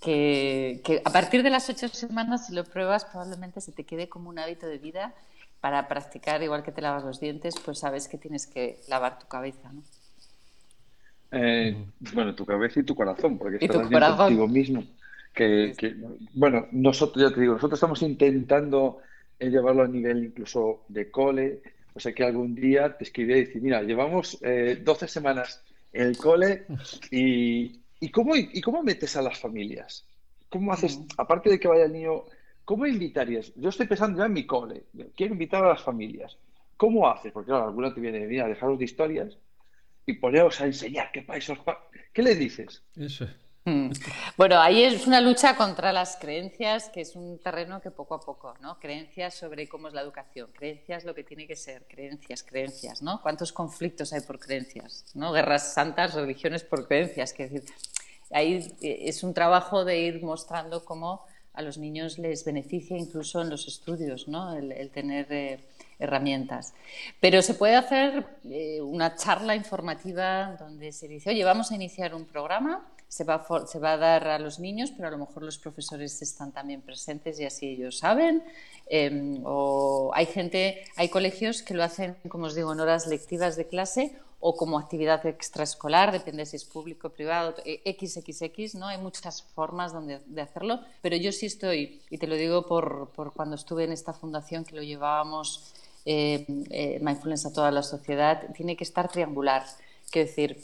que, 0.00 1.02
a 1.04 1.10
partir 1.10 1.42
de 1.42 1.50
las 1.50 1.68
ocho 1.70 1.88
semanas, 1.88 2.46
si 2.46 2.54
lo 2.54 2.64
pruebas, 2.64 3.04
probablemente 3.04 3.60
se 3.60 3.72
te 3.72 3.84
quede 3.84 4.08
como 4.08 4.28
un 4.28 4.38
hábito 4.38 4.66
de 4.66 4.78
vida 4.78 5.14
para 5.60 5.88
practicar, 5.88 6.42
igual 6.42 6.62
que 6.62 6.72
te 6.72 6.82
lavas 6.82 7.04
los 7.04 7.20
dientes, 7.20 7.54
pues 7.64 7.78
sabes 7.78 8.08
que 8.08 8.18
tienes 8.18 8.46
que 8.46 8.80
lavar 8.88 9.18
tu 9.18 9.26
cabeza, 9.26 9.72
¿no? 9.72 9.82
Eh, 11.34 11.76
bueno, 12.14 12.34
tu 12.34 12.46
cabeza 12.46 12.80
y 12.80 12.84
tu 12.84 12.94
corazón, 12.94 13.38
porque 13.38 13.64
estás 13.64 13.88
bien 13.88 14.02
contigo 14.02 14.48
mismo. 14.48 14.84
Que, 15.32 15.74
bueno, 16.34 16.68
nosotros, 16.70 17.28
ya 17.28 17.34
te 17.34 17.40
digo, 17.40 17.54
nosotros 17.54 17.76
estamos 17.76 18.02
intentando 18.02 18.98
eh, 19.38 19.50
llevarlo 19.50 19.82
a 19.82 19.88
nivel 19.88 20.24
incluso 20.24 20.84
de 20.88 21.10
cole. 21.10 21.62
O 21.92 22.00
sea, 22.00 22.12
que 22.12 22.24
algún 22.24 22.54
día 22.54 22.96
te 22.96 23.04
escribiré 23.04 23.38
y 23.38 23.44
decir, 23.46 23.62
mira, 23.62 23.82
llevamos 23.82 24.38
eh, 24.42 24.80
12 24.82 25.08
semanas 25.08 25.62
en 25.92 26.08
el 26.08 26.16
cole 26.16 26.66
y, 27.10 27.80
y, 28.00 28.10
cómo, 28.10 28.36
y 28.36 28.60
cómo 28.60 28.82
metes 28.82 29.16
a 29.16 29.22
las 29.22 29.38
familias. 29.38 30.04
¿Cómo 30.48 30.72
haces, 30.72 31.00
aparte 31.16 31.50
de 31.50 31.58
que 31.58 31.66
vaya 31.66 31.84
el 31.84 31.92
niño, 31.92 32.24
cómo 32.64 32.86
invitarías? 32.86 33.52
Yo 33.56 33.70
estoy 33.70 33.88
pensando 33.88 34.18
ya 34.18 34.26
en 34.26 34.32
mi 34.32 34.46
cole, 34.46 34.84
quiero 35.16 35.32
invitar 35.32 35.64
a 35.64 35.70
las 35.70 35.82
familias. 35.82 36.36
¿Cómo 36.76 37.08
haces? 37.08 37.32
Porque 37.32 37.48
claro, 37.48 37.66
alguna 37.66 37.92
te 37.92 38.00
viene, 38.00 38.26
mira, 38.26 38.46
dejaros 38.46 38.78
de 38.78 38.84
historias 38.84 39.36
y 40.06 40.14
poneros 40.14 40.60
a 40.60 40.66
enseñar 40.66 41.10
qué 41.12 41.22
países. 41.22 41.58
¿Qué 42.12 42.22
le 42.22 42.34
dices? 42.34 42.82
Eso. 42.96 43.26
Hmm. 43.66 43.90
Bueno, 44.36 44.60
ahí 44.60 44.82
es 44.82 45.06
una 45.06 45.22
lucha 45.22 45.56
contra 45.56 45.90
las 45.90 46.18
creencias, 46.18 46.90
que 46.90 47.00
es 47.00 47.16
un 47.16 47.38
terreno 47.38 47.80
que 47.80 47.90
poco 47.90 48.14
a 48.14 48.20
poco, 48.20 48.54
¿no? 48.60 48.78
Creencias 48.78 49.34
sobre 49.34 49.66
cómo 49.68 49.88
es 49.88 49.94
la 49.94 50.02
educación, 50.02 50.50
creencias 50.52 51.04
lo 51.04 51.14
que 51.14 51.24
tiene 51.24 51.46
que 51.46 51.56
ser, 51.56 51.86
creencias, 51.88 52.42
creencias, 52.42 53.00
¿no? 53.00 53.22
¿Cuántos 53.22 53.54
conflictos 53.54 54.12
hay 54.12 54.20
por 54.20 54.38
creencias, 54.38 55.06
¿no? 55.14 55.32
Guerras 55.32 55.72
santas, 55.72 56.12
religiones 56.12 56.62
por 56.62 56.86
creencias, 56.86 57.32
que 57.32 57.48
decir, 57.48 57.64
ahí 58.30 58.76
eh, 58.82 59.04
es 59.06 59.22
un 59.22 59.32
trabajo 59.32 59.86
de 59.86 59.98
ir 59.98 60.22
mostrando 60.22 60.84
cómo 60.84 61.24
a 61.54 61.62
los 61.62 61.78
niños 61.78 62.18
les 62.18 62.44
beneficia 62.44 62.96
incluso 62.96 63.40
en 63.40 63.50
los 63.50 63.66
estudios, 63.66 64.28
¿no? 64.28 64.54
el, 64.54 64.90
tener 64.90 65.26
eh, 65.30 65.60
herramientas. 65.98 66.74
Pero 67.20 67.42
se 67.42 67.54
puede 67.54 67.76
hacer 67.76 68.26
eh, 68.50 68.80
una 68.80 69.14
charla 69.14 69.54
informativa 69.54 70.56
donde 70.58 70.92
se 70.92 71.08
dice, 71.08 71.30
oye, 71.30 71.44
vamos 71.44 71.70
a 71.70 71.76
iniciar 71.76 72.14
un 72.14 72.24
programa, 72.24 72.86
se 73.08 73.22
va, 73.22 73.46
se 73.66 73.78
va, 73.78 73.92
a 73.92 73.96
dar 73.96 74.26
a 74.26 74.38
los 74.40 74.58
niños, 74.58 74.90
pero 74.90 75.06
a 75.06 75.10
lo 75.12 75.18
mejor 75.18 75.44
los 75.44 75.58
profesores 75.58 76.20
están 76.20 76.50
también 76.50 76.80
presentes 76.80 77.38
y 77.38 77.44
así 77.44 77.68
ellos 77.68 77.98
saben. 77.98 78.42
Em, 78.86 79.40
o 79.44 80.10
hay 80.14 80.26
gente, 80.26 80.84
hay 80.96 81.08
colegios 81.08 81.62
que 81.62 81.74
lo 81.74 81.84
hacen, 81.84 82.16
como 82.28 82.46
os 82.46 82.56
digo, 82.56 82.72
en 82.72 82.80
horas 82.80 83.06
lectivas 83.06 83.54
de 83.54 83.68
clase 83.68 84.16
o 84.46 84.54
como 84.56 84.78
actividad 84.78 85.24
extraescolar, 85.24 86.12
depende 86.12 86.44
si 86.44 86.56
es 86.56 86.66
público 86.66 87.08
privado, 87.08 87.54
XXX, 87.64 88.74
¿no? 88.74 88.88
Hay 88.88 88.98
muchas 88.98 89.42
formas 89.42 89.94
donde, 89.94 90.20
de 90.26 90.42
hacerlo, 90.42 90.80
pero 91.00 91.16
yo 91.16 91.32
sí 91.32 91.46
estoy, 91.46 92.02
y 92.10 92.18
te 92.18 92.26
lo 92.26 92.34
digo 92.34 92.66
por, 92.66 93.08
por 93.16 93.32
cuando 93.32 93.56
estuve 93.56 93.84
en 93.84 93.92
esta 93.92 94.12
fundación 94.12 94.66
que 94.66 94.76
lo 94.76 94.82
llevábamos 94.82 95.72
eh, 96.04 96.44
eh, 96.68 96.98
mindfulness 97.00 97.46
a 97.46 97.54
toda 97.54 97.70
la 97.70 97.82
sociedad, 97.82 98.42
tiene 98.54 98.76
que 98.76 98.84
estar 98.84 99.08
triangular. 99.10 99.64
Quiero 100.10 100.28
decir, 100.28 100.60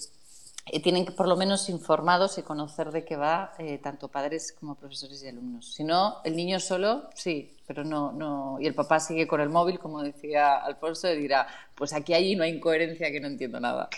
eh, 0.67 0.81
tienen 0.81 1.07
que 1.07 1.13
por 1.13 1.27
lo 1.27 1.37
menos 1.37 1.69
informados 1.69 2.39
y 2.39 2.43
conocer 2.43 2.93
de 2.93 3.05
qué 3.05 3.17
va 3.17 3.55
eh, 3.59 3.79
tanto 3.79 4.09
padres 4.09 4.53
como 4.53 4.75
profesores 4.75 5.23
y 5.23 5.29
alumnos. 5.29 5.73
Si 5.73 5.85
no, 5.85 6.19
el 6.23 6.37
niño 6.37 6.61
solo, 6.61 7.09
sí, 7.15 7.57
pero 7.71 7.85
no, 7.85 8.11
no. 8.11 8.59
Y 8.61 8.67
el 8.67 8.75
papá 8.75 8.99
sigue 8.99 9.29
con 9.29 9.41
el 9.41 9.49
móvil, 9.49 9.79
como 9.79 10.03
decía 10.03 10.57
Alfonso, 10.57 11.09
y 11.09 11.17
dirá, 11.17 11.47
pues 11.77 11.93
aquí 11.93 12.13
hay 12.13 12.35
no 12.35 12.43
hay 12.43 12.51
incoherencia 12.51 13.13
que 13.13 13.21
no 13.21 13.29
entiendo 13.29 13.61
nada. 13.61 13.89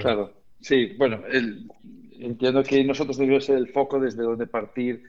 Claro, 0.00 0.32
sí, 0.60 0.96
bueno, 0.98 1.22
entiendo 2.18 2.64
que 2.64 2.82
nosotros 2.82 3.18
debemos 3.18 3.44
ser 3.44 3.56
el 3.56 3.68
foco 3.68 4.00
desde 4.00 4.24
donde 4.24 4.48
partir 4.48 5.04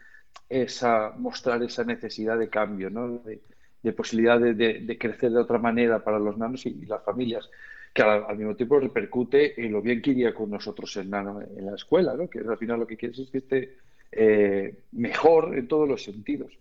esa, 0.50 1.14
mostrar 1.18 1.64
esa 1.64 1.84
necesidad 1.84 2.38
de 2.38 2.48
cambio, 2.48 2.92
¿no? 2.92 3.24
de, 3.24 3.92
posibilidad 3.94 4.40
de, 4.40 4.98
crecer 5.00 5.32
de 5.32 5.40
otra 5.40 5.58
manera 5.58 6.04
para 6.04 6.20
los 6.20 6.38
nanos 6.38 6.64
y 6.68 6.86
las 6.86 7.04
familias 7.04 7.50
que 7.92 8.04
al, 8.04 8.38
mismo 8.38 8.56
tiempo 8.56 8.80
repercute 8.80 9.60
en 9.66 9.72
lo 9.72 9.82
bien 9.82 10.00
que 10.00 10.12
iría 10.12 10.32
con 10.32 10.52
nosotros 10.52 10.96
en 10.98 11.10
la, 11.10 11.22
en 11.58 11.66
la 11.66 11.74
escuela, 11.74 12.14
¿no? 12.14 12.30
que 12.30 12.38
al 12.38 12.58
final 12.60 12.82
lo 12.82 12.86
que 12.86 12.98
quieres 12.98 13.18
es 13.18 13.32
que 13.32 13.40
esté 13.40 13.78
eh, 14.12 14.76
mejor 14.92 15.58
en 15.58 15.68
todos 15.68 15.90
los 15.90 16.04
sentidos. 16.04 16.52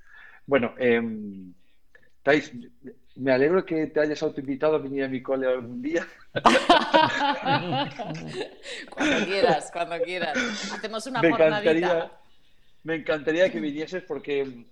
Bueno, 0.50 0.74
eh, 0.78 1.00
Thais, 2.24 2.52
me 3.14 3.30
alegro 3.30 3.64
que 3.64 3.86
te 3.86 4.00
hayas 4.00 4.20
autoinvitado 4.20 4.74
a 4.74 4.78
venir 4.78 5.04
a 5.04 5.08
mi 5.08 5.22
cole 5.22 5.46
algún 5.46 5.80
día. 5.80 6.04
cuando 8.90 9.26
quieras, 9.26 9.70
cuando 9.72 10.00
quieras. 10.02 10.36
Hacemos 10.72 11.06
una 11.06 11.22
me 11.22 11.28
encantaría, 11.28 12.10
me 12.82 12.96
encantaría 12.96 13.48
que 13.48 13.60
vinieses 13.60 14.02
porque 14.02 14.64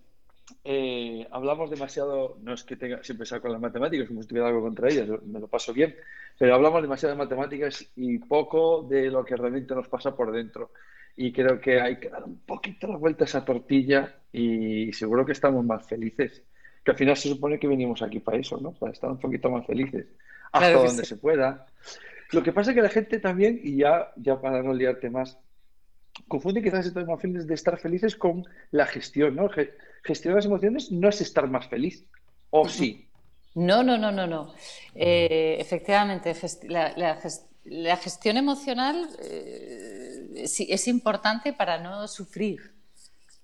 eh, 0.64 1.28
hablamos 1.30 1.70
demasiado, 1.70 2.38
no 2.42 2.54
es 2.54 2.64
que 2.64 2.74
tenga 2.74 3.04
siempre 3.04 3.24
saco 3.24 3.46
las 3.46 3.60
matemáticas, 3.60 4.08
como 4.08 4.20
si 4.22 4.26
tuviera 4.26 4.48
algo 4.48 4.62
contra 4.62 4.88
ellas, 4.88 5.08
me 5.26 5.38
lo 5.38 5.46
paso 5.46 5.72
bien, 5.72 5.94
pero 6.36 6.56
hablamos 6.56 6.82
demasiado 6.82 7.14
de 7.14 7.18
matemáticas 7.18 7.86
y 7.94 8.18
poco 8.18 8.82
de 8.82 9.12
lo 9.12 9.24
que 9.24 9.36
realmente 9.36 9.76
nos 9.76 9.86
pasa 9.86 10.16
por 10.16 10.32
dentro. 10.32 10.72
Y 11.16 11.32
creo 11.32 11.60
que 11.60 11.80
hay 11.80 11.96
que 11.96 12.08
dar 12.08 12.24
un 12.24 12.38
poquito 12.38 12.86
la 12.86 12.96
vuelta 12.96 13.24
a 13.24 13.26
esa 13.26 13.44
tortilla 13.44 14.14
y 14.32 14.92
seguro 14.92 15.26
que 15.26 15.32
estamos 15.32 15.64
más 15.64 15.86
felices. 15.86 16.42
Que 16.84 16.92
al 16.92 16.96
final 16.96 17.16
se 17.16 17.28
supone 17.28 17.58
que 17.58 17.66
venimos 17.66 18.02
aquí 18.02 18.20
para 18.20 18.38
eso, 18.38 18.58
¿no? 18.58 18.72
Para 18.72 18.92
estar 18.92 19.10
un 19.10 19.18
poquito 19.18 19.50
más 19.50 19.66
felices. 19.66 20.06
Hasta 20.52 20.72
donde 20.72 21.04
se 21.04 21.16
pueda. 21.16 21.66
Lo 22.32 22.42
que 22.42 22.52
pasa 22.52 22.70
es 22.70 22.74
que 22.76 22.82
la 22.82 22.88
gente 22.88 23.18
también, 23.18 23.60
y 23.62 23.76
ya, 23.76 24.12
ya 24.16 24.40
para 24.40 24.62
no 24.62 24.72
liarte 24.74 25.10
más, 25.10 25.38
confunde 26.26 26.62
quizás 26.62 26.86
estas 26.86 27.04
emociones 27.04 27.46
de 27.46 27.54
estar 27.54 27.78
felices 27.78 28.16
con 28.16 28.46
la 28.70 28.86
gestión, 28.86 29.36
¿no? 29.36 29.48
Gestionar 30.02 30.36
las 30.36 30.46
emociones 30.46 30.90
no 30.90 31.08
es 31.08 31.20
estar 31.20 31.48
más 31.48 31.68
feliz, 31.68 32.04
¿o 32.50 32.68
sí? 32.68 33.08
No, 33.54 33.82
no, 33.82 33.96
no, 33.98 34.10
no, 34.10 34.26
no. 34.26 34.54
Eh, 34.94 35.56
efectivamente, 35.58 36.34
la, 36.68 37.96
gestión 37.96 38.36
emocional 38.36 39.08
eh, 39.22 39.97
es 40.44 40.88
importante 40.88 41.52
para 41.52 41.78
no 41.78 42.06
sufrir, 42.08 42.72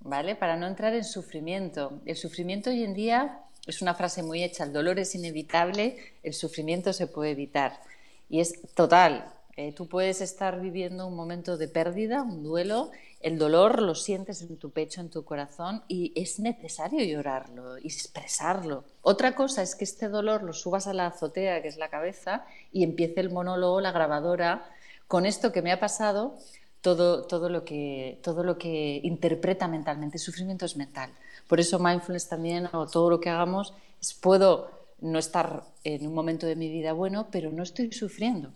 ¿vale? 0.01 0.36
Para 0.36 0.57
no 0.57 0.66
entrar 0.66 0.95
en 0.95 1.05
sufrimiento. 1.05 2.01
El 2.07 2.16
sufrimiento 2.16 2.70
hoy 2.70 2.84
en 2.84 2.95
día 2.95 3.40
es 3.66 3.82
una 3.82 3.95
frase 3.95 4.22
muy 4.22 4.42
hecha, 4.42 4.64
el 4.64 4.72
dolor 4.72 4.99
es 4.99 5.14
inevitable, 5.14 5.97
el 6.22 6.34
sufrimiento 6.34 6.92
se 6.92 7.07
puede 7.07 7.30
evitar. 7.30 7.80
Y 8.28 8.40
es 8.40 8.61
total, 8.74 9.32
eh, 9.57 9.72
tú 9.72 9.88
puedes 9.88 10.20
estar 10.20 10.61
viviendo 10.61 11.07
un 11.07 11.14
momento 11.14 11.57
de 11.57 11.68
pérdida, 11.68 12.22
un 12.22 12.42
duelo, 12.42 12.90
el 13.20 13.38
dolor 13.38 13.80
lo 13.80 13.95
sientes 13.95 14.42
en 14.42 14.57
tu 14.59 14.70
pecho, 14.70 15.01
en 15.01 15.11
tu 15.11 15.24
corazón 15.24 15.82
y 15.86 16.12
es 16.20 16.40
necesario 16.40 17.05
llorarlo 17.05 17.78
y 17.78 17.86
expresarlo. 17.86 18.84
Otra 19.01 19.36
cosa 19.36 19.62
es 19.62 19.76
que 19.76 19.84
este 19.84 20.09
dolor 20.09 20.42
lo 20.42 20.53
subas 20.53 20.88
a 20.88 20.92
la 20.92 21.07
azotea, 21.07 21.62
que 21.62 21.68
es 21.68 21.76
la 21.76 21.88
cabeza, 21.88 22.45
y 22.72 22.82
empiece 22.82 23.20
el 23.20 23.30
monólogo, 23.30 23.80
la 23.80 23.92
grabadora, 23.92 24.68
con 25.07 25.24
esto 25.24 25.53
que 25.53 25.62
me 25.62 25.72
ha 25.72 25.78
pasado, 25.78 26.36
todo, 26.85 27.22
todo, 27.22 27.49
lo, 27.49 27.64
que, 27.64 28.20
todo 28.22 28.45
lo 28.45 28.59
que 28.59 29.01
interpreta 29.03 29.66
mentalmente. 29.66 30.18
Sufrimiento 30.18 30.66
es 30.66 30.76
mental. 30.76 31.11
Por 31.49 31.59
eso 31.59 31.78
mindfulness 31.78 32.28
también, 32.28 32.68
o 32.74 32.87
todo 32.87 33.09
lo 33.09 33.20
que 33.22 33.30
hagamos, 33.30 33.72
es 34.03 34.12
puedo 34.12 34.70
no 35.01 35.18
estar 35.18 35.64
en 35.82 36.07
un 36.07 36.12
momento 36.12 36.47
de 36.47 36.57
mi 36.57 36.68
vida 36.68 36.93
bueno, 36.93 37.28
pero 37.32 37.51
no 37.51 37.62
estoy 37.62 37.91
sufriendo. 37.91 38.53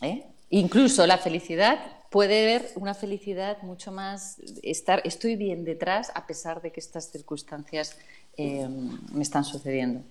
¿Eh? 0.00 0.24
Incluso 0.50 1.04
la 1.04 1.18
felicidad 1.18 1.80
puede 2.12 2.44
ver 2.44 2.68
una 2.76 2.94
felicidad 2.94 3.60
mucho 3.62 3.90
más 3.90 4.36
estar 4.62 5.02
estoy 5.04 5.34
bien 5.34 5.64
detrás 5.64 6.12
a 6.14 6.28
pesar 6.28 6.62
de 6.62 6.70
que 6.70 6.78
estas 6.78 7.10
circunstancias 7.10 7.98
eh, 8.36 8.68
me 9.12 9.22
están 9.22 9.42
sucediendo. 9.42 10.04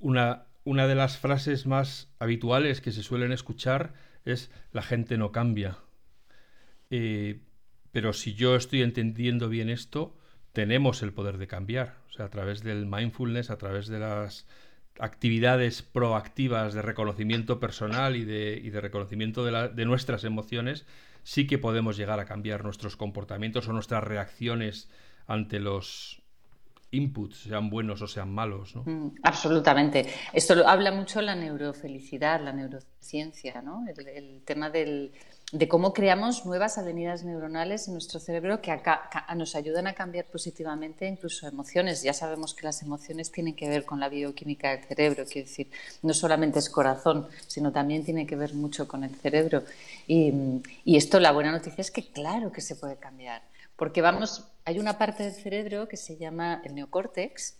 Una, 0.00 0.42
una 0.64 0.88
de 0.88 0.96
las 0.96 1.18
frases 1.18 1.66
más 1.66 2.08
habituales 2.18 2.80
que 2.80 2.90
se 2.90 3.04
suelen 3.04 3.30
escuchar 3.30 3.92
es 4.32 4.50
la 4.72 4.82
gente 4.82 5.18
no 5.18 5.32
cambia. 5.32 5.78
Eh, 6.90 7.40
pero 7.92 8.12
si 8.12 8.34
yo 8.34 8.56
estoy 8.56 8.82
entendiendo 8.82 9.48
bien 9.48 9.68
esto, 9.68 10.16
tenemos 10.52 11.02
el 11.02 11.12
poder 11.12 11.38
de 11.38 11.46
cambiar. 11.46 11.96
O 12.08 12.12
sea, 12.12 12.26
a 12.26 12.30
través 12.30 12.62
del 12.62 12.86
mindfulness, 12.86 13.50
a 13.50 13.58
través 13.58 13.88
de 13.88 13.98
las 13.98 14.46
actividades 14.98 15.82
proactivas 15.82 16.74
de 16.74 16.82
reconocimiento 16.82 17.60
personal 17.60 18.16
y 18.16 18.24
de, 18.24 18.80
reconocimiento 18.80 19.44
de, 19.44 19.84
nuestras 19.84 20.24
emociones, 20.24 20.86
sí 21.22 21.46
que 21.46 21.58
podemos 21.58 21.96
llegar 21.96 22.20
a 22.20 22.24
cambiar 22.24 22.64
nuestros 22.64 22.96
comportamientos 22.96 23.68
o 23.68 23.72
nuestras 23.72 24.02
reacciones 24.02 24.90
ante 25.26 25.60
los 25.60 26.17
inputs, 26.90 27.44
sean 27.44 27.70
buenos 27.70 28.02
o 28.02 28.06
sean 28.06 28.32
malos. 28.32 28.74
¿no? 28.74 28.82
Mm, 28.84 29.16
absolutamente. 29.22 30.06
Esto 30.32 30.66
habla 30.66 30.92
mucho 30.92 31.20
la 31.20 31.34
neurofelicidad, 31.34 32.40
la 32.40 32.52
neurociencia, 32.52 33.62
¿no? 33.62 33.84
el 33.88 34.42
tema 34.44 34.70
del, 34.70 35.12
de 35.50 35.66
cómo 35.66 35.94
creamos 35.94 36.44
nuevas 36.44 36.76
avenidas 36.76 37.24
neuronales 37.24 37.88
en 37.88 37.94
nuestro 37.94 38.20
cerebro 38.20 38.60
que 38.60 38.78
nos 39.34 39.54
ayudan 39.54 39.86
a 39.86 39.94
cambiar 39.94 40.26
positivamente 40.26 41.06
incluso 41.06 41.48
emociones. 41.48 42.02
Ya 42.02 42.12
sabemos 42.12 42.52
que 42.52 42.66
las 42.66 42.82
emociones 42.82 43.32
tienen 43.32 43.56
que 43.56 43.66
ver 43.66 43.86
con 43.86 43.98
la 43.98 44.10
bioquímica 44.10 44.72
del 44.72 44.84
cerebro, 44.84 45.24
quiero 45.24 45.48
decir, 45.48 45.70
no 46.02 46.12
solamente 46.12 46.58
es 46.58 46.68
corazón, 46.68 47.28
sino 47.46 47.72
también 47.72 48.04
tiene 48.04 48.26
que 48.26 48.36
ver 48.36 48.52
mucho 48.52 48.86
con 48.86 49.04
el 49.04 49.14
cerebro. 49.14 49.62
Y, 50.06 50.60
esto, 50.84 51.18
la 51.18 51.32
buena 51.32 51.50
noticia 51.50 51.80
es 51.80 51.90
que 51.90 52.10
claro 52.10 52.52
que 52.52 52.60
se 52.60 52.76
puede 52.76 52.96
cambiar, 52.96 53.40
porque 53.78 54.02
vamos, 54.02 54.44
hay 54.64 54.80
una 54.80 54.98
parte 54.98 55.22
del 55.22 55.32
cerebro 55.32 55.86
que 55.86 55.96
se 55.96 56.16
llama 56.16 56.60
el 56.64 56.74
neocórtex, 56.74 57.58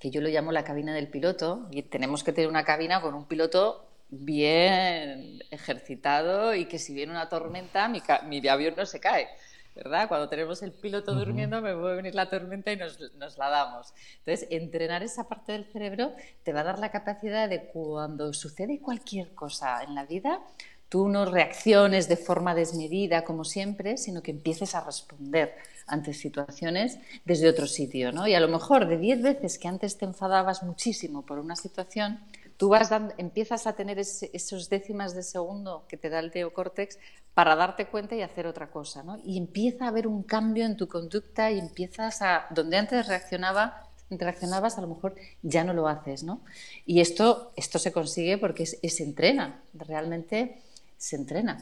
que 0.00 0.10
yo 0.10 0.20
lo 0.20 0.28
llamo 0.28 0.50
la 0.50 0.64
cabina 0.64 0.92
del 0.92 1.08
piloto, 1.08 1.68
y 1.70 1.82
tenemos 1.82 2.24
que 2.24 2.32
tener 2.32 2.50
una 2.50 2.64
cabina 2.64 3.00
con 3.00 3.14
un 3.14 3.28
piloto 3.28 3.88
bien 4.10 5.44
ejercitado 5.50 6.56
y 6.56 6.66
que 6.66 6.80
si 6.80 6.92
viene 6.92 7.12
una 7.12 7.28
tormenta 7.28 7.88
mi, 7.88 8.02
mi 8.26 8.46
avión 8.48 8.74
no 8.76 8.84
se 8.84 8.98
cae. 8.98 9.28
¿verdad? 9.74 10.06
Cuando 10.06 10.28
tenemos 10.28 10.62
el 10.62 10.72
piloto 10.72 11.14
durmiendo, 11.14 11.60
me 11.60 11.74
puede 11.74 11.96
venir 11.96 12.14
la 12.14 12.30
tormenta 12.30 12.72
y 12.72 12.76
nos, 12.76 12.98
nos, 13.14 13.38
la 13.38 13.48
damos. 13.48 13.92
Entonces, 14.18 14.46
entrenar 14.50 15.02
esa 15.02 15.28
parte 15.28 15.52
del 15.52 15.64
cerebro 15.64 16.14
te 16.44 16.52
va 16.52 16.60
a 16.60 16.64
dar 16.64 16.78
la 16.78 16.90
capacidad 16.90 17.48
de 17.48 17.66
cuando 17.66 18.32
sucede 18.32 18.80
cualquier 18.80 19.34
cosa 19.34 19.82
en 19.82 19.96
la 19.96 20.04
vida, 20.04 20.40
tú 20.88 21.08
no 21.08 21.24
reacciones 21.24 22.08
de 22.08 22.16
forma 22.16 22.54
desmedida, 22.54 23.24
como 23.24 23.44
siempre, 23.44 23.96
sino 23.96 24.22
que 24.22 24.30
empieces 24.30 24.74
a 24.74 24.84
responder 24.84 25.54
ante 25.86 26.14
situaciones 26.14 26.98
desde 27.24 27.48
otro 27.48 27.66
sitio, 27.66 28.12
¿no? 28.12 28.26
Y 28.26 28.34
a 28.34 28.40
lo 28.40 28.48
mejor 28.48 28.86
de 28.86 28.98
10 28.98 29.22
veces 29.22 29.58
que 29.58 29.68
antes 29.68 29.98
te 29.98 30.04
enfadabas 30.04 30.62
muchísimo 30.62 31.26
por 31.26 31.38
una 31.38 31.56
situación, 31.56 32.20
tú 32.56 32.68
vas 32.68 32.90
empiezas 33.18 33.66
a 33.66 33.74
tener 33.74 33.98
esos 33.98 34.68
décimas 34.68 35.14
de 35.14 35.22
segundo 35.22 35.84
que 35.88 35.96
te 35.96 36.08
da 36.08 36.20
el 36.20 36.30
teocórtex 36.30 36.98
para 37.34 37.56
darte 37.56 37.86
cuenta 37.86 38.14
y 38.14 38.22
hacer 38.22 38.46
otra 38.46 38.70
cosa, 38.70 39.02
¿no? 39.02 39.18
Y 39.24 39.36
empieza 39.38 39.84
a 39.84 39.88
haber 39.88 40.06
un 40.06 40.22
cambio 40.22 40.64
en 40.64 40.76
tu 40.76 40.86
conducta 40.88 41.50
y 41.50 41.58
empiezas 41.58 42.22
a, 42.22 42.46
donde 42.50 42.76
antes 42.76 43.08
reaccionaba, 43.08 43.88
reaccionabas, 44.08 44.78
a 44.78 44.80
lo 44.80 44.86
mejor 44.86 45.16
ya 45.42 45.64
no 45.64 45.72
lo 45.72 45.88
haces, 45.88 46.22
¿no? 46.22 46.42
Y 46.86 47.00
esto, 47.00 47.52
esto 47.56 47.80
se 47.80 47.90
consigue 47.90 48.38
porque 48.38 48.66
se 48.66 49.02
entrena, 49.02 49.62
realmente 49.74 50.62
se 51.04 51.16
entrena. 51.16 51.58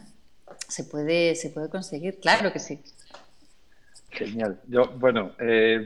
Se 0.69 0.85
puede, 0.85 1.35
se 1.35 1.51
puede 1.51 1.69
conseguir, 1.69 2.21
claro 2.21 2.53
que 2.53 2.61
sí. 2.61 2.81
Genial. 4.11 4.61
Yo, 4.69 4.87
bueno, 4.99 5.33
eh, 5.41 5.85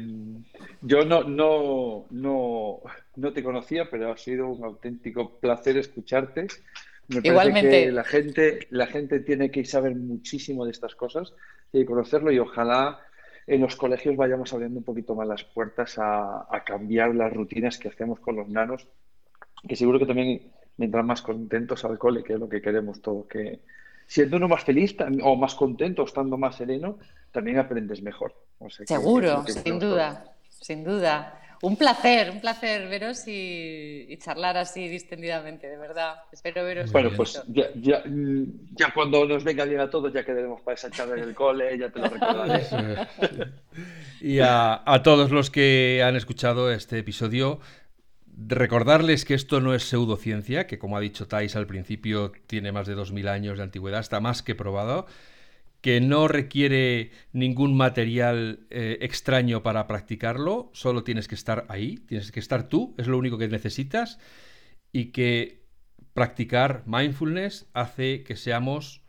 yo 0.82 1.06
no, 1.06 1.22
no, 1.22 2.04
no, 2.10 2.80
no 3.16 3.32
te 3.32 3.42
conocía, 3.42 3.88
pero 3.90 4.12
ha 4.12 4.16
sido 4.18 4.48
un 4.48 4.62
auténtico 4.62 5.38
placer 5.38 5.78
escucharte. 5.78 6.48
Me 7.08 7.22
parece 7.22 7.28
Igualmente. 7.28 7.84
que 7.84 7.92
la 7.92 8.04
gente, 8.04 8.66
la 8.68 8.86
gente 8.88 9.20
tiene 9.20 9.50
que 9.50 9.64
saber 9.64 9.94
muchísimo 9.94 10.66
de 10.66 10.72
estas 10.72 10.94
cosas, 10.94 11.32
y 11.72 11.82
conocerlo 11.86 12.30
y 12.30 12.38
ojalá 12.38 13.00
en 13.46 13.62
los 13.62 13.74
colegios 13.76 14.16
vayamos 14.16 14.52
abriendo 14.52 14.80
un 14.80 14.84
poquito 14.84 15.14
más 15.14 15.26
las 15.26 15.44
puertas 15.44 15.98
a, 15.98 16.46
a 16.54 16.62
cambiar 16.62 17.14
las 17.14 17.32
rutinas 17.32 17.78
que 17.78 17.88
hacemos 17.88 18.20
con 18.20 18.36
los 18.36 18.48
nanos, 18.48 18.86
que 19.66 19.76
seguro 19.76 19.98
que 19.98 20.06
también 20.06 20.52
vendrán 20.76 21.06
más 21.06 21.22
contentos 21.22 21.84
al 21.84 21.98
cole, 21.98 22.22
que 22.22 22.34
es 22.34 22.40
lo 22.40 22.48
que 22.48 22.60
queremos 22.60 23.00
todos, 23.00 23.26
que 23.26 23.60
siendo 24.06 24.36
uno 24.36 24.48
más 24.48 24.64
feliz 24.64 24.96
o 25.22 25.36
más 25.36 25.54
contento, 25.54 26.04
estando 26.04 26.36
más 26.36 26.56
sereno, 26.56 26.98
también 27.32 27.58
aprendes 27.58 28.02
mejor. 28.02 28.34
O 28.58 28.70
sea 28.70 28.86
que 28.86 28.94
Seguro, 28.94 29.38
lo 29.38 29.44
que 29.44 29.52
sin 29.52 29.78
duda, 29.78 30.24
sin 30.48 30.84
duda. 30.84 31.40
Un 31.62 31.76
placer, 31.76 32.30
un 32.30 32.40
placer 32.40 32.86
veros 32.86 33.26
y, 33.26 34.04
y 34.08 34.18
charlar 34.18 34.58
así 34.58 34.88
distendidamente, 34.88 35.66
de 35.66 35.78
verdad. 35.78 36.16
Espero 36.30 36.62
veros 36.64 36.92
Bueno, 36.92 37.10
pues 37.16 37.42
ya, 37.48 37.70
ya, 37.74 38.02
mm, 38.04 38.74
ya 38.76 38.92
cuando 38.92 39.24
nos 39.24 39.42
venga 39.42 39.64
bien 39.64 39.80
a 39.80 39.88
todos, 39.88 40.12
ya 40.12 40.22
quedaremos 40.22 40.60
para 40.60 40.74
esa 40.74 40.90
charla 40.90 41.14
en 41.14 41.22
el 41.22 41.34
cole, 41.34 41.78
ya 41.78 41.88
te 41.88 41.98
lo 41.98 42.08
recordaré. 42.08 42.62
Y 44.20 44.40
a, 44.40 44.82
a 44.90 45.02
todos 45.02 45.30
los 45.30 45.50
que 45.50 46.02
han 46.02 46.16
escuchado 46.16 46.70
este 46.72 46.98
episodio, 46.98 47.60
recordarles 48.36 49.24
que 49.24 49.34
esto 49.34 49.60
no 49.60 49.74
es 49.74 49.84
pseudociencia, 49.84 50.66
que 50.66 50.78
como 50.78 50.96
ha 50.96 51.00
dicho 51.00 51.26
Thais 51.26 51.56
al 51.56 51.66
principio, 51.66 52.32
tiene 52.46 52.72
más 52.72 52.86
de 52.86 52.94
2000 52.94 53.28
años 53.28 53.56
de 53.56 53.64
antigüedad, 53.64 54.00
está 54.00 54.20
más 54.20 54.42
que 54.42 54.54
probado, 54.54 55.06
que 55.80 56.00
no 56.00 56.28
requiere 56.28 57.12
ningún 57.32 57.76
material 57.76 58.66
eh, 58.70 58.98
extraño 59.00 59.62
para 59.62 59.86
practicarlo, 59.86 60.70
solo 60.72 61.04
tienes 61.04 61.28
que 61.28 61.34
estar 61.34 61.64
ahí, 61.68 61.96
tienes 62.08 62.32
que 62.32 62.40
estar 62.40 62.68
tú, 62.68 62.94
es 62.98 63.06
lo 63.06 63.18
único 63.18 63.38
que 63.38 63.48
necesitas, 63.48 64.18
y 64.92 65.06
que 65.06 65.64
practicar 66.12 66.82
mindfulness 66.86 67.68
hace 67.72 68.22
que 68.22 68.36
seamos 68.36 69.02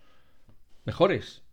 mejores, 0.86 1.44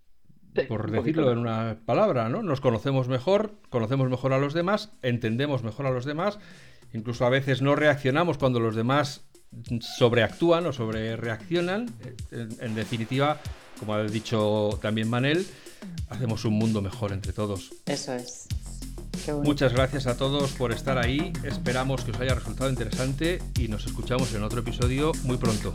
por 0.69 0.91
decirlo 0.91 1.33
en 1.33 1.39
una 1.39 1.79
palabra, 1.85 2.29
¿no? 2.29 2.43
Nos 2.43 2.61
conocemos 2.61 3.09
mejor, 3.09 3.57
conocemos 3.71 4.09
mejor 4.09 4.33
a 4.33 4.39
los 4.39 4.55
demás, 4.55 4.93
entendemos 5.03 5.63
mejor 5.63 5.87
a 5.87 5.91
los 5.91 6.05
demás, 6.05 6.39
incluso 6.95 7.27
a 7.27 7.29
veces 7.29 7.61
no 7.61 7.77
reaccionamos 7.77 8.39
cuando 8.39 8.61
los 8.61 8.75
demás 8.75 9.23
sobreactúan 9.99 10.67
o 10.67 10.73
sobrereaccionan. 10.73 11.93
En, 12.31 12.57
en 12.61 12.75
definitiva, 12.75 13.39
como 13.79 13.95
ha 13.95 14.03
dicho 14.05 14.79
también 14.81 15.11
Manel, 15.11 15.47
hacemos 16.09 16.45
un 16.45 16.55
mundo 16.55 16.81
mejor 16.81 17.13
entre 17.13 17.33
todos. 17.33 17.73
Eso 17.87 18.15
es. 18.15 18.49
Muchas 19.43 19.73
gracias 19.73 20.07
a 20.07 20.17
todos 20.17 20.53
por 20.53 20.73
estar 20.73 20.99
ahí, 20.99 21.33
esperamos 21.45 22.05
que 22.05 22.11
os 22.11 22.21
haya 22.21 22.35
resultado 22.35 22.69
interesante 22.69 23.41
y 23.59 23.69
nos 23.69 23.87
escuchamos 23.87 24.35
en 24.35 24.43
otro 24.43 24.61
episodio 24.61 25.13
muy 25.23 25.39
pronto. 25.39 25.75